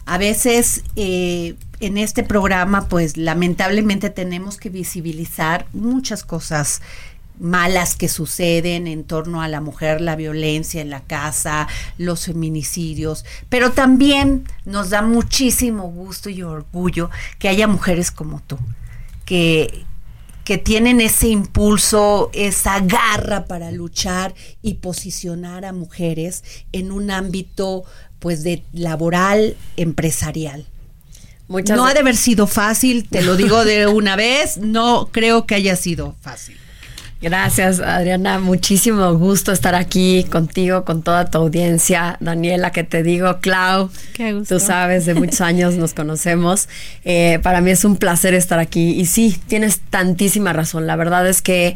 a 0.05 0.17
veces 0.17 0.83
eh, 0.95 1.55
en 1.81 1.97
este 1.97 2.23
programa, 2.23 2.87
pues 2.87 3.17
lamentablemente 3.17 4.09
tenemos 4.09 4.57
que 4.57 4.69
visibilizar 4.69 5.65
muchas 5.73 6.23
cosas 6.23 6.81
malas 7.39 7.95
que 7.95 8.07
suceden 8.07 8.87
en 8.87 9.03
torno 9.03 9.41
a 9.41 9.47
la 9.47 9.61
mujer, 9.61 10.01
la 10.01 10.15
violencia 10.15 10.81
en 10.81 10.89
la 10.89 11.01
casa, 11.01 11.67
los 11.97 12.25
feminicidios, 12.25 13.25
pero 13.49 13.71
también 13.71 14.45
nos 14.65 14.89
da 14.89 15.01
muchísimo 15.01 15.89
gusto 15.89 16.29
y 16.29 16.41
orgullo 16.43 17.09
que 17.39 17.49
haya 17.49 17.67
mujeres 17.67 18.11
como 18.11 18.41
tú, 18.41 18.57
que, 19.25 19.85
que 20.43 20.57
tienen 20.57 21.01
ese 21.01 21.27
impulso, 21.27 22.29
esa 22.33 22.79
garra 22.79 23.45
para 23.45 23.71
luchar 23.71 24.33
y 24.61 24.75
posicionar 24.75 25.65
a 25.65 25.73
mujeres 25.73 26.43
en 26.71 26.91
un 26.91 27.11
ámbito 27.11 27.83
pues 28.19 28.43
de 28.43 28.63
laboral 28.73 29.55
empresarial. 29.75 30.65
no 31.47 31.85
ha 31.85 31.93
de 31.93 31.99
haber 31.99 32.17
sido 32.17 32.47
fácil, 32.47 33.07
te 33.07 33.21
lo 33.21 33.35
digo 33.35 33.63
de 33.63 33.87
una 33.87 34.15
vez, 34.15 34.57
no 34.57 35.09
creo 35.11 35.45
que 35.45 35.55
haya 35.55 35.75
sido 35.75 36.15
fácil. 36.21 36.57
Gracias, 37.19 37.79
Adriana. 37.79 38.37
Muchísimo 38.37 39.11
gusto 39.15 39.51
estar 39.51 39.73
aquí 39.73 40.23
contigo, 40.25 40.85
con 40.85 41.01
toda 41.01 41.25
tu 41.25 41.39
audiencia. 41.39 42.17
Daniela, 42.19 42.71
que 42.71 42.83
te 42.83 43.01
digo, 43.01 43.39
Clau, 43.39 43.89
Qué 44.13 44.33
gusto. 44.33 44.55
tú 44.55 44.59
sabes, 44.63 45.05
de 45.07 45.15
muchos 45.15 45.41
años 45.41 45.75
nos 45.75 45.93
conocemos. 45.95 46.69
Eh, 47.05 47.39
para 47.41 47.61
mí 47.61 47.71
es 47.71 47.83
un 47.85 47.97
placer 47.97 48.35
estar 48.35 48.59
aquí. 48.59 48.91
Y 48.91 49.07
sí, 49.07 49.39
tienes 49.47 49.79
tantísima 49.79 50.53
razón. 50.53 50.85
La 50.85 50.95
verdad 50.95 51.27
es 51.27 51.41
que 51.41 51.75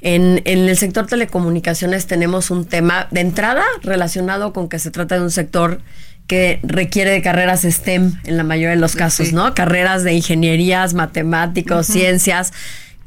en, 0.00 0.42
en, 0.44 0.68
el 0.68 0.76
sector 0.76 1.06
telecomunicaciones 1.06 2.06
tenemos 2.06 2.50
un 2.50 2.64
tema 2.64 3.06
de 3.12 3.20
entrada 3.20 3.64
relacionado 3.82 4.52
con 4.52 4.68
que 4.68 4.80
se 4.80 4.90
trata 4.90 5.16
de 5.16 5.22
un 5.22 5.30
sector 5.30 5.80
que 6.26 6.58
requiere 6.62 7.10
de 7.10 7.22
carreras 7.22 7.62
STEM 7.62 8.14
en 8.24 8.36
la 8.36 8.44
mayoría 8.44 8.70
de 8.70 8.76
los 8.76 8.94
casos, 8.94 9.32
¿no? 9.32 9.52
Carreras 9.54 10.04
de 10.04 10.14
ingenierías, 10.14 10.94
matemáticos, 10.94 11.86
ciencias 11.86 12.52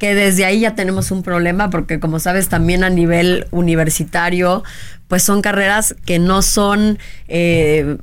que 0.03 0.15
desde 0.15 0.43
ahí 0.43 0.59
ya 0.59 0.75
tenemos 0.75 1.11
un 1.11 1.23
problema 1.23 1.69
porque 1.69 1.97
como 2.01 2.19
sabes 2.19 2.49
también 2.49 2.83
a 2.83 2.89
nivel 2.89 3.47
universitario 3.51 4.61
pues 5.07 5.23
son 5.23 5.41
carreras 5.41 5.95
que 6.05 6.19
no 6.19 6.41
son 6.41 6.99
eh, 7.29 7.95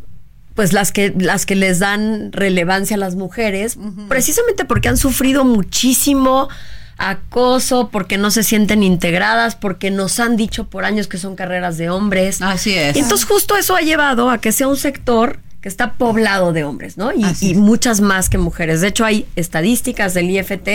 pues 0.55 0.73
las 0.73 0.93
que 0.93 1.13
las 1.15 1.45
que 1.45 1.57
les 1.57 1.79
dan 1.79 2.33
relevancia 2.33 2.97
a 2.97 2.99
las 2.99 3.17
mujeres 3.17 3.77
precisamente 4.09 4.65
porque 4.65 4.89
han 4.89 4.97
sufrido 4.97 5.45
muchísimo 5.45 6.49
acoso, 6.97 7.91
porque 7.91 8.17
no 8.17 8.31
se 8.31 8.43
sienten 8.43 8.83
integradas, 8.83 9.57
porque 9.57 9.91
nos 9.91 10.21
han 10.21 10.37
dicho 10.37 10.69
por 10.69 10.85
años 10.85 11.07
que 11.07 11.17
son 11.17 11.35
carreras 11.35 11.79
de 11.79 11.89
hombres. 11.89 12.43
Así 12.43 12.75
es. 12.75 12.97
entonces 12.97 13.27
justo 13.27 13.57
eso 13.57 13.77
ha 13.77 13.81
llevado 13.81 14.31
a 14.31 14.39
que 14.39 14.53
sea 14.53 14.69
un 14.69 14.77
sector 14.77 15.39
que 15.61 15.69
está 15.69 15.93
poblado 15.95 16.53
de 16.53 16.65
hombres, 16.65 16.97
¿no? 16.97 17.11
Y, 17.13 17.55
muchas 17.55 18.01
más 18.01 18.31
que 18.31 18.39
mujeres. 18.39 18.81
De 18.81 18.89
hecho, 18.89 19.05
hay 19.05 19.27
estadísticas 19.37 20.15
del 20.15 20.31
IFT 20.31 20.69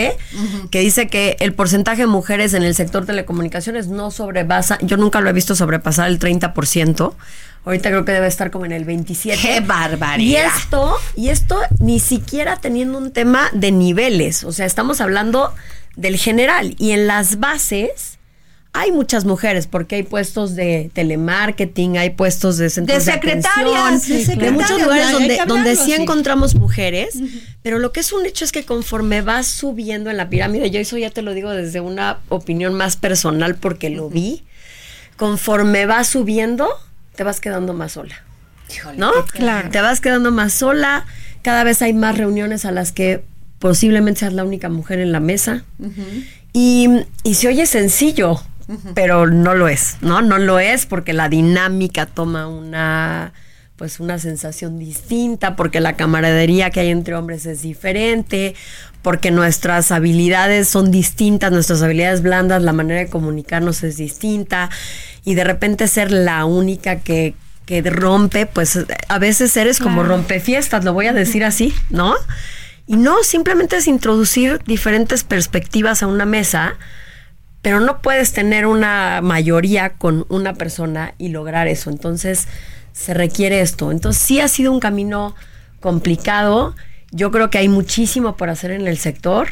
que 0.70 0.80
dice 0.80 1.08
que 1.08 1.36
el 1.40 1.54
porcentaje 1.54 2.02
de 2.02 2.06
mujeres 2.06 2.54
en 2.54 2.62
el 2.62 2.74
sector 2.74 3.04
telecomunicaciones 3.04 3.88
no 3.88 4.10
sobrepasa, 4.12 4.78
yo 4.82 4.96
nunca 4.96 5.20
lo 5.20 5.28
he 5.28 5.32
visto 5.32 5.56
sobrepasar 5.56 6.08
el 6.08 6.20
30%. 6.20 7.14
Ahorita 7.64 7.88
creo 7.88 8.04
que 8.04 8.12
debe 8.12 8.28
estar 8.28 8.52
como 8.52 8.64
en 8.64 8.70
el 8.70 8.84
27. 8.84 9.42
¡Qué 9.42 9.60
barbaridad! 9.60 10.20
Y 10.20 10.36
esto, 10.36 10.96
y 11.16 11.28
esto 11.30 11.58
ni 11.80 11.98
siquiera 11.98 12.56
teniendo 12.56 12.96
un 12.96 13.10
tema 13.10 13.50
de 13.52 13.72
niveles. 13.72 14.44
O 14.44 14.52
sea, 14.52 14.66
estamos 14.66 15.00
hablando 15.00 15.52
del 15.96 16.16
general. 16.16 16.76
Y 16.78 16.92
en 16.92 17.08
las 17.08 17.40
bases 17.40 18.15
hay 18.76 18.92
muchas 18.92 19.24
mujeres 19.24 19.66
porque 19.66 19.96
hay 19.96 20.02
puestos 20.02 20.54
de 20.54 20.90
telemarketing, 20.92 21.96
hay 21.96 22.10
puestos 22.10 22.58
de 22.58 22.68
centros 22.68 23.06
de, 23.06 23.12
secretarias, 23.12 24.06
de, 24.06 24.50
muchos 24.50 24.82
lugares 24.82 25.12
donde, 25.12 25.40
donde 25.46 25.76
sí 25.76 25.94
encontramos 25.94 26.54
mujeres, 26.54 27.18
pero 27.62 27.78
lo 27.78 27.92
que 27.92 28.00
es 28.00 28.12
un 28.12 28.26
hecho 28.26 28.44
es 28.44 28.52
que 28.52 28.64
conforme 28.64 29.22
vas 29.22 29.46
subiendo 29.46 30.10
en 30.10 30.18
la 30.18 30.28
pirámide, 30.28 30.70
yo 30.70 30.78
eso 30.78 30.98
ya 30.98 31.08
te 31.08 31.22
lo 31.22 31.32
digo 31.32 31.52
desde 31.52 31.80
una 31.80 32.18
opinión 32.28 32.74
más 32.74 32.96
personal 32.96 33.54
porque 33.54 33.88
lo 33.88 34.10
vi, 34.10 34.44
conforme 35.16 35.86
vas 35.86 36.08
subiendo, 36.08 36.68
te 37.14 37.24
vas 37.24 37.40
quedando 37.40 37.72
más 37.72 37.92
sola. 37.92 38.22
¿No? 38.96 39.12
Claro. 39.32 39.70
Te 39.70 39.80
vas 39.80 40.00
quedando 40.00 40.32
más 40.32 40.52
sola, 40.52 41.06
cada 41.40 41.64
vez 41.64 41.80
hay 41.80 41.94
más 41.94 42.18
reuniones 42.18 42.66
a 42.66 42.72
las 42.72 42.92
que 42.92 43.22
posiblemente 43.58 44.20
seas 44.20 44.34
la 44.34 44.44
única 44.44 44.68
mujer 44.68 44.98
en 44.98 45.12
la 45.12 45.20
mesa. 45.20 45.64
y, 46.52 46.88
y 47.22 47.34
se 47.34 47.48
oye 47.48 47.64
sencillo, 47.64 48.40
pero 48.94 49.26
no 49.26 49.54
lo 49.54 49.68
es, 49.68 49.96
¿no? 50.00 50.22
No 50.22 50.38
lo 50.38 50.58
es 50.58 50.86
porque 50.86 51.12
la 51.12 51.28
dinámica 51.28 52.06
toma 52.06 52.48
una 52.48 53.32
pues 53.76 54.00
una 54.00 54.18
sensación 54.18 54.78
distinta, 54.78 55.54
porque 55.54 55.80
la 55.80 55.96
camaradería 55.96 56.70
que 56.70 56.80
hay 56.80 56.88
entre 56.88 57.14
hombres 57.14 57.44
es 57.44 57.60
diferente, 57.60 58.54
porque 59.02 59.30
nuestras 59.30 59.92
habilidades 59.92 60.66
son 60.68 60.90
distintas, 60.90 61.52
nuestras 61.52 61.82
habilidades 61.82 62.22
blandas, 62.22 62.62
la 62.62 62.72
manera 62.72 63.00
de 63.00 63.08
comunicarnos 63.08 63.82
es 63.82 63.98
distinta, 63.98 64.70
y 65.24 65.34
de 65.34 65.44
repente 65.44 65.88
ser 65.88 66.10
la 66.10 66.46
única 66.46 67.00
que, 67.00 67.34
que 67.66 67.82
rompe, 67.82 68.46
pues 68.46 68.78
a 69.08 69.18
veces 69.18 69.54
eres 69.58 69.78
como 69.78 70.02
rompefiestas, 70.02 70.82
lo 70.82 70.94
voy 70.94 71.08
a 71.08 71.12
decir 71.12 71.44
así, 71.44 71.74
¿no? 71.90 72.14
Y 72.86 72.96
no, 72.96 73.22
simplemente 73.24 73.76
es 73.76 73.88
introducir 73.88 74.60
diferentes 74.64 75.22
perspectivas 75.22 76.02
a 76.02 76.06
una 76.06 76.24
mesa 76.24 76.76
pero 77.66 77.80
no 77.80 78.00
puedes 78.00 78.32
tener 78.32 78.64
una 78.64 79.20
mayoría 79.22 79.94
con 79.94 80.24
una 80.28 80.54
persona 80.54 81.14
y 81.18 81.30
lograr 81.30 81.66
eso. 81.66 81.90
Entonces, 81.90 82.46
se 82.92 83.12
requiere 83.12 83.60
esto. 83.60 83.90
Entonces, 83.90 84.22
sí 84.22 84.38
ha 84.38 84.46
sido 84.46 84.70
un 84.70 84.78
camino 84.78 85.34
complicado. 85.80 86.76
Yo 87.10 87.32
creo 87.32 87.50
que 87.50 87.58
hay 87.58 87.68
muchísimo 87.68 88.36
por 88.36 88.50
hacer 88.50 88.70
en 88.70 88.86
el 88.86 88.98
sector, 88.98 89.48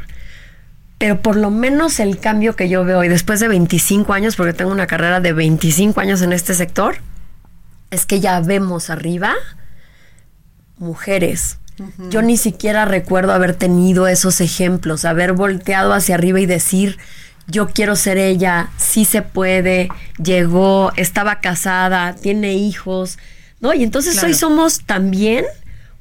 pero 0.98 1.22
por 1.22 1.34
lo 1.34 1.50
menos 1.50 1.98
el 1.98 2.20
cambio 2.20 2.54
que 2.54 2.68
yo 2.68 2.84
veo 2.84 3.00
hoy, 3.00 3.08
después 3.08 3.40
de 3.40 3.48
25 3.48 4.12
años, 4.12 4.36
porque 4.36 4.52
tengo 4.52 4.70
una 4.70 4.86
carrera 4.86 5.18
de 5.18 5.32
25 5.32 6.00
años 6.00 6.22
en 6.22 6.32
este 6.32 6.54
sector, 6.54 6.98
es 7.90 8.06
que 8.06 8.20
ya 8.20 8.38
vemos 8.38 8.90
arriba 8.90 9.34
mujeres. 10.78 11.58
Yo 12.10 12.22
ni 12.22 12.36
siquiera 12.36 12.84
recuerdo 12.84 13.32
haber 13.32 13.56
tenido 13.56 14.06
esos 14.06 14.40
ejemplos, 14.40 15.04
haber 15.04 15.32
volteado 15.32 15.92
hacia 15.92 16.14
arriba 16.14 16.38
y 16.38 16.46
decir, 16.46 16.96
yo 17.46 17.68
quiero 17.68 17.96
ser 17.96 18.18
ella, 18.18 18.70
sí 18.76 19.04
se 19.04 19.22
puede, 19.22 19.88
llegó, 20.22 20.92
estaba 20.96 21.40
casada, 21.40 22.14
tiene 22.14 22.54
hijos, 22.54 23.18
¿no? 23.60 23.74
Y 23.74 23.82
entonces 23.82 24.22
hoy 24.22 24.34
somos 24.34 24.80
también 24.84 25.44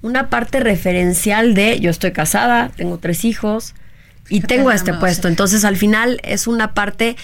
una 0.02 0.30
parte 0.30 0.60
referencial 0.60 1.54
de 1.54 1.80
yo 1.80 1.90
estoy 1.90 2.12
casada, 2.12 2.70
tengo 2.76 2.98
tres 2.98 3.26
hijos 3.26 3.74
y 4.30 4.42
tengo 4.42 4.72
este 4.72 4.94
puesto. 4.94 5.28
Entonces 5.28 5.66
al 5.66 5.78
final 5.78 6.20
es 6.24 6.48
una 6.48 6.74
parte 6.74 7.16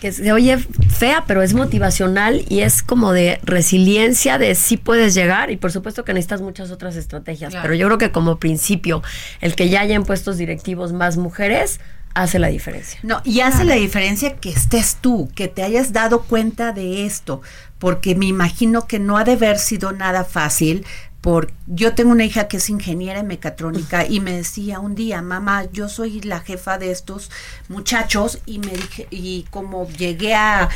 que 0.00 0.12
se 0.12 0.30
oye 0.32 0.58
fea, 0.58 1.24
pero 1.26 1.42
es 1.42 1.54
motivacional 1.54 2.44
y 2.48 2.60
es 2.60 2.82
como 2.82 3.12
de 3.12 3.40
resiliencia 3.42 4.38
de 4.38 4.54
sí 4.54 4.76
puedes 4.76 5.14
llegar 5.14 5.50
y 5.50 5.56
por 5.56 5.72
supuesto 5.72 6.04
que 6.04 6.12
necesitas 6.12 6.42
muchas 6.42 6.70
otras 6.70 6.96
estrategias, 6.96 7.54
pero 7.62 7.74
yo 7.74 7.86
creo 7.86 7.98
que 7.98 8.12
como 8.12 8.38
principio 8.38 9.02
el 9.40 9.54
que 9.54 9.70
ya 9.70 9.80
haya 9.80 9.94
en 9.94 10.04
puestos 10.04 10.36
directivos 10.36 10.92
más 10.92 11.16
mujeres 11.16 11.80
hace 12.16 12.38
la 12.38 12.48
diferencia. 12.48 12.98
No, 13.02 13.20
y 13.24 13.40
hace 13.40 13.64
la 13.64 13.74
diferencia 13.74 14.36
que 14.36 14.48
estés 14.48 14.96
tú, 15.00 15.28
que 15.34 15.48
te 15.48 15.62
hayas 15.62 15.92
dado 15.92 16.22
cuenta 16.22 16.72
de 16.72 17.04
esto, 17.04 17.42
porque 17.78 18.14
me 18.14 18.24
imagino 18.24 18.86
que 18.86 18.98
no 18.98 19.18
ha 19.18 19.24
de 19.24 19.32
haber 19.32 19.58
sido 19.58 19.92
nada 19.92 20.24
fácil 20.24 20.86
por, 21.20 21.52
yo 21.66 21.94
tengo 21.94 22.12
una 22.12 22.24
hija 22.24 22.48
que 22.48 22.56
es 22.56 22.70
ingeniera 22.70 23.20
en 23.20 23.26
mecatrónica 23.26 24.06
y 24.06 24.20
me 24.20 24.32
decía 24.32 24.78
un 24.78 24.94
día, 24.94 25.20
mamá, 25.20 25.64
yo 25.72 25.88
soy 25.88 26.20
la 26.22 26.40
jefa 26.40 26.78
de 26.78 26.90
estos 26.90 27.30
muchachos 27.68 28.38
y 28.46 28.60
me 28.60 28.72
dije, 28.72 29.08
y 29.10 29.44
como 29.50 29.88
llegué 29.88 30.34
a, 30.34 30.70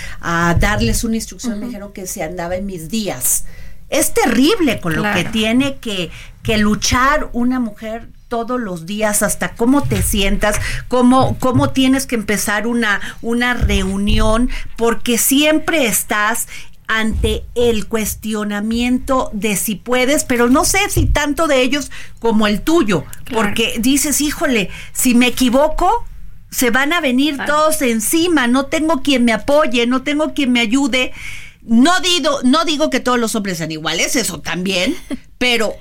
darles 0.59 1.05
una 1.05 1.17
instrucción, 1.17 1.61
me 1.61 1.67
dijeron 1.67 1.93
que 1.93 2.07
se 2.07 2.23
andaba 2.23 2.57
en 2.57 2.67
mis 2.67 2.91
días. 2.91 3.45
Es 3.89 4.13
terrible 4.13 4.81
con 4.81 4.95
lo 4.95 5.05
que 5.15 5.25
tiene 5.25 5.79
que, 5.79 6.11
que 6.43 6.59
luchar 6.59 7.31
una 7.33 7.61
mujer 7.61 8.09
todos 8.31 8.59
los 8.59 8.87
días, 8.87 9.23
hasta 9.23 9.55
cómo 9.55 9.83
te 9.83 10.03
sientas, 10.03 10.57
cómo, 10.89 11.37
cómo 11.39 11.71
tienes 11.71 12.07
que 12.07 12.15
empezar 12.15 12.67
una, 12.67 13.01
una 13.21 13.53
reunión, 13.53 14.49
porque 14.79 15.19
siempre 15.19 15.85
estás 15.85 16.47
ante 16.87 17.45
el 17.55 17.87
cuestionamiento 17.87 19.31
de 19.35 19.57
si 19.57 19.75
puedes, 19.75 20.25
pero 20.25 20.49
no 20.49 20.65
sé 20.65 20.79
si 20.89 21.07
tanto 21.07 21.47
de 21.47 21.61
ellos 21.61 21.91
como 22.21 22.47
el 22.47 22.63
tuyo, 22.63 23.05
porque 23.31 23.77
dices, 23.81 24.21
híjole, 24.21 24.71
si 24.93 25.15
me 25.15 25.27
equivoco, 25.27 26.05
se 26.51 26.71
van 26.71 26.93
a 26.93 27.01
venir 27.01 27.37
todos 27.47 27.83
encima, 27.83 28.47
no 28.47 28.67
tengo 28.67 29.03
quien 29.03 29.25
me 29.25 29.33
apoye, 29.33 29.87
no 29.87 30.03
tengo 30.03 30.35
quien 30.35 30.53
me 30.53 30.61
ayude. 30.61 31.13
No 31.63 32.01
digo, 32.01 32.41
no 32.43 32.65
digo 32.65 32.91
que 32.91 33.01
todos 33.01 33.19
los 33.19 33.35
hombres 33.35 33.59
sean 33.59 33.71
iguales, 33.71 34.17
eso 34.17 34.41
también, 34.41 34.97
pero 35.39 35.75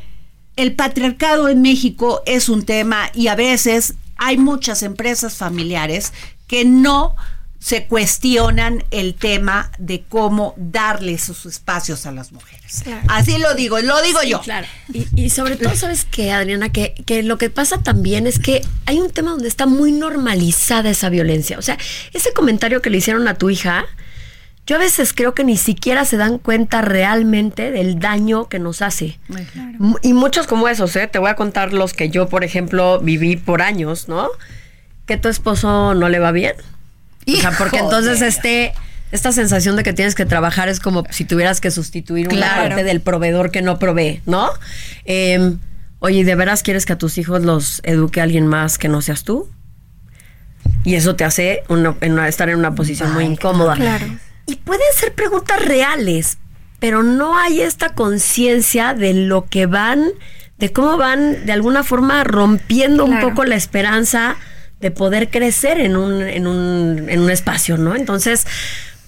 el 0.60 0.74
patriarcado 0.74 1.48
en 1.48 1.62
México 1.62 2.22
es 2.26 2.50
un 2.50 2.66
tema 2.66 3.10
y 3.14 3.28
a 3.28 3.36
veces 3.36 3.94
hay 4.18 4.38
muchas 4.38 4.84
empresas 4.84 5.38
familiares 5.38 6.12
que 6.48 6.66
no 6.66 7.16
se 7.60 7.86
cuestionan 7.88 8.84
el 8.92 9.16
tema 9.16 9.72
de 9.78 10.04
cómo 10.10 10.54
darle 10.58 11.18
sus 11.18 11.46
espacios 11.46 12.06
a 12.06 12.12
las 12.12 12.34
mujeres. 12.34 12.84
Así 13.08 13.38
lo 13.38 13.54
digo, 13.54 13.80
lo 13.80 14.02
digo 14.02 14.22
yo. 14.24 14.42
Claro. 14.42 14.68
Y, 15.16 15.30
sobre 15.30 15.56
todo, 15.56 15.74
¿sabes 15.78 16.06
qué, 16.06 16.34
Adriana? 16.34 16.70
Que, 16.74 16.94
que 17.06 17.24
lo 17.24 17.38
que 17.38 17.50
pasa 17.50 17.82
también 17.82 18.28
es 18.28 18.38
que 18.38 18.62
hay 18.86 19.00
un 19.00 19.12
tema 19.12 19.32
donde 19.32 19.48
está 19.48 19.66
muy 19.66 19.94
normalizada 19.94 20.90
esa 20.90 21.10
violencia. 21.10 21.58
O 21.58 21.62
sea, 21.62 21.78
ese 22.14 22.34
comentario 22.34 22.82
que 22.82 22.90
le 22.90 22.98
hicieron 22.98 23.30
a 23.30 23.36
tu 23.36 23.50
hija, 23.50 23.86
yo 24.70 24.76
a 24.76 24.80
veces 24.80 25.14
creo 25.14 25.34
que 25.34 25.44
ni 25.44 25.58
siquiera 25.58 26.06
se 26.06 26.16
dan 26.16 26.38
cuenta 26.38 26.82
realmente 26.82 27.72
del 27.72 27.98
daño 27.98 28.50
que 28.50 28.60
nos 28.60 28.84
hace. 28.84 29.18
Y 30.04 30.14
muchos 30.14 30.46
como 30.46 30.68
esos, 30.68 30.96
¿eh? 30.96 31.08
Te 31.08 31.18
voy 31.18 31.32
a 31.32 31.36
contar 31.36 31.74
los 31.74 31.94
que 31.94 32.12
yo, 32.12 32.30
por 32.30 32.44
ejemplo, 32.44 33.00
viví 33.00 33.36
por 33.36 33.64
años, 33.64 34.08
¿no? 34.08 34.30
Que 35.08 35.18
tu 35.18 35.28
esposo 35.28 35.96
no 35.96 36.08
le 36.08 36.20
va 36.20 36.32
bien. 36.32 36.54
O 37.28 37.36
sea, 37.38 37.50
porque 37.58 37.80
entonces 37.80 38.22
este 38.22 38.74
esta 39.12 39.32
sensación 39.32 39.76
de 39.76 39.82
que 39.82 39.92
tienes 39.92 40.14
que 40.14 40.28
trabajar 40.28 40.70
es 40.70 40.80
como 40.80 41.04
si 41.10 41.26
tuvieras 41.26 41.62
que 41.62 41.72
sustituir 41.72 42.30
una 42.32 42.58
parte 42.58 42.84
del 42.84 43.02
proveedor 43.02 43.50
que 43.50 43.64
no 43.64 43.80
provee, 43.80 44.22
¿no? 44.28 44.52
Eh, 45.06 45.56
oye, 45.98 46.24
¿de 46.24 46.36
veras 46.36 46.62
quieres 46.62 46.86
que 46.86 46.94
a 46.94 46.98
tus 47.00 47.18
hijos 47.18 47.44
los 47.44 47.82
eduque 47.86 48.22
alguien 48.22 48.46
más 48.46 48.78
que 48.78 48.88
no 48.88 49.02
seas 49.02 49.24
tú? 49.24 49.50
Y 50.84 50.94
eso 50.94 51.16
te 51.16 51.24
hace 51.24 51.64
estar 52.28 52.50
en 52.50 52.60
una 52.60 52.76
posición 52.76 53.12
muy 53.14 53.24
incómoda. 53.24 53.74
Claro. 53.74 54.06
Y 54.50 54.56
pueden 54.56 54.88
ser 54.96 55.14
preguntas 55.14 55.64
reales, 55.64 56.40
pero 56.80 57.04
no 57.04 57.38
hay 57.38 57.62
esta 57.62 57.94
conciencia 57.94 58.96
de 58.96 59.14
lo 59.14 59.46
que 59.46 59.68
van, 59.68 60.10
de 60.58 60.74
cómo 60.74 60.98
van 60.98 61.46
de 61.46 61.52
alguna 61.52 61.84
forma 61.84 62.24
rompiendo 62.24 63.06
un 63.06 63.20
poco 63.20 63.46
la 63.46 63.56
esperanza 63.56 64.38
de 64.80 64.90
poder 64.90 65.30
crecer 65.30 65.80
en 65.80 65.96
un, 65.96 66.22
en 66.24 66.48
un, 66.48 67.10
en 67.10 67.20
un 67.20 67.30
espacio, 67.30 67.78
¿no? 67.78 67.96
Entonces, 67.96 68.48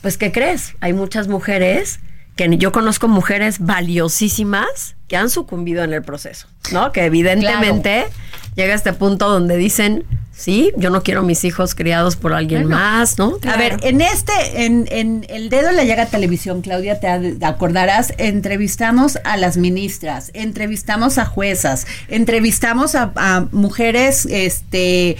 pues, 0.02 0.18
¿qué 0.18 0.32
crees? 0.32 0.76
Hay 0.80 0.94
muchas 0.94 1.28
mujeres 1.28 2.00
que 2.36 2.56
yo 2.58 2.72
conozco 2.72 3.08
mujeres 3.08 3.58
valiosísimas 3.60 4.96
que 5.08 5.18
han 5.18 5.30
sucumbido 5.30 5.84
en 5.84 5.94
el 5.94 6.04
proceso, 6.04 6.48
¿no? 6.72 6.92
Que 6.92 7.06
evidentemente 7.06 8.06
llega 8.56 8.74
este 8.74 8.94
punto 8.94 9.30
donde 9.30 9.58
dicen, 9.58 10.04
sí, 10.36 10.72
yo 10.76 10.90
no 10.90 11.04
quiero 11.04 11.24
mis 11.24 11.44
hijos 11.44 11.76
criados 11.76 12.16
por 12.16 12.34
alguien 12.34 12.66
más, 12.66 13.18
¿no? 13.18 13.38
A 13.48 13.58
ver, 13.58 13.78
en 13.84 14.02
este, 14.02 14.66
en, 14.66 14.88
en 14.90 15.26
El 15.30 15.50
Dedo 15.50 15.70
en 15.70 15.76
la 15.76 15.84
Llaga 15.84 16.08
Televisión, 16.08 16.62
Claudia, 16.62 17.00
te 17.00 17.08
acordarás, 17.46 18.14
entrevistamos 18.18 19.20
a 19.24 19.38
las 19.38 19.58
ministras, 19.58 20.32
entrevistamos 20.34 21.18
a 21.18 21.26
juezas, 21.26 21.86
entrevistamos 22.08 22.96
a, 22.96 23.48
mujeres 23.52 24.26
este, 24.26 25.18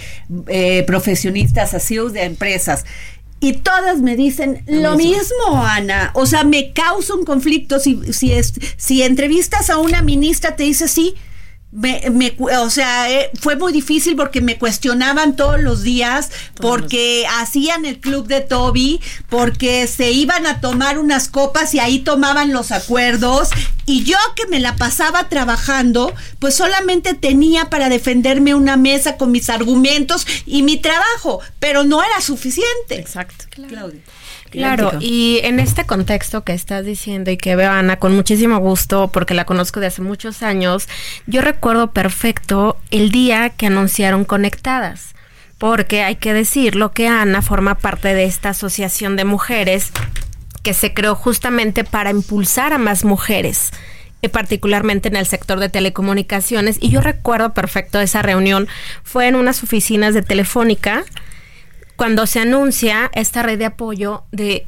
eh, 0.48 0.84
profesionistas, 0.86 1.74
así 1.74 1.92
de 2.12 2.24
empresas. 2.24 2.84
Y 3.40 3.54
todas 3.54 3.98
me 3.98 4.16
dicen 4.16 4.62
lo, 4.66 4.96
mismo. 4.96 5.64
Ana. 5.64 6.10
O 6.14 6.26
sea, 6.26 6.44
me 6.44 6.72
causa 6.72 7.14
un 7.14 7.24
conflicto 7.24 7.80
si, 7.80 8.00
si, 8.12 8.32
es, 8.32 8.54
si 8.76 9.02
entrevistas 9.02 9.68
a 9.68 9.78
una 9.78 10.00
ministra, 10.00 10.54
te 10.54 10.62
dice 10.62 10.86
sí, 10.86 11.16
me, 11.72 12.02
me, 12.10 12.36
o 12.58 12.68
sea, 12.68 13.10
eh, 13.10 13.30
fue 13.40 13.56
muy 13.56 13.72
difícil 13.72 14.14
porque 14.14 14.42
me 14.42 14.58
cuestionaban 14.58 15.36
todos 15.36 15.58
los 15.58 15.82
días, 15.82 16.30
porque 16.56 17.26
hacían 17.38 17.86
el 17.86 17.98
club 17.98 18.26
de 18.26 18.42
Toby, 18.42 19.00
porque 19.30 19.86
se 19.86 20.10
iban 20.10 20.46
a 20.46 20.60
tomar 20.60 20.98
unas 20.98 21.28
copas 21.28 21.72
y 21.74 21.78
ahí 21.78 22.00
tomaban 22.00 22.52
los 22.52 22.72
acuerdos. 22.72 23.48
Y 23.86 24.04
yo 24.04 24.18
que 24.36 24.46
me 24.46 24.60
la 24.60 24.76
pasaba 24.76 25.30
trabajando, 25.30 26.14
pues 26.38 26.54
solamente 26.54 27.14
tenía 27.14 27.70
para 27.70 27.88
defenderme 27.88 28.54
una 28.54 28.76
mesa 28.76 29.16
con 29.16 29.32
mis 29.32 29.48
argumentos 29.48 30.26
y 30.44 30.62
mi 30.62 30.76
trabajo, 30.76 31.40
pero 31.58 31.84
no 31.84 32.02
era 32.02 32.20
suficiente. 32.20 32.96
Exacto. 32.96 33.46
Claudia. 33.50 34.00
Claro, 34.52 34.92
y 35.00 35.40
en 35.44 35.60
este 35.60 35.86
contexto 35.86 36.44
que 36.44 36.52
estás 36.52 36.84
diciendo 36.84 37.30
y 37.30 37.36
que 37.36 37.56
veo 37.56 37.70
a 37.70 37.78
Ana 37.78 37.98
con 37.98 38.14
muchísimo 38.14 38.58
gusto 38.58 39.08
porque 39.08 39.34
la 39.34 39.46
conozco 39.46 39.80
de 39.80 39.86
hace 39.86 40.02
muchos 40.02 40.42
años, 40.42 40.88
yo 41.26 41.40
recuerdo 41.40 41.92
perfecto 41.92 42.76
el 42.90 43.10
día 43.10 43.50
que 43.50 43.66
anunciaron 43.66 44.24
Conectadas, 44.24 45.14
porque 45.58 46.02
hay 46.02 46.16
que 46.16 46.34
decirlo 46.34 46.92
que 46.92 47.08
Ana 47.08 47.40
forma 47.40 47.76
parte 47.76 48.14
de 48.14 48.24
esta 48.24 48.50
asociación 48.50 49.16
de 49.16 49.24
mujeres 49.24 49.90
que 50.62 50.74
se 50.74 50.94
creó 50.94 51.14
justamente 51.14 51.84
para 51.84 52.10
impulsar 52.10 52.72
a 52.72 52.78
más 52.78 53.04
mujeres 53.04 53.72
eh, 54.22 54.28
particularmente 54.28 55.08
en 55.08 55.16
el 55.16 55.26
sector 55.26 55.58
de 55.58 55.68
telecomunicaciones. 55.68 56.78
Y 56.80 56.90
yo 56.90 57.00
recuerdo 57.00 57.54
perfecto 57.54 58.00
esa 58.00 58.22
reunión. 58.22 58.68
Fue 59.02 59.26
en 59.26 59.34
unas 59.34 59.64
oficinas 59.64 60.14
de 60.14 60.22
Telefónica 60.22 61.04
cuando 61.96 62.26
se 62.26 62.40
anuncia 62.40 63.10
esta 63.14 63.42
red 63.42 63.58
de 63.58 63.66
apoyo 63.66 64.24
de 64.32 64.66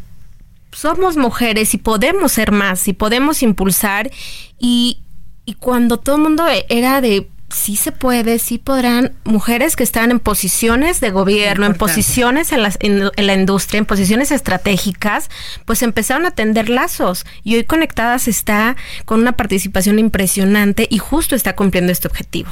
somos 0.72 1.16
mujeres 1.16 1.74
y 1.74 1.78
podemos 1.78 2.32
ser 2.32 2.52
más 2.52 2.88
y 2.88 2.92
podemos 2.92 3.42
impulsar 3.42 4.10
y, 4.58 4.98
y 5.44 5.54
cuando 5.54 5.98
todo 5.98 6.16
el 6.16 6.22
mundo 6.22 6.44
era 6.68 7.00
de 7.00 7.28
sí 7.54 7.76
se 7.76 7.92
puede, 7.92 8.38
sí 8.38 8.58
podrán, 8.58 9.12
mujeres 9.24 9.76
que 9.76 9.84
están 9.84 10.10
en 10.10 10.18
posiciones 10.18 11.00
de 11.00 11.10
gobierno, 11.10 11.66
en 11.66 11.75
posiciones 11.75 12.52
en 12.52 12.62
la, 12.62 12.72
en, 12.81 13.10
la, 13.16 13.35
industria, 13.35 13.79
en 13.79 13.87
posiciones 13.87 14.33
estratégicas, 14.33 15.31
pues 15.64 15.83
empezaron 15.83 16.27
a 16.27 16.33
tender 16.33 16.68
lazos 16.68 17.25
y 17.44 17.56
hoy 17.56 17.64
Conectadas 17.64 18.29
está 18.29 18.77
con 19.04 19.20
una 19.20 19.33
participación 19.33 19.98
impresionante 19.98 20.87
y 20.90 20.98
justo 20.98 21.37
está 21.37 21.54
cumpliendo 21.54 21.92
este 21.92 22.08
objetivo. 22.08 22.50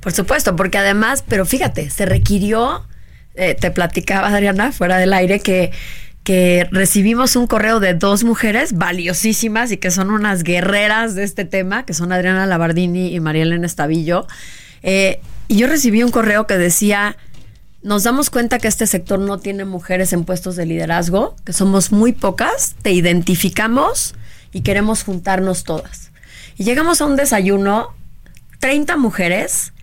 Por 0.00 0.12
supuesto, 0.12 0.54
porque 0.54 0.78
además, 0.78 1.24
pero 1.26 1.46
fíjate, 1.46 1.88
se 1.88 2.04
requirió 2.04 2.84
eh, 3.34 3.54
te 3.54 3.70
platicaba 3.70 4.28
Adriana 4.28 4.72
fuera 4.72 4.98
del 4.98 5.12
aire 5.12 5.40
que 5.40 5.72
que 6.24 6.66
recibimos 6.72 7.36
un 7.36 7.46
correo 7.46 7.80
de 7.80 7.92
dos 7.92 8.24
mujeres 8.24 8.72
valiosísimas 8.72 9.70
y 9.70 9.76
que 9.76 9.90
son 9.90 10.10
unas 10.10 10.42
guerreras 10.42 11.14
de 11.14 11.22
este 11.22 11.44
tema, 11.44 11.84
que 11.84 11.92
son 11.92 12.12
Adriana 12.12 12.46
Labardini 12.46 13.14
y 13.14 13.20
María 13.20 13.42
Elena 13.42 13.66
Estavillo. 13.66 14.26
Eh, 14.82 15.20
y 15.48 15.58
yo 15.58 15.66
recibí 15.66 16.02
un 16.02 16.10
correo 16.10 16.46
que 16.46 16.56
decía, 16.56 17.18
nos 17.82 18.04
damos 18.04 18.30
cuenta 18.30 18.58
que 18.58 18.68
este 18.68 18.86
sector 18.86 19.18
no 19.18 19.38
tiene 19.38 19.66
mujeres 19.66 20.14
en 20.14 20.24
puestos 20.24 20.56
de 20.56 20.64
liderazgo, 20.64 21.36
que 21.44 21.52
somos 21.52 21.92
muy 21.92 22.12
pocas, 22.12 22.74
te 22.80 22.92
identificamos 22.92 24.14
y 24.50 24.62
queremos 24.62 25.02
juntarnos 25.02 25.64
todas. 25.64 26.10
Y 26.56 26.64
llegamos 26.64 27.02
a 27.02 27.04
un 27.04 27.16
desayuno, 27.16 27.94
30 28.60 28.96
mujeres, 28.96 29.73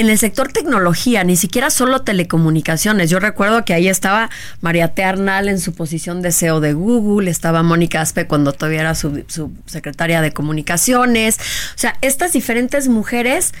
en 0.00 0.08
el 0.08 0.18
sector 0.18 0.52
tecnología, 0.52 1.24
ni 1.24 1.36
siquiera 1.36 1.70
solo 1.70 2.02
telecomunicaciones. 2.02 3.10
Yo 3.10 3.20
recuerdo 3.20 3.64
que 3.64 3.74
ahí 3.74 3.88
estaba 3.88 4.30
María 4.60 4.94
Ternal 4.94 5.48
en 5.48 5.60
su 5.60 5.74
posición 5.74 6.22
de 6.22 6.32
CEO 6.32 6.60
de 6.60 6.72
Google, 6.72 7.30
estaba 7.30 7.62
Mónica 7.62 8.00
Aspe 8.00 8.26
cuando 8.26 8.52
todavía 8.52 8.80
era 8.80 8.94
su, 8.94 9.24
su, 9.28 9.52
secretaria 9.66 10.22
de 10.22 10.32
comunicaciones. 10.32 11.38
O 11.74 11.78
sea, 11.78 11.96
estas 12.00 12.32
diferentes 12.32 12.88
mujeres 12.88 13.52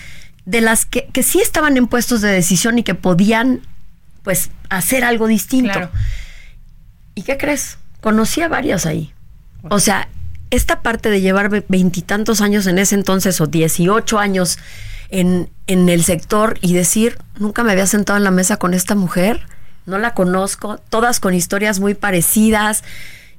de 0.46 0.62
las 0.62 0.86
que, 0.86 1.06
que, 1.12 1.22
sí 1.22 1.40
estaban 1.40 1.76
en 1.76 1.86
puestos 1.86 2.22
de 2.22 2.28
decisión 2.28 2.78
y 2.78 2.82
que 2.82 2.94
podían, 2.94 3.60
pues, 4.22 4.50
hacer 4.70 5.04
algo 5.04 5.26
distinto. 5.26 5.90
¿Y 7.14 7.22
qué 7.22 7.36
crees? 7.36 7.76
Conocí 8.00 8.40
a 8.40 8.48
varias 8.48 8.86
ahí. 8.86 9.12
O 9.68 9.78
sea, 9.78 10.08
esta 10.50 10.80
parte 10.80 11.10
de 11.10 11.20
llevar 11.20 11.64
veintitantos 11.68 12.40
años 12.40 12.66
en 12.66 12.78
ese 12.78 12.94
entonces 12.94 13.40
o 13.40 13.46
18 13.46 14.18
años 14.18 14.58
en, 15.10 15.50
en 15.66 15.88
el 15.88 16.04
sector 16.04 16.58
y 16.60 16.74
decir, 16.74 17.18
nunca 17.38 17.62
me 17.62 17.72
había 17.72 17.86
sentado 17.86 18.16
en 18.16 18.24
la 18.24 18.30
mesa 18.30 18.56
con 18.56 18.74
esta 18.74 18.94
mujer, 18.94 19.46
no 19.86 19.98
la 19.98 20.14
conozco, 20.14 20.78
todas 20.88 21.20
con 21.20 21.34
historias 21.34 21.80
muy 21.80 21.94
parecidas. 21.94 22.84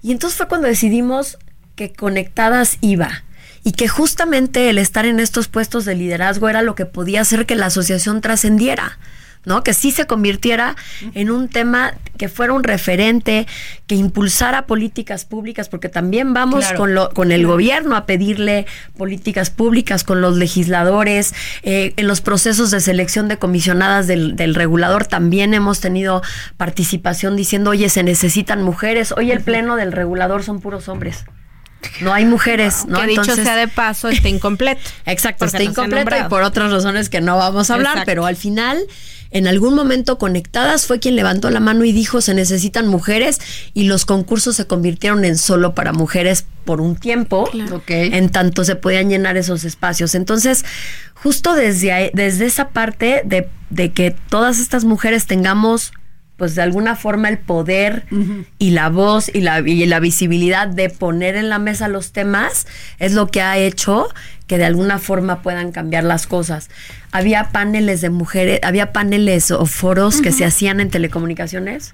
Y 0.01 0.11
entonces 0.11 0.38
fue 0.38 0.47
cuando 0.47 0.67
decidimos 0.67 1.38
que 1.76 1.93
conectadas 1.93 2.78
iba 2.82 3.24
y 3.63 3.74
que 3.74 3.88
justamente 3.88 4.69
el 4.69 4.78
estar 4.78 5.05
en 5.05 5.19
estos 5.19 5.47
puestos 5.47 5.86
de 5.86 5.95
liderazgo 5.95 6.49
era 6.49 6.61
lo 6.61 6.76
que 6.76 6.86
podía 6.86 7.22
hacer 7.22 7.45
que 7.45 7.55
la 7.55 7.67
asociación 7.67 8.22
trascendiera. 8.22 8.97
¿No? 9.45 9.63
Que 9.63 9.73
sí 9.73 9.91
se 9.91 10.05
convirtiera 10.05 10.75
en 11.13 11.31
un 11.31 11.49
tema 11.49 11.93
que 12.17 12.29
fuera 12.29 12.53
un 12.53 12.63
referente, 12.63 13.47
que 13.87 13.95
impulsara 13.95 14.67
políticas 14.67 15.25
públicas, 15.25 15.69
porque 15.69 15.89
también 15.89 16.33
vamos 16.33 16.71
con, 16.73 16.93
lo, 16.93 17.09
con 17.09 17.31
el 17.31 17.47
gobierno 17.47 17.95
a 17.95 18.05
pedirle 18.05 18.67
políticas 18.95 19.49
públicas, 19.49 20.03
con 20.03 20.21
los 20.21 20.37
legisladores, 20.37 21.33
eh, 21.63 21.93
en 21.97 22.07
los 22.07 22.21
procesos 22.21 22.69
de 22.69 22.79
selección 22.79 23.27
de 23.27 23.37
comisionadas 23.37 24.07
del, 24.07 24.55
regulador 24.55 25.07
también 25.07 25.53
hemos 25.53 25.79
tenido 25.79 26.21
participación 26.57 27.35
diciendo, 27.35 27.71
oye, 27.71 27.89
se 27.89 28.03
necesitan 28.03 28.61
mujeres, 28.61 29.13
hoy 29.17 29.31
el 29.31 29.41
pleno 29.41 29.75
del 29.75 29.91
regulador 29.91 30.43
son 30.43 30.59
puros 30.59 30.87
hombres. 30.89 31.25
No 32.01 32.13
hay 32.13 32.25
mujeres, 32.25 32.86
¿no? 32.88 32.99
Que 32.99 33.07
dicho 33.07 33.36
sea 33.36 33.55
de 33.55 33.67
paso, 33.67 34.09
está 34.09 34.29
incompleto. 34.29 34.82
Exacto, 35.05 35.45
está 35.45 35.63
incompleto 35.63 36.15
y 36.17 36.29
por 36.29 36.43
otras 36.43 36.71
razones 36.71 37.09
que 37.09 37.21
no 37.21 37.38
vamos 37.38 37.69
a 37.69 37.75
hablar, 37.75 38.03
pero 38.05 38.25
al 38.25 38.36
final 38.36 38.86
en 39.32 39.47
algún 39.47 39.75
momento 39.75 40.17
Conectadas 40.17 40.86
fue 40.86 40.99
quien 40.99 41.15
levantó 41.15 41.49
la 41.49 41.61
mano 41.61 41.86
y 41.86 41.93
dijo 41.93 42.21
se 42.21 42.34
necesitan 42.34 42.88
mujeres 42.88 43.39
y 43.73 43.86
los 43.86 44.05
concursos 44.05 44.57
se 44.57 44.67
convirtieron 44.67 45.23
en 45.23 45.38
solo 45.38 45.73
para 45.73 45.93
mujeres 45.93 46.45
por 46.65 46.82
un 46.82 46.95
tiempo, 46.95 47.49
en 47.88 48.29
tanto 48.29 48.63
se 48.65 48.75
podían 48.75 49.09
llenar 49.09 49.38
esos 49.38 49.63
espacios. 49.63 50.15
Entonces, 50.15 50.63
justo 51.15 51.55
desde, 51.55 52.11
desde 52.13 52.45
esa 52.45 52.69
parte 52.69 53.23
de, 53.25 53.47
de 53.69 53.91
que 53.91 54.11
todas 54.29 54.59
estas 54.59 54.84
mujeres 54.84 55.25
tengamos 55.25 55.93
pues 56.41 56.55
de 56.55 56.63
alguna 56.63 56.95
forma 56.95 57.29
el 57.29 57.37
poder 57.37 58.05
y 58.57 58.71
la 58.71 58.89
voz 58.89 59.29
y 59.31 59.41
la, 59.41 59.59
y 59.59 59.85
la 59.85 59.99
visibilidad 59.99 60.67
de 60.67 60.89
poner 60.89 61.35
en 61.35 61.49
la 61.49 61.59
mesa 61.59 61.87
los 61.87 62.13
temas 62.13 62.65
es 62.97 63.13
lo 63.13 63.27
que 63.27 63.43
ha 63.43 63.59
hecho 63.59 64.09
que 64.47 64.57
de 64.57 64.65
alguna 64.65 64.97
forma 64.97 65.43
puedan 65.43 65.71
cambiar 65.71 66.03
las 66.03 66.25
cosas. 66.25 66.71
Había 67.11 67.51
paneles 67.51 68.01
de 68.01 68.09
mujeres, 68.09 68.59
había 68.63 68.91
paneles 68.91 69.51
o 69.51 69.67
foros 69.67 70.19
que 70.19 70.31
se 70.31 70.43
hacían 70.43 70.79
en 70.79 70.89
telecomunicaciones, 70.89 71.93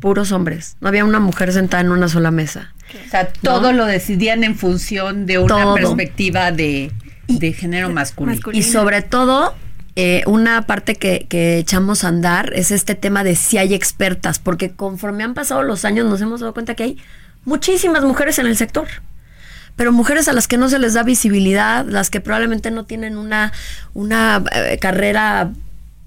puros 0.00 0.32
hombres. 0.32 0.78
No 0.80 0.88
había 0.88 1.04
una 1.04 1.20
mujer 1.20 1.52
sentada 1.52 1.82
en 1.82 1.90
una 1.90 2.08
sola 2.08 2.30
mesa. 2.30 2.72
O 3.06 3.10
sea, 3.10 3.28
todo 3.42 3.74
lo 3.74 3.84
decidían 3.84 4.44
en 4.44 4.56
función 4.56 5.26
de 5.26 5.40
una 5.40 5.74
perspectiva 5.74 6.52
de, 6.52 6.90
de 7.28 7.52
género 7.52 7.90
masculino. 7.90 8.40
Y 8.54 8.62
sobre 8.62 9.02
todo 9.02 9.54
eh, 9.96 10.24
una 10.26 10.66
parte 10.66 10.96
que, 10.96 11.26
echamos 11.58 12.02
a 12.02 12.08
andar 12.08 12.52
es 12.54 12.72
este 12.72 12.96
tema 12.96 13.22
de 13.22 13.36
si 13.36 13.58
hay 13.58 13.74
expertas, 13.74 14.40
porque 14.40 14.72
conforme 14.72 15.22
han 15.22 15.34
pasado 15.34 15.62
los 15.62 15.84
años 15.84 16.06
nos 16.06 16.20
hemos 16.20 16.40
dado 16.40 16.52
cuenta 16.52 16.74
que 16.74 16.82
hay 16.82 16.98
muchísimas 17.44 18.02
mujeres 18.02 18.40
en 18.40 18.46
el 18.46 18.56
sector, 18.56 18.88
pero 19.76 19.92
mujeres 19.92 20.26
a 20.26 20.32
las 20.32 20.48
que 20.48 20.56
no 20.56 20.68
se 20.68 20.80
les 20.80 20.94
da 20.94 21.04
visibilidad, 21.04 21.86
las 21.86 22.10
que 22.10 22.20
probablemente 22.20 22.72
no 22.72 22.84
tienen 22.84 23.16
una, 23.16 23.52
una 23.92 24.42
eh, 24.52 24.78
carrera 24.80 25.52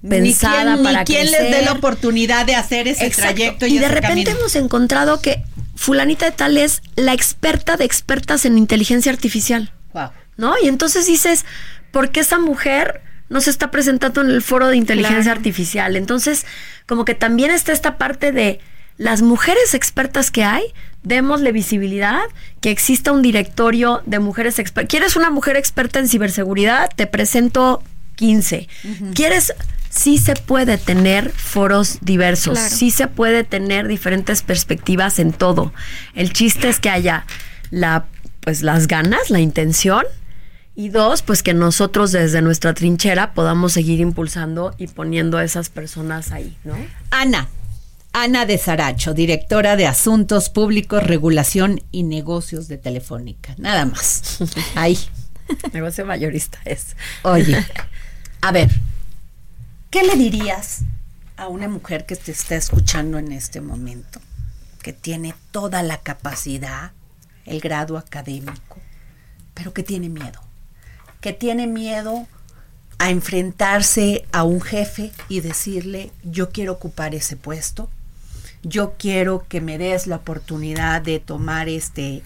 pensada 0.08 0.76
ni 0.76 0.84
para 0.84 1.06
quién 1.06 1.32
les 1.32 1.52
dé 1.52 1.62
la 1.64 1.72
oportunidad 1.72 2.46
de 2.46 2.56
hacer 2.56 2.90
ese 2.90 3.10
trayecto 3.10 3.68
y, 3.68 3.78
de 3.78 3.88
repente 3.88 4.32
hemos 4.32 4.56
encontrado 4.56 5.22
que 5.22 5.44
fulanita 5.76 6.26
de 6.26 6.32
tal 6.32 6.58
es 6.58 6.82
la 6.96 7.14
experta 7.14 7.78
de 7.78 7.86
expertas 7.86 8.46
en 8.46 8.58
inteligencia 8.58 9.12
artificial. 9.12 9.72
Wow. 9.94 10.10
¿No? 10.36 10.56
Y 10.62 10.68
entonces 10.68 11.08
dices, 11.08 11.46
¿por 11.92 12.12
qué 12.12 12.20
esa 12.20 12.38
mujer 12.38 13.02
no 13.30 13.42
se 13.42 13.50
está 13.50 13.72
presentando 13.72 14.22
en 14.22 14.30
el 14.30 14.42
foro 14.42 14.68
de 14.68 14.78
inteligencia 14.78 15.32
artificial. 15.32 15.96
Entonces, 15.96 16.46
como 16.86 17.06
que 17.06 17.16
también 17.16 17.52
está 17.52 17.74
esta 17.74 17.98
parte 17.98 18.32
de 18.32 18.60
las 18.98 19.22
mujeres 19.22 19.74
expertas 19.74 20.32
que 20.32 20.44
hay, 20.44 20.64
démosle 21.04 21.52
visibilidad, 21.52 22.22
que 22.62 22.72
exista 22.72 23.12
un 23.12 23.22
directorio 23.22 24.02
de 24.06 24.20
mujeres 24.20 24.60
expertas. 24.60 24.90
¿Quieres 24.90 25.16
una 25.16 25.30
mujer 25.30 25.56
experta 25.56 26.00
en 26.00 26.08
ciberseguridad? 26.08 26.90
Te 26.96 27.06
presento 27.06 27.84
15. 28.16 28.68
¿Quieres? 29.14 29.54
Sí 29.90 30.18
se 30.18 30.36
puede 30.36 30.78
tener 30.78 31.32
foros 31.32 32.00
diversos, 32.02 32.60
sí 32.60 32.92
se 32.92 33.08
puede 33.08 33.44
tener 33.44 33.88
diferentes 33.88 34.42
perspectivas 34.42 35.18
en 35.18 35.32
todo. 35.32 35.74
El 36.14 36.34
chiste 36.34 36.68
es 36.68 36.80
que 36.80 36.90
haya 36.90 37.26
la, 37.72 38.06
pues 38.42 38.64
las 38.64 38.88
ganas, 38.88 39.30
la 39.30 39.40
intención 39.40 40.04
y 40.78 40.90
dos, 40.90 41.24
pues 41.24 41.42
que 41.42 41.56
nosotros 41.56 42.12
desde 42.12 42.44
nuestra 42.44 42.76
trinchera 42.76 43.34
podamos 43.34 43.74
seguir 43.74 44.00
impulsando 44.00 44.76
y 44.78 44.86
poniendo 44.86 45.40
a 45.40 45.44
esas 45.44 45.70
personas 45.70 46.32
ahí, 46.32 46.56
¿no? 46.64 46.76
Ana, 47.10 47.50
Ana 48.14 48.46
de 48.46 48.60
Saracho, 48.60 49.16
directora 49.16 49.76
de 49.76 49.88
Asuntos 49.88 50.52
Públicos, 50.52 51.02
Regulación 51.02 51.82
y 51.92 52.04
Negocios 52.04 52.68
de 52.68 52.78
Telefónica. 52.78 53.56
Nada 53.58 53.86
más. 53.86 54.38
Ahí. 54.76 55.00
Negocio 55.74 56.06
mayorista 56.06 56.60
es. 56.64 56.96
Oye, 57.24 57.58
a 58.42 58.52
ver, 58.52 58.70
¿qué 59.90 60.04
le 60.04 60.16
dirías 60.16 60.82
a 61.38 61.48
una 61.48 61.68
mujer 61.68 62.06
que 62.06 62.16
te 62.16 62.32
está 62.32 62.56
escuchando 62.56 63.18
en 63.18 63.32
este 63.32 63.62
momento? 63.62 64.22
Que 64.84 64.94
tiene 64.94 65.34
toda 65.50 65.82
la 65.82 65.98
capacidad, 65.98 66.92
el 67.46 67.62
grado 67.62 67.98
académico, 67.98 68.78
pero 69.56 69.74
que 69.74 69.82
tiene 69.82 70.10
miedo 70.10 70.47
que 71.28 71.34
tiene 71.34 71.68
miedo 71.68 72.26
a 73.00 73.10
enfrentarse 73.10 74.24
a 74.32 74.44
un 74.44 74.62
jefe 74.62 75.12
y 75.28 75.42
decirle, 75.42 76.10
yo 76.24 76.52
quiero 76.52 76.72
ocupar 76.72 77.14
ese 77.16 77.36
puesto, 77.36 77.90
yo 78.64 78.94
quiero 78.98 79.46
que 79.50 79.60
me 79.60 79.78
des 79.78 80.08
la 80.08 80.16
oportunidad 80.16 81.02
de 81.02 81.20
tomar 81.20 81.68
este, 81.68 82.24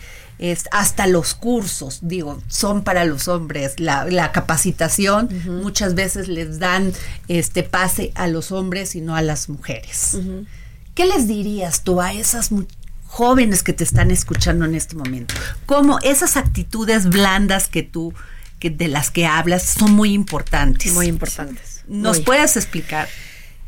hasta 0.70 1.08
los 1.08 1.34
cursos, 1.34 2.02
digo, 2.04 2.44
son 2.48 2.84
para 2.84 3.04
los 3.06 3.28
hombres, 3.28 3.80
la, 3.80 4.32
capacitación 4.32 5.30
muchas 5.64 5.96
veces 5.96 6.28
les 6.28 6.60
dan 6.60 6.94
este 7.28 7.64
pase 7.64 8.12
a 8.14 8.28
los 8.28 8.52
hombres 8.52 8.94
y 8.94 9.02
no 9.02 9.16
a 9.16 9.24
las 9.24 9.50
mujeres. 9.50 10.20
¿Qué 10.94 11.08
les 11.08 11.28
dirías 11.28 11.82
tú 11.82 12.02
a 12.02 12.14
esas 12.14 12.52
jóvenes 13.08 13.64
que 13.64 13.74
te 13.74 13.84
están 13.84 14.12
escuchando 14.12 14.66
en 14.66 14.76
este 14.76 14.96
momento? 14.96 15.34
¿Cómo 15.66 15.98
esas 16.04 16.38
actitudes 16.38 17.10
blandas 17.10 17.68
que 17.68 17.82
tú 17.82 18.14
que 18.62 18.70
de 18.70 18.88
las 18.88 19.10
que 19.10 19.26
hablas 19.26 19.64
son 19.64 19.92
muy 19.92 20.14
importantes. 20.14 20.94
Muy 20.94 21.08
importantes. 21.08 21.84
¿Nos 21.88 22.20
puedes 22.20 22.56
explicar? 22.56 23.10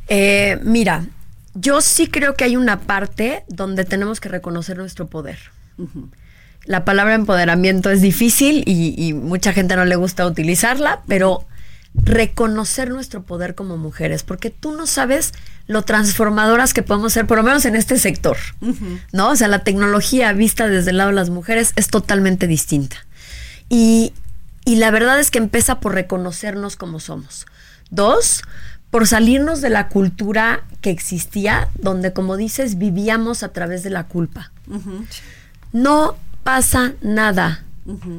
Eh, 0.08 0.60
mira, 0.64 1.08
yo 1.56 1.82
sí 1.82 2.08
creo 2.08 2.36
que 2.36 2.44
hay 2.44 2.56
una 2.56 2.82
parte 2.82 3.44
donde 3.48 3.86
tenemos 3.86 4.22
que 4.22 4.30
reconocer 4.30 4.78
nuestro 4.78 5.08
poder. 5.08 5.40
La 6.66 6.86
palabra 6.86 7.16
empoderamiento 7.16 7.90
es 7.90 8.02
difícil 8.02 8.64
y, 8.68 8.94
y, 8.96 9.14
mucha 9.14 9.52
gente 9.52 9.76
no 9.76 9.84
le 9.84 9.96
gusta 9.96 10.28
utilizarla, 10.28 11.02
pero 11.08 11.48
reconocer 11.96 12.90
nuestro 12.90 13.24
poder 13.24 13.56
como 13.56 13.78
mujeres, 13.78 14.22
porque 14.22 14.52
tú 14.52 14.74
no 14.74 14.86
sabes 14.86 15.34
lo 15.66 15.82
transformadoras 15.82 16.74
que 16.74 16.84
podemos 16.84 17.14
ser, 17.14 17.26
por 17.26 17.38
lo 17.38 17.44
menos 17.44 17.66
en 17.66 17.76
este 17.76 17.98
sector, 17.98 18.38
¿no? 19.12 19.32
O 19.32 19.36
sea, 19.36 19.48
la 19.48 19.64
tecnología 19.64 20.34
vista 20.34 20.68
desde 20.68 20.92
el 20.92 20.98
lado 20.98 21.10
de 21.10 21.16
las 21.16 21.32
mujeres 21.32 21.74
es 21.76 21.88
totalmente 21.88 22.46
distinta. 22.46 22.98
Y, 23.70 24.14
y 24.66 24.76
la 24.76 24.92
verdad 24.92 25.20
es 25.20 25.32
que 25.32 25.40
empieza 25.40 25.80
por 25.80 25.94
reconocernos 25.94 26.76
como 26.76 27.00
somos. 27.00 27.46
Dos, 27.90 28.44
por 28.90 29.08
salirnos 29.08 29.62
de 29.62 29.70
la 29.70 29.90
cultura 29.90 30.64
que 30.82 30.90
existía, 30.90 31.70
donde 31.80 32.14
como 32.14 32.38
dices, 32.38 32.78
vivíamos 32.78 33.44
a 33.44 33.50
través 33.50 33.84
de 33.84 33.90
la 33.90 34.06
culpa. 34.06 34.52
No 35.72 36.16
pasa 36.44 36.94
nada 37.02 37.64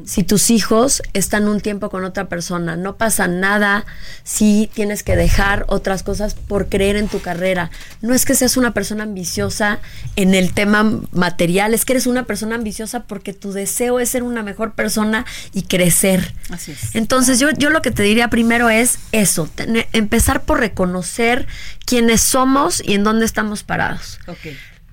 si 0.04 0.24
tus 0.24 0.50
hijos 0.50 1.02
están 1.14 1.48
un 1.48 1.60
tiempo 1.60 1.88
con 1.88 2.04
otra 2.04 2.28
persona. 2.28 2.76
No 2.76 2.96
pasa 2.96 3.28
nada 3.28 3.86
si 4.22 4.70
tienes 4.74 5.02
que 5.02 5.16
dejar 5.16 5.64
otras 5.68 6.02
cosas 6.02 6.34
por 6.34 6.68
creer 6.68 6.96
en 6.96 7.08
tu 7.08 7.20
carrera. 7.22 7.70
No 8.02 8.12
es 8.14 8.24
que 8.26 8.34
seas 8.34 8.56
una 8.58 8.72
persona 8.74 9.04
ambiciosa 9.04 9.78
en 10.16 10.34
el 10.34 10.52
tema 10.52 11.00
material, 11.12 11.72
es 11.72 11.84
que 11.84 11.94
eres 11.94 12.06
una 12.06 12.24
persona 12.24 12.56
ambiciosa 12.56 13.04
porque 13.04 13.32
tu 13.32 13.52
deseo 13.52 14.00
es 14.00 14.10
ser 14.10 14.22
una 14.22 14.42
mejor 14.42 14.74
persona 14.74 15.24
y 15.54 15.62
crecer. 15.62 16.34
Así 16.50 16.72
es. 16.72 16.94
Entonces 16.94 17.38
yo, 17.40 17.48
yo 17.50 17.70
lo 17.70 17.80
que 17.80 17.90
te 17.90 18.02
diría 18.02 18.28
primero 18.28 18.68
es 18.68 18.98
eso, 19.12 19.48
tener- 19.54 19.88
empezar 19.92 20.42
por 20.44 20.60
reconocer 20.60 21.46
quiénes 21.86 22.20
somos 22.20 22.82
y 22.84 22.94
en 22.94 23.04
dónde 23.04 23.24
estamos 23.24 23.62
parados. 23.62 24.18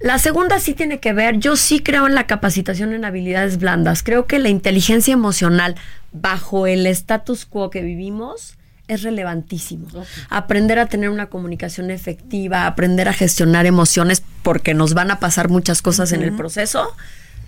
La 0.04 0.18
segunda 0.18 0.60
sí 0.60 0.74
tiene 0.74 1.00
que 1.00 1.14
ver, 1.14 1.38
yo 1.38 1.56
sí 1.56 1.80
creo 1.80 2.08
en 2.08 2.16
la 2.16 2.26
capacitación 2.26 2.94
en 2.94 3.06
habilidades 3.06 3.58
blandas. 3.58 4.02
Creo 4.02 4.26
que 4.26 4.40
la 4.40 4.50
inteligencia 4.50 5.14
emocional 5.14 5.76
bajo 6.12 6.66
el 6.66 6.88
status 6.88 7.46
quo 7.46 7.70
que 7.70 7.82
vivimos 7.82 8.56
es 8.88 9.04
relevantísimo. 9.04 9.88
Aprender 10.30 10.80
a 10.80 10.88
tener 10.88 11.10
una 11.10 11.28
comunicación 11.28 11.92
efectiva, 11.92 12.66
aprender 12.66 13.08
a 13.08 13.14
gestionar 13.14 13.66
emociones 13.66 14.24
porque 14.44 14.74
nos 14.74 14.94
van 14.94 15.12
a 15.12 15.20
pasar 15.20 15.50
muchas 15.50 15.82
cosas 15.82 16.12
en 16.12 16.24
el 16.24 16.36
proceso, 16.36 16.94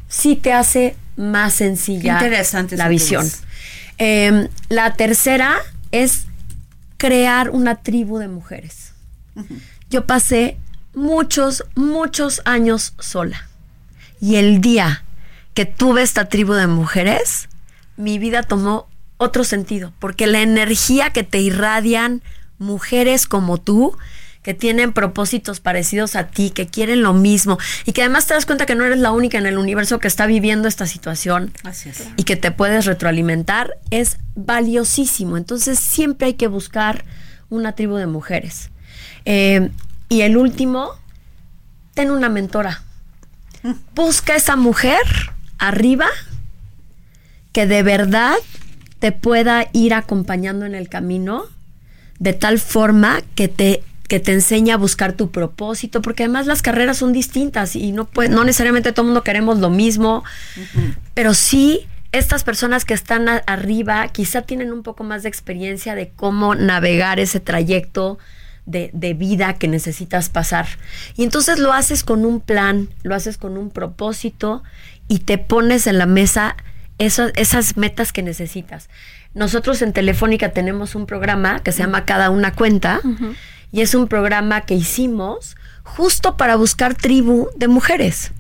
sí 0.08 0.36
te 0.36 0.54
hace 0.54 0.96
más 1.18 1.54
sencilla 1.54 2.14
interesante 2.14 2.78
la 2.78 2.88
visión. 2.88 3.30
Eh, 3.98 4.48
la 4.70 4.94
tercera 4.94 5.58
es 5.92 6.26
crear 6.98 7.50
una 7.50 7.76
tribu 7.76 8.20
de 8.20 8.28
mujeres. 8.28 8.94
Yo 9.90 10.06
pasé 10.06 10.58
muchos, 10.94 11.64
muchos 11.76 12.42
años 12.46 12.94
sola. 13.00 13.48
Y 14.22 14.36
el 14.36 14.62
día 14.62 15.04
que 15.54 15.66
tuve 15.66 16.02
esta 16.02 16.26
tribu 16.26 16.54
de 16.54 16.68
mujeres, 16.68 17.50
mi 17.98 18.18
vida 18.18 18.44
tomó 18.44 18.88
otro 19.18 19.44
sentido, 19.44 19.94
porque 20.00 20.28
la 20.28 20.42
energía 20.42 21.12
que 21.12 21.24
te 21.24 21.40
irradian 21.40 22.22
mujeres 22.58 23.28
como 23.28 23.60
tú, 23.60 23.98
que 24.42 24.54
tienen 24.54 24.92
propósitos 24.92 25.62
parecidos 25.62 26.16
a 26.16 26.28
ti, 26.28 26.50
que 26.50 26.68
quieren 26.68 27.02
lo 27.02 27.14
mismo, 27.14 27.58
y 27.86 27.94
que 27.94 28.02
además 28.02 28.28
te 28.28 28.34
das 28.34 28.46
cuenta 28.46 28.66
que 28.66 28.76
no 28.76 28.84
eres 28.84 29.00
la 29.00 29.12
única 29.12 29.38
en 29.38 29.46
el 29.46 29.58
universo 29.58 30.00
que 30.00 30.08
está 30.08 30.26
viviendo 30.26 30.68
esta 30.68 30.86
situación 30.86 31.54
Así 31.64 31.90
es. 31.90 32.08
y 32.18 32.24
que 32.24 32.36
te 32.36 32.52
puedes 32.52 32.86
retroalimentar, 32.86 33.78
es 33.90 34.18
valiosísimo. 34.36 35.38
Entonces 35.38 35.80
siempre 35.80 36.28
hay 36.28 36.34
que 36.34 36.48
buscar 36.48 37.06
una 37.50 37.74
tribu 37.74 37.96
de 37.96 38.08
mujeres. 38.08 38.70
Eh, 39.26 39.70
y 40.10 40.22
el 40.22 40.38
último, 40.38 40.92
ten 41.94 42.12
una 42.12 42.30
mentora. 42.30 42.84
Busca 43.96 44.36
esa 44.36 44.56
mujer 44.56 45.02
arriba 45.58 46.08
que 47.52 47.68
de 47.68 47.84
verdad 47.84 48.36
te 49.00 49.12
pueda 49.12 49.68
ir 49.74 49.94
acompañando 49.94 50.66
en 50.66 50.76
el 50.76 50.90
camino 50.90 51.44
de 52.20 52.34
tal 52.34 52.60
forma 52.60 53.22
que 53.36 53.48
te 53.48 53.84
que 54.08 54.20
te 54.20 54.34
enseñe 54.34 54.70
a 54.72 54.78
buscar 54.78 55.14
tu 55.14 55.32
propósito, 55.32 56.02
porque 56.02 56.24
además 56.24 56.46
las 56.46 56.62
carreras 56.62 56.98
son 56.98 57.14
distintas 57.14 57.76
y 57.76 57.92
no 57.94 58.06
puede, 58.06 58.30
no 58.30 58.44
necesariamente 58.44 58.92
todo 58.92 59.04
el 59.04 59.08
mundo 59.08 59.24
queremos 59.24 59.58
lo 59.60 59.72
mismo, 59.72 60.24
pero 61.16 61.34
sí 61.34 61.88
estas 62.12 62.44
personas 62.44 62.86
que 62.86 62.94
están 62.94 63.28
a- 63.28 63.38
arriba 63.48 64.08
quizá 64.10 64.44
tienen 64.44 64.72
un 64.72 64.84
poco 64.84 65.04
más 65.04 65.24
de 65.24 65.30
experiencia 65.30 65.96
de 65.96 66.10
cómo 66.16 66.54
navegar 66.54 67.20
ese 67.20 67.40
trayecto 67.40 68.20
de, 68.66 68.90
de 68.94 69.14
vida 69.14 69.54
que 69.54 69.68
necesitas 69.68 70.30
pasar. 70.30 70.68
Y 71.16 71.24
entonces 71.24 71.60
lo 71.60 71.74
haces 71.74 72.04
con 72.04 72.26
un 72.26 72.40
plan, 72.40 72.90
lo 73.04 73.16
haces 73.16 73.38
con 73.38 73.58
un 73.58 73.70
propósito 73.70 74.64
y 75.08 75.20
te 75.20 75.38
pones 75.38 75.88
en 75.88 75.98
la 75.98 76.06
mesa 76.06 76.56
eso- 76.98 77.32
esas 77.36 77.76
metas 77.78 78.14
que 78.14 78.24
necesitas. 78.24 78.90
Nosotros 79.34 79.82
en 79.82 79.94
Telefónica 79.94 80.50
tenemos 80.50 80.96
un 80.96 81.06
programa 81.06 81.60
que 81.62 81.72
se 81.72 81.80
llama 81.80 82.06
Cada 82.06 82.30
una 82.30 82.54
cuenta 82.54 83.02
y 83.72 83.82
es 83.82 83.96
un 83.96 84.08
programa 84.08 84.62
que 84.62 84.76
hicimos 84.76 85.58
justo 85.84 86.38
para 86.38 86.56
buscar 86.56 86.94
tribu 86.96 87.48
de 87.56 87.68
mujeres. 87.68 88.32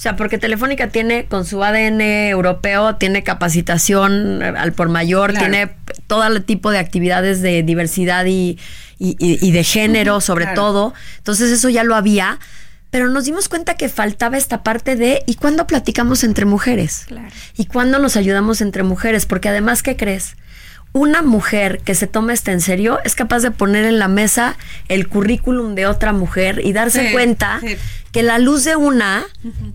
O 0.00 0.02
sea, 0.02 0.16
porque 0.16 0.38
Telefónica 0.38 0.86
tiene 0.88 1.26
con 1.26 1.44
su 1.44 1.62
ADN 1.62 2.00
europeo, 2.30 2.96
tiene 2.96 3.22
capacitación 3.22 4.40
eh, 4.42 4.46
al 4.56 4.72
por 4.72 4.88
mayor, 4.88 5.32
Claro. 5.32 5.44
tiene 5.46 5.70
todo 6.06 6.24
el 6.24 6.42
tipo 6.42 6.70
de 6.70 6.78
actividades 6.78 7.42
de 7.42 7.62
diversidad 7.62 8.24
y, 8.24 8.58
y- 8.98 9.16
y- 9.18 9.38
y 9.46 9.52
de 9.52 9.62
género, 9.62 10.22
sobre 10.22 10.44
claro. 10.46 10.62
todo. 10.62 10.94
Entonces 11.18 11.50
eso 11.52 11.68
ya 11.68 11.84
lo 11.84 11.94
había, 11.96 12.38
pero 12.88 13.10
nos 13.10 13.26
dimos 13.26 13.50
cuenta 13.50 13.74
que 13.74 13.90
faltaba 13.90 14.38
esta 14.38 14.62
parte 14.62 14.96
de 14.96 15.22
¿y 15.26 15.34
cuándo 15.34 15.66
platicamos 15.66 16.24
entre 16.24 16.46
mujeres? 16.46 17.04
Claro. 17.06 17.28
¿Y 17.58 17.66
cuándo 17.66 17.98
nos 17.98 18.16
ayudamos 18.16 18.62
entre 18.62 18.82
mujeres? 18.82 19.26
Porque 19.26 19.50
además, 19.50 19.82
¿qué 19.82 19.96
crees? 19.98 20.34
Una 20.92 21.22
mujer 21.22 21.80
que 21.84 21.94
se 21.94 22.06
toma 22.08 22.32
esto 22.32 22.50
en 22.50 22.60
serio 22.60 22.98
es 23.04 23.14
capaz 23.14 23.40
de 23.40 23.50
poner 23.52 23.84
en 23.84 23.98
la 24.00 24.08
mesa 24.08 24.56
el 24.88 25.06
currículum 25.08 25.74
de 25.76 25.86
otra 25.86 26.12
mujer 26.12 26.60
y 26.64 26.72
darse 26.72 27.06
Sí, 27.08 27.12
cuenta 27.12 27.60
sí. 27.60 27.76
que 28.10 28.22
la 28.24 28.38
luz 28.40 28.64
de 28.64 28.74
una 28.76 29.24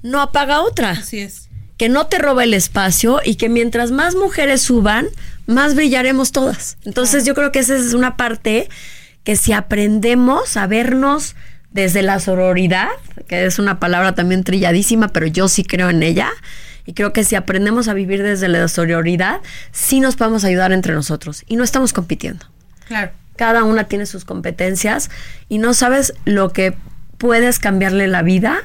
no 0.03 0.21
apaga 0.21 0.61
otra 0.61 0.91
Así 0.91 1.19
es. 1.19 1.47
que 1.77 1.87
no 1.87 2.07
te 2.07 2.17
roba 2.19 2.43
el 2.43 2.53
espacio 2.53 3.21
y 3.23 3.35
que 3.35 3.47
mientras 3.47 3.91
más 3.91 4.15
mujeres 4.15 4.61
suban, 4.61 5.07
más 5.47 5.73
brillaremos 5.75 6.33
todas. 6.33 6.77
Entonces 6.83 7.23
yo 7.25 7.33
creo 7.33 7.51
que 7.53 7.59
esa 7.59 7.75
es 7.77 7.93
una 7.93 8.17
parte 8.17 8.67
que 9.23 9.37
si 9.37 9.53
aprendemos 9.53 10.57
a 10.57 10.67
vernos 10.67 11.35
desde 11.71 12.01
la 12.01 12.19
sororidad, 12.19 12.89
que 13.27 13.45
es 13.45 13.57
una 13.57 13.79
palabra 13.79 14.15
también 14.15 14.43
trilladísima, 14.43 15.09
pero 15.09 15.27
yo 15.27 15.47
sí 15.47 15.63
creo 15.63 15.89
en 15.89 16.03
ella, 16.03 16.29
y 16.85 16.93
creo 16.93 17.13
que 17.13 17.23
si 17.23 17.35
aprendemos 17.35 17.87
a 17.87 17.93
vivir 17.93 18.23
desde 18.23 18.47
la 18.47 18.67
sororidad, 18.67 19.41
sí 19.71 19.99
nos 19.99 20.15
podemos 20.15 20.43
ayudar 20.43 20.71
entre 20.71 20.93
nosotros 20.93 21.43
y 21.47 21.55
no 21.55 21.63
estamos 21.63 21.93
compitiendo. 21.93 22.45
Claro. 22.87 23.11
Cada 23.35 23.63
una 23.63 23.85
tiene 23.85 24.05
sus 24.05 24.23
competencias 24.23 25.09
y 25.49 25.57
no 25.57 25.73
sabes 25.73 26.13
lo 26.25 26.53
que 26.53 26.77
puedes 27.17 27.59
cambiarle 27.59 28.07
la 28.07 28.21
vida 28.21 28.57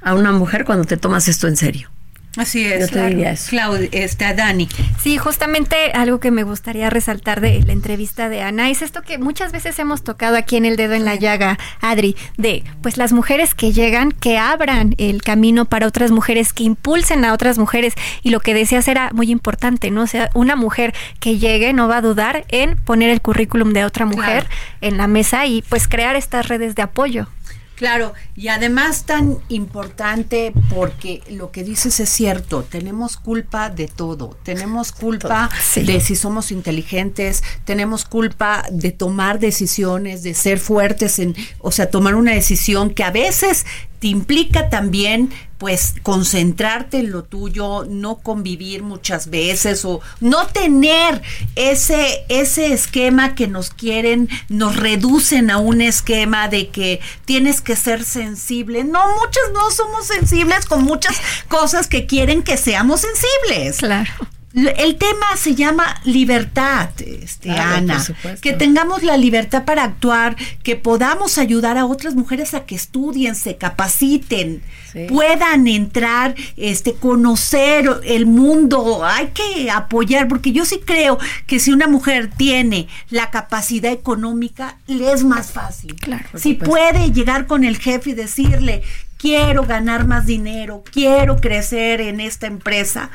a 0.00 0.14
una 0.14 0.32
mujer 0.32 0.64
cuando 0.64 0.84
te 0.84 0.96
tomas 0.96 1.28
esto 1.28 1.46
en 1.46 1.56
serio. 1.56 1.90
Así 2.36 2.64
es. 2.64 2.80
Yo 2.80 2.88
te 2.88 3.06
diría 3.08 3.30
eso. 3.32 3.48
Claudia, 3.50 3.88
este, 3.92 4.24
a 4.24 4.34
Dani. 4.34 4.68
Sí, 5.02 5.16
justamente 5.18 5.76
algo 5.94 6.20
que 6.20 6.30
me 6.30 6.42
gustaría 6.42 6.90
resaltar 6.90 7.40
de 7.40 7.62
la 7.62 7.72
entrevista 7.72 8.28
de 8.28 8.42
Ana 8.42 8.70
es 8.70 8.82
esto 8.82 9.02
que 9.02 9.18
muchas 9.18 9.52
veces 9.52 9.78
hemos 9.78 10.02
tocado 10.02 10.36
aquí 10.36 10.56
en 10.56 10.64
el 10.66 10.76
dedo 10.76 10.94
en 10.94 11.04
la 11.04 11.14
llaga, 11.14 11.58
Adri, 11.80 12.14
de 12.36 12.62
pues 12.82 12.96
las 12.98 13.12
mujeres 13.12 13.54
que 13.54 13.72
llegan, 13.72 14.12
que 14.12 14.38
abran 14.38 14.94
el 14.98 15.22
camino 15.22 15.64
para 15.64 15.86
otras 15.86 16.10
mujeres, 16.10 16.52
que 16.52 16.64
impulsen 16.64 17.24
a 17.24 17.32
otras 17.32 17.58
mujeres 17.58 17.94
y 18.22 18.30
lo 18.30 18.40
que 18.40 18.54
decías 18.54 18.86
era 18.88 19.10
muy 19.12 19.30
importante, 19.30 19.90
¿no? 19.90 20.02
O 20.02 20.06
sea, 20.06 20.30
una 20.34 20.56
mujer 20.56 20.94
que 21.20 21.38
llegue 21.38 21.72
no 21.72 21.88
va 21.88 21.98
a 21.98 22.02
dudar 22.02 22.44
en 22.48 22.76
poner 22.76 23.10
el 23.10 23.20
currículum 23.20 23.72
de 23.72 23.84
otra 23.84 24.04
mujer 24.04 24.44
Claro. 24.46 24.46
en 24.80 24.96
la 24.96 25.06
mesa 25.06 25.46
y 25.46 25.62
pues 25.62 25.88
crear 25.88 26.16
estas 26.16 26.48
redes 26.48 26.74
de 26.74 26.82
apoyo. 26.82 27.28
Claro, 27.76 28.14
y 28.34 28.48
además 28.48 29.04
tan 29.04 29.38
importante 29.48 30.52
porque 30.74 31.22
lo 31.30 31.50
que 31.52 31.62
dices 31.62 32.00
es 32.00 32.08
cierto, 32.08 32.62
tenemos 32.62 33.18
culpa 33.18 33.68
de 33.68 33.86
todo, 33.86 34.36
tenemos 34.42 34.92
culpa 34.92 35.50
Sí. 35.62 35.82
de 35.82 36.00
si 36.00 36.16
somos 36.16 36.50
inteligentes, 36.52 37.42
tenemos 37.66 38.04
culpa 38.06 38.64
de 38.70 38.92
tomar 38.92 39.38
decisiones, 39.40 40.22
de 40.22 40.32
ser 40.34 40.58
fuertes 40.58 41.18
en, 41.18 41.34
o 41.60 41.70
sea, 41.70 41.90
tomar 41.90 42.14
una 42.14 42.32
decisión 42.32 42.90
que 42.94 43.04
a 43.04 43.10
veces 43.10 43.66
te 44.00 44.08
implica 44.08 44.68
también 44.70 45.30
pues 45.58 45.94
concentrarte 46.02 46.98
en 46.98 47.10
lo 47.10 47.24
tuyo, 47.24 47.84
no 47.88 48.16
convivir 48.16 48.82
muchas 48.82 49.30
veces 49.30 49.84
o 49.84 50.00
no 50.20 50.46
tener 50.46 51.22
ese 51.54 52.24
ese 52.28 52.72
esquema 52.72 53.34
que 53.34 53.48
nos 53.48 53.70
quieren, 53.70 54.28
nos 54.48 54.76
reducen 54.76 55.50
a 55.50 55.58
un 55.58 55.80
esquema 55.80 56.48
de 56.48 56.68
que 56.68 57.00
tienes 57.24 57.60
que 57.60 57.76
ser 57.76 58.04
sensible. 58.04 58.84
No, 58.84 59.00
muchas 59.20 59.44
no 59.54 59.70
somos 59.70 60.06
sensibles 60.06 60.66
con 60.66 60.82
muchas 60.84 61.16
cosas 61.48 61.86
que 61.86 62.06
quieren 62.06 62.42
que 62.42 62.56
seamos 62.56 63.00
sensibles. 63.00 63.78
Claro. 63.78 64.10
El 64.56 64.96
tema 64.96 65.26
se 65.36 65.54
llama 65.54 66.00
libertad, 66.04 66.88
este, 67.04 67.50
Claro, 67.50 67.76
Ana. 67.76 68.02
Que 68.40 68.54
tengamos 68.54 69.02
la 69.02 69.18
libertad 69.18 69.66
para 69.66 69.84
actuar, 69.84 70.34
que 70.62 70.76
podamos 70.76 71.36
ayudar 71.36 71.76
a 71.76 71.84
otras 71.84 72.14
mujeres 72.14 72.54
a 72.54 72.64
que 72.64 72.74
estudien, 72.74 73.34
se 73.34 73.56
capaciten, 73.56 74.62
Sí. 74.92 75.04
puedan 75.10 75.66
entrar, 75.66 76.34
este, 76.56 76.94
conocer 76.94 78.00
el 78.04 78.24
mundo. 78.24 79.04
Hay 79.04 79.26
que 79.34 79.70
apoyar, 79.70 80.26
porque 80.26 80.52
yo 80.52 80.64
sí 80.64 80.80
creo 80.82 81.18
que 81.46 81.60
si 81.60 81.70
una 81.70 81.86
mujer 81.86 82.30
tiene 82.34 82.88
la 83.10 83.30
capacidad 83.30 83.92
económica, 83.92 84.78
le 84.86 85.12
es 85.12 85.22
más 85.22 85.52
fácil. 85.52 85.96
Claro, 85.96 86.24
si 86.34 86.54
puede 86.54 87.12
llegar 87.12 87.46
con 87.46 87.62
el 87.62 87.76
jefe 87.76 88.10
y 88.10 88.14
decirle, 88.14 88.82
quiero 89.18 89.64
ganar 89.64 90.06
más 90.06 90.24
dinero, 90.24 90.82
quiero 90.90 91.36
crecer 91.36 92.00
en 92.00 92.20
esta 92.20 92.46
empresa 92.46 93.10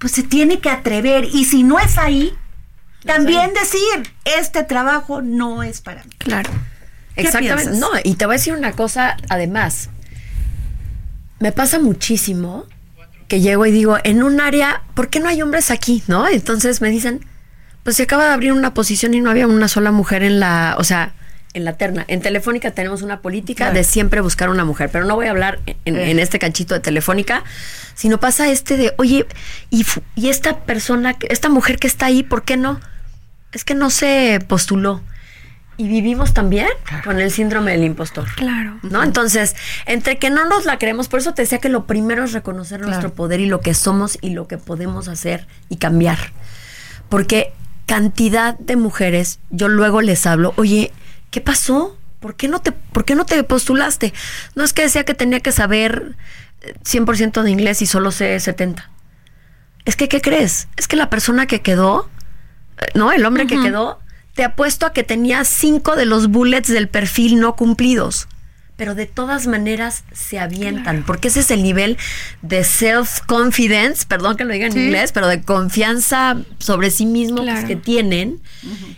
pues 0.00 0.12
se 0.14 0.22
tiene 0.22 0.60
que 0.60 0.70
atrever 0.70 1.26
y 1.26 1.44
si 1.44 1.62
no 1.62 1.78
es 1.78 1.98
ahí, 1.98 2.32
también 3.04 3.52
decir, 3.52 4.12
este 4.24 4.64
trabajo 4.64 5.20
no 5.20 5.62
es 5.62 5.82
para 5.82 6.02
mí. 6.04 6.10
Claro. 6.18 6.50
¿Qué 7.14 7.22
Exactamente. 7.22 7.70
piensas? 7.70 7.78
No, 7.78 7.88
y 8.02 8.14
te 8.14 8.24
voy 8.24 8.34
a 8.34 8.38
decir 8.38 8.54
una 8.54 8.72
cosa, 8.72 9.18
además. 9.28 9.90
Me 11.38 11.52
pasa 11.52 11.78
muchísimo 11.78 12.66
que 13.28 13.40
llego 13.40 13.66
y 13.66 13.72
digo, 13.72 13.98
en 14.02 14.22
un 14.22 14.40
área, 14.40 14.82
¿por 14.94 15.10
qué 15.10 15.20
no 15.20 15.28
hay 15.28 15.42
hombres 15.42 15.70
aquí? 15.70 16.02
¿No? 16.06 16.26
Entonces 16.28 16.80
me 16.80 16.88
dicen, 16.88 17.24
pues 17.84 17.96
se 17.96 18.04
acaba 18.04 18.24
de 18.24 18.32
abrir 18.32 18.52
una 18.52 18.72
posición 18.72 19.12
y 19.12 19.20
no 19.20 19.30
había 19.30 19.46
una 19.46 19.68
sola 19.68 19.92
mujer 19.92 20.22
en 20.22 20.40
la, 20.40 20.76
o 20.78 20.84
sea, 20.84 21.12
en 21.52 21.64
la 21.64 21.72
terna. 21.74 22.04
En 22.08 22.20
Telefónica 22.20 22.70
tenemos 22.70 23.02
una 23.02 23.20
política 23.20 23.64
Claro. 23.66 23.74
de 23.74 23.84
siempre 23.84 24.20
buscar 24.20 24.50
una 24.50 24.64
mujer, 24.64 24.88
pero 24.92 25.04
no 25.04 25.16
voy 25.16 25.26
a 25.26 25.30
hablar 25.30 25.58
en, 25.84 25.96
Eh. 25.96 26.10
en 26.10 26.18
este 26.18 26.38
canchito 26.38 26.74
de 26.74 26.80
Telefónica, 26.80 27.42
sino 27.94 28.18
pasa 28.20 28.48
este 28.50 28.76
de, 28.76 28.94
oye, 28.98 29.26
y, 29.70 29.84
y 30.14 30.28
esta 30.28 30.60
persona, 30.60 31.14
que- 31.14 31.26
esta 31.30 31.48
mujer 31.48 31.78
que 31.78 31.86
está 31.88 32.06
ahí, 32.06 32.22
¿por 32.22 32.44
qué 32.44 32.56
no? 32.56 32.80
Es 33.52 33.64
que 33.64 33.74
no 33.74 33.90
se 33.90 34.38
postuló. 34.46 35.02
Y 35.76 35.88
vivimos 35.88 36.34
también 36.34 36.68
con 37.04 37.18
el 37.20 37.30
síndrome 37.30 37.72
del 37.72 37.84
impostor. 37.84 38.26
Claro. 38.36 38.78
¿No? 38.82 39.02
Entonces, 39.02 39.56
entre 39.86 40.18
que 40.18 40.28
no 40.28 40.44
nos 40.46 40.66
la 40.66 40.78
creemos, 40.78 41.08
por 41.08 41.20
eso 41.20 41.32
te 41.32 41.40
decía 41.42 41.56
que 41.58 41.70
lo 41.70 41.86
primero 41.86 42.22
es 42.22 42.32
reconocer 42.32 42.82
nuestro 42.82 43.14
poder 43.14 43.40
y 43.40 43.46
lo 43.46 43.60
que 43.60 43.72
somos 43.72 44.18
y 44.20 44.30
lo 44.30 44.46
que 44.46 44.58
podemos 44.58 45.08
hacer 45.08 45.46
y 45.70 45.76
cambiar. 45.78 46.18
Porque 47.08 47.52
cantidad 47.86 48.58
de 48.58 48.76
mujeres, 48.76 49.40
yo 49.50 49.68
luego 49.68 50.02
les 50.02 50.26
hablo, 50.26 50.52
oye, 50.56 50.92
¿qué 51.30 51.40
pasó? 51.40 51.96
¿Por 52.20 52.36
qué 52.36 52.48
no 52.48 52.60
te, 52.60 52.72
por 52.72 53.04
qué 53.04 53.14
no 53.14 53.24
te 53.24 53.42
postulaste? 53.44 54.12
No 54.54 54.64
es 54.64 54.72
que 54.72 54.82
decía 54.82 55.04
que 55.04 55.14
tenía 55.14 55.40
que 55.40 55.52
saber 55.52 56.16
eh, 56.60 56.74
100% 56.84 57.42
de 57.42 57.50
inglés 57.50 57.82
y 57.82 57.86
solo 57.86 58.10
sé 58.10 58.38
70. 58.38 58.90
Es 59.84 59.96
que, 59.96 60.08
¿qué 60.08 60.20
crees? 60.20 60.68
Es 60.76 60.86
que 60.86 60.96
la 60.96 61.08
persona 61.08 61.46
que 61.46 61.62
quedó, 61.62 62.10
eh, 62.78 62.86
¿no? 62.94 63.12
El 63.12 63.24
hombre 63.24 63.46
que 63.46 63.60
quedó, 63.60 64.00
te 64.34 64.44
apuesto 64.44 64.86
a 64.86 64.92
que 64.92 65.02
tenía 65.02 65.44
cinco 65.44 65.96
de 65.96 66.04
los 66.04 66.28
bullets 66.28 66.68
del 66.68 66.88
perfil 66.88 67.40
no 67.40 67.56
cumplidos. 67.56 68.28
Pero 68.80 68.94
de 68.94 69.04
todas 69.04 69.46
maneras 69.46 70.04
se 70.10 70.38
avientan, 70.38 71.04
porque 71.06 71.28
ese 71.28 71.40
es 71.40 71.50
el 71.50 71.62
nivel 71.62 71.98
de 72.40 72.64
self-confidence, 72.64 74.06
perdón 74.06 74.38
que 74.38 74.44
lo 74.46 74.54
diga 74.54 74.64
en 74.68 74.72
Sí. 74.72 74.78
inglés, 74.84 75.12
pero 75.12 75.26
de 75.28 75.42
confianza 75.42 76.38
sobre 76.58 76.90
sí 76.90 77.04
mismos 77.04 77.42
Claro. 77.42 77.66
que 77.66 77.76
tienen 77.76 78.40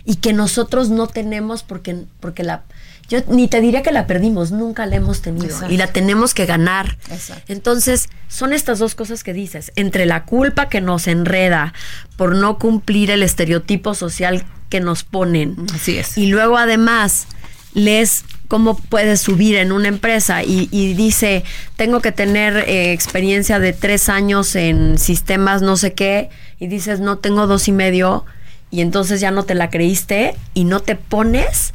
y 0.05 0.15
que 0.15 0.31
nosotros 0.31 0.87
no 0.89 1.07
tenemos 1.07 1.63
porque, 1.63 1.97
porque 2.21 2.43
la... 2.43 2.63
Yo 3.09 3.19
ni 3.27 3.49
te 3.49 3.59
diría 3.59 3.83
que 3.83 3.91
la 3.91 4.07
perdimos, 4.07 4.51
nunca 4.51 4.85
la 4.85 4.95
hemos 4.95 5.21
tenido 5.21 5.47
Exacto. 5.47 5.73
y 5.73 5.75
la 5.75 5.87
tenemos 5.87 6.33
que 6.33 6.45
ganar. 6.45 6.97
Exacto. 7.11 7.43
Entonces, 7.51 8.07
son 8.29 8.53
estas 8.53 8.79
dos 8.79 8.95
cosas 8.95 9.21
que 9.25 9.33
dices, 9.33 9.73
entre 9.75 10.05
la 10.05 10.23
culpa 10.23 10.69
que 10.69 10.79
nos 10.79 11.07
enreda 11.07 11.73
por 12.15 12.35
no 12.37 12.57
cumplir 12.57 13.11
el 13.11 13.21
estereotipo 13.21 13.95
social 13.95 14.45
que 14.69 14.79
nos 14.79 15.03
ponen. 15.03 15.57
Así 15.75 15.97
es. 15.97 16.17
Y 16.17 16.27
luego 16.27 16.57
además 16.57 17.27
lees 17.73 18.23
cómo 18.53 18.75
puedes 18.77 19.19
subir 19.19 19.55
en 19.55 19.71
una 19.71 19.87
empresa 19.87 20.43
y, 20.43 20.69
y 20.69 20.93
dice, 20.93 21.43
tengo 21.75 22.01
que 22.01 22.11
tener 22.11 22.55
eh, 22.69 22.91
experiencia 22.93 23.57
de 23.57 23.73
tres 23.73 24.09
años 24.09 24.55
en 24.55 24.99
sistemas 24.99 25.63
no 25.63 25.75
sé 25.75 25.93
qué, 25.93 26.29
y 26.59 26.67
dices, 26.67 26.99
no, 26.99 27.17
tengo 27.17 27.47
dos 27.47 27.67
y 27.67 27.71
medio, 27.71 28.25
y 28.69 28.81
entonces 28.81 29.19
ya 29.19 29.31
no 29.31 29.41
te 29.41 29.55
la 29.55 29.71
creíste 29.71 30.35
y 30.53 30.65
no 30.65 30.81
te 30.81 30.95
pones, 30.95 31.73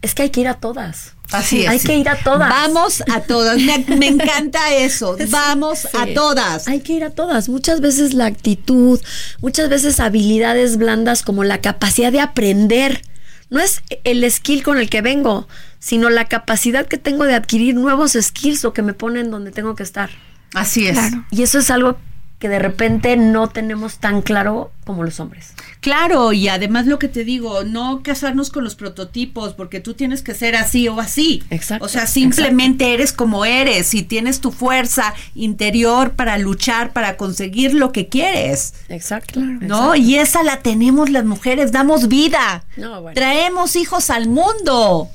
es 0.00 0.14
que 0.14 0.22
hay 0.22 0.30
que 0.30 0.40
ir 0.40 0.48
a 0.48 0.54
todas. 0.54 1.12
Así 1.32 1.64
es. 1.64 1.68
Hay 1.68 1.78
que 1.80 1.98
ir 1.98 2.08
a 2.08 2.16
todas. 2.16 2.48
Vamos 2.48 3.02
a 3.12 3.20
todas. 3.20 3.58
Me, 3.60 3.84
me 3.98 4.06
encanta 4.06 4.72
eso. 4.74 5.18
Vamos 5.28 5.80
Sí. 5.80 5.88
a 5.98 6.14
todas. 6.14 6.66
Hay 6.66 6.80
que 6.80 6.94
ir 6.94 7.04
a 7.04 7.10
todas. 7.10 7.50
Muchas 7.50 7.82
veces 7.82 8.14
la 8.14 8.24
actitud, 8.24 8.98
muchas 9.42 9.68
veces 9.68 10.00
habilidades 10.00 10.78
blandas 10.78 11.22
como 11.22 11.44
la 11.44 11.60
capacidad 11.60 12.10
de 12.10 12.20
aprender. 12.20 13.02
No 13.50 13.60
es 13.60 13.82
el 14.04 14.28
skill 14.32 14.62
con 14.62 14.78
el 14.78 14.88
que 14.88 15.02
vengo, 15.02 15.46
sino 15.80 16.08
la 16.10 16.26
capacidad 16.26 16.86
que 16.86 16.98
tengo 16.98 17.24
de 17.24 17.34
adquirir 17.34 17.74
nuevos 17.74 18.12
skills 18.12 18.64
o 18.64 18.72
que 18.72 18.82
me 18.82 18.94
ponen 18.94 19.30
donde 19.30 19.50
tengo 19.50 19.74
que 19.74 19.82
estar. 19.82 20.10
Así 20.54 20.86
es. 20.86 20.98
Claro. 20.98 21.24
Y 21.30 21.42
eso 21.42 21.58
es 21.58 21.70
algo 21.70 21.96
que 22.40 22.48
de 22.48 22.58
repente 22.58 23.18
no 23.18 23.50
tenemos 23.50 23.98
tan 23.98 24.22
claro 24.22 24.72
como 24.86 25.04
los 25.04 25.20
hombres. 25.20 25.52
Claro, 25.80 26.32
y 26.32 26.48
además 26.48 26.86
lo 26.86 26.98
que 26.98 27.08
te 27.08 27.22
digo, 27.22 27.64
no 27.64 28.02
casarnos 28.02 28.50
con 28.50 28.64
los 28.64 28.74
prototipos, 28.76 29.52
porque 29.52 29.80
tú 29.80 29.92
tienes 29.92 30.22
que 30.22 30.34
ser 30.34 30.56
así 30.56 30.88
o 30.88 31.00
así. 31.00 31.42
Exacto, 31.50 31.84
O 31.84 31.88
sea, 31.88 32.06
simplemente 32.06 32.94
eres 32.94 33.12
como 33.12 33.44
eres 33.44 33.92
y 33.92 34.02
tienes 34.02 34.40
tu 34.40 34.52
fuerza 34.52 35.12
interior 35.34 36.12
para 36.12 36.38
luchar, 36.38 36.94
para 36.94 37.18
conseguir 37.18 37.74
lo 37.74 37.92
que 37.92 38.08
quieres. 38.08 38.72
Exacto. 38.88 39.38
¿No? 39.40 39.94
Y 39.94 40.16
esa 40.16 40.42
la 40.42 40.60
tenemos 40.60 41.10
las 41.10 41.26
mujeres, 41.26 41.72
damos 41.72 42.08
vida. 42.08 42.64
No, 42.78 43.02
bueno. 43.02 43.14
Traemos 43.14 43.76
hijos 43.76 44.08
al 44.08 44.30
mundo. 44.30 45.10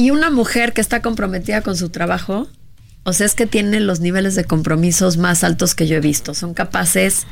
Y 0.00 0.12
una 0.12 0.30
mujer 0.30 0.72
que 0.72 0.80
está 0.80 1.02
comprometida 1.02 1.60
con 1.60 1.76
su 1.76 1.90
trabajo, 1.90 2.48
o 3.02 3.12
sea, 3.12 3.26
es 3.26 3.34
que 3.34 3.44
tiene 3.44 3.80
los 3.80 4.00
niveles 4.00 4.34
de 4.34 4.46
compromisos 4.46 5.18
más 5.18 5.44
altos 5.44 5.74
que 5.74 5.86
yo 5.86 5.96
he 5.96 6.00
visto. 6.00 6.32
Son 6.32 6.54
capaces 6.54 7.26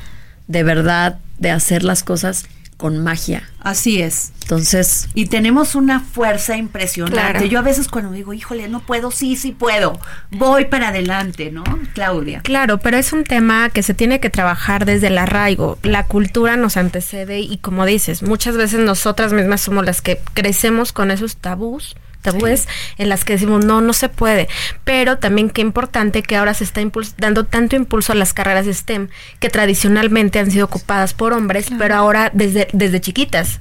de 0.48 0.64
verdad 0.64 1.18
de 1.38 1.50
hacer 1.50 1.82
las 1.82 2.04
cosas 2.04 2.44
con 2.76 2.98
magia. 2.98 3.48
Así 3.60 4.02
es. 4.02 4.32
Entonces, 4.42 5.08
Y 5.14 5.28
tenemos 5.28 5.76
una 5.76 6.00
fuerza 6.00 6.58
impresionante. 6.58 7.18
Claro. 7.18 7.46
Yo 7.46 7.58
a 7.58 7.62
veces 7.62 7.88
cuando 7.88 8.10
digo, 8.10 8.34
híjole, 8.34 8.68
no 8.68 8.80
puedo, 8.80 9.10
sí, 9.12 9.36
sí 9.36 9.52
puedo. 9.52 9.98
Voy 10.30 10.66
para 10.66 10.88
adelante, 10.88 11.50
¿no? 11.50 11.64
Claudia. 11.94 12.42
Claro, 12.42 12.76
pero 12.80 12.98
es 12.98 13.14
un 13.14 13.24
tema 13.24 13.70
que 13.70 13.82
se 13.82 13.94
tiene 13.94 14.20
que 14.20 14.28
trabajar 14.28 14.84
desde 14.84 15.06
el 15.06 15.16
arraigo. 15.16 15.78
La 15.82 16.04
cultura 16.04 16.58
nos 16.58 16.76
antecede 16.76 17.40
y 17.40 17.56
como 17.56 17.86
dices, 17.86 18.22
muchas 18.22 18.58
veces 18.58 18.80
nosotras 18.80 19.32
mismas 19.32 19.62
somos 19.62 19.86
las 19.86 20.02
que 20.02 20.20
crecemos 20.34 20.92
con 20.92 21.10
esos 21.10 21.38
tabús 21.38 21.96
tabúes 22.22 22.68
en 22.98 23.08
las 23.08 23.24
que 23.24 23.34
decimos 23.34 23.64
no, 23.64 23.80
no 23.80 23.92
se 23.92 24.08
puede, 24.08 24.48
pero 24.84 25.18
también 25.18 25.50
qué 25.50 25.60
importante 25.60 26.22
que 26.22 26.36
ahora 26.36 26.54
se 26.54 26.64
está 26.64 26.80
dando 27.16 27.44
tanto 27.44 27.76
impulso 27.76 28.12
a 28.12 28.16
las 28.16 28.32
carreras 28.32 28.66
STEM 28.66 29.08
que 29.40 29.50
tradicionalmente 29.50 30.38
han 30.38 30.50
sido 30.50 30.66
ocupadas 30.66 31.14
por 31.14 31.32
hombres, 31.32 31.68
pero 31.78 31.94
ahora 31.94 32.30
desde, 32.32 32.68
desde 32.72 33.00
chiquitas. 33.00 33.60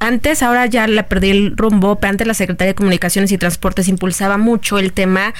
Antes, 0.00 0.42
ahora 0.42 0.66
ya 0.66 0.86
le 0.86 1.02
perdí 1.02 1.30
el 1.30 1.56
rumbo, 1.56 1.96
pero 1.96 2.10
antes 2.10 2.26
la 2.26 2.34
Secretaría 2.34 2.72
de 2.72 2.76
Comunicaciones 2.76 3.32
y 3.32 3.38
Transportes 3.38 3.88
impulsaba 3.88 4.38
mucho 4.38 4.78
el 4.78 4.92
tema 4.92 5.34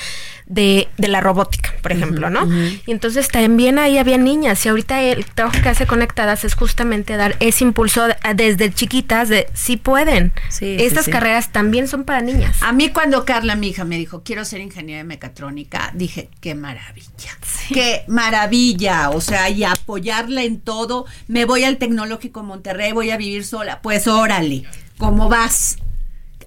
de, 0.46 0.88
de 0.96 1.08
la 1.08 1.20
robótica, 1.20 1.74
por 1.82 1.92
ejemplo, 1.92 2.30
¿no? 2.30 2.48
Y 2.86 2.90
entonces 2.90 3.28
también 3.28 3.78
ahí 3.78 3.98
había 3.98 4.16
niñas 4.16 4.64
y 4.64 4.70
ahorita 4.70 5.02
el 5.02 5.26
trabajo 5.26 5.58
que 5.62 5.68
hace 5.68 5.86
Conectadas 5.86 6.42
es 6.44 6.54
justamente 6.54 7.16
dar 7.18 7.36
ese 7.40 7.64
impulso 7.64 8.06
a- 8.22 8.34
desde 8.34 8.72
chiquitas 8.72 9.28
de 9.28 9.46
si 9.52 9.76
pueden. 9.76 10.32
Sí, 10.48 10.76
sí, 10.78 10.84
Estas 10.84 11.04
sí. 11.04 11.10
carreras 11.10 11.52
también 11.52 11.86
son 11.86 12.04
para 12.04 12.22
niñas. 12.22 12.56
A 12.62 12.72
mí 12.72 12.88
cuando 12.88 13.26
Carla, 13.26 13.56
mi 13.56 13.68
hija, 13.68 13.84
me 13.84 13.98
dijo, 13.98 14.22
quiero 14.24 14.44
ser 14.46 14.60
ingeniera 14.62 14.98
de 14.98 15.04
mecatrónica, 15.04 15.90
dije, 15.94 16.30
qué 16.40 16.54
maravilla, 16.54 17.08
qué 17.68 18.04
maravilla, 18.08 19.10
o 19.10 19.20
sea, 19.20 19.50
y 19.50 19.64
apoyarla 19.64 20.44
en 20.44 20.60
todo, 20.60 21.04
me 21.26 21.44
voy 21.44 21.64
al 21.64 21.76
Tecnológico 21.76 22.42
Monterrey, 22.42 22.92
voy 22.92 23.10
a 23.10 23.18
vivir 23.18 23.44
sola, 23.44 23.82
pues 23.82 24.06
órale, 24.08 24.47
¿cómo 24.98 25.28
vas? 25.28 25.76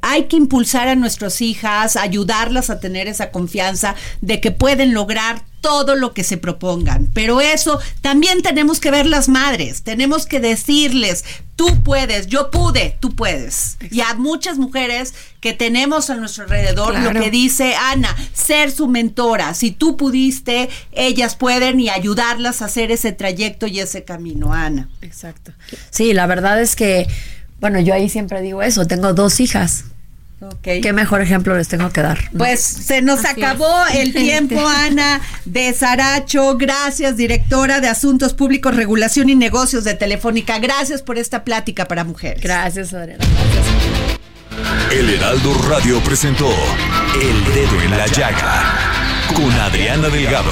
Hay 0.03 0.23
que 0.23 0.35
impulsar 0.35 0.87
a 0.87 0.95
nuestras 0.95 1.41
hijas, 1.41 1.95
ayudarlas 1.95 2.71
a 2.71 2.79
tener 2.79 3.07
esa 3.07 3.29
confianza 3.29 3.93
de 4.21 4.41
que 4.41 4.49
pueden 4.49 4.95
lograr 4.95 5.43
todo 5.61 5.95
lo 5.95 6.15
que 6.15 6.23
se 6.23 6.37
propongan. 6.37 7.07
Pero 7.13 7.39
eso 7.39 7.79
también 8.01 8.41
tenemos 8.41 8.79
que 8.79 8.89
ver 8.89 9.05
las 9.05 9.29
madres, 9.29 9.83
tenemos 9.83 10.25
que 10.25 10.39
decirles, 10.39 11.23
tú 11.55 11.83
puedes, 11.83 12.25
yo 12.25 12.49
pude, 12.49 12.97
tú 12.99 13.13
puedes. 13.13 13.77
Y 13.91 14.01
a 14.01 14.15
muchas 14.15 14.57
mujeres 14.57 15.13
que 15.39 15.53
tenemos 15.53 16.09
a 16.09 16.15
nuestro 16.15 16.45
alrededor, 16.45 16.93
Claro. 16.95 17.13
lo 17.13 17.21
que 17.21 17.29
dice 17.29 17.75
Ana, 17.75 18.15
ser 18.33 18.71
su 18.71 18.87
mentora. 18.87 19.53
Si 19.53 19.69
tú 19.69 19.97
pudiste, 19.97 20.67
ellas 20.93 21.35
pueden 21.35 21.79
y 21.79 21.89
ayudarlas 21.89 22.63
a 22.63 22.65
hacer 22.65 22.89
ese 22.89 23.11
trayecto 23.11 23.67
y 23.67 23.79
ese 23.81 24.03
camino, 24.03 24.51
Ana. 24.51 24.89
exacto. 25.03 25.51
Sí, 25.91 26.13
la 26.13 26.25
verdad 26.25 26.59
es 26.59 26.75
que, 26.75 27.05
bueno, 27.61 27.79
yo 27.79 27.93
ahí 27.93 28.09
siempre 28.09 28.41
digo 28.41 28.61
eso, 28.61 28.85
tengo 28.85 29.13
dos 29.13 29.39
hijas. 29.39 29.85
¿Qué 30.63 30.91
mejor 30.91 31.21
ejemplo 31.21 31.55
les 31.55 31.67
tengo 31.67 31.91
que 31.91 32.01
dar? 32.01 32.17
no? 32.31 32.39
Pues 32.39 32.61
se 32.61 33.03
nos 33.03 33.19
Así 33.19 33.43
acabó 33.43 33.71
el 33.93 34.11
tiempo, 34.15 34.59
Ana 34.67 35.21
de 35.45 35.71
Saracho. 35.71 36.57
Gracias, 36.57 37.15
directora 37.15 37.79
de 37.79 37.87
Asuntos 37.87 38.33
Públicos, 38.33 38.75
Regulación 38.75 39.29
y 39.29 39.35
Negocios 39.35 39.83
de 39.83 39.93
Telefónica. 39.93 40.57
Gracias 40.57 41.03
por 41.03 41.19
esta 41.19 41.43
plática 41.43 41.85
para 41.85 42.03
mujeres. 42.03 42.41
Gracias, 42.41 42.91
Adriana. 42.91 43.23
Gracias. 43.23 44.91
El 44.91 45.09
Heraldo 45.11 45.53
Radio 45.69 45.99
presentó 46.03 46.49
El 47.21 47.53
Dedo 47.53 47.81
en 47.83 47.91
la 47.91 48.07
Llaga 48.07 48.63
con 49.35 49.51
Adriana 49.51 50.09
Delgado. 50.09 50.51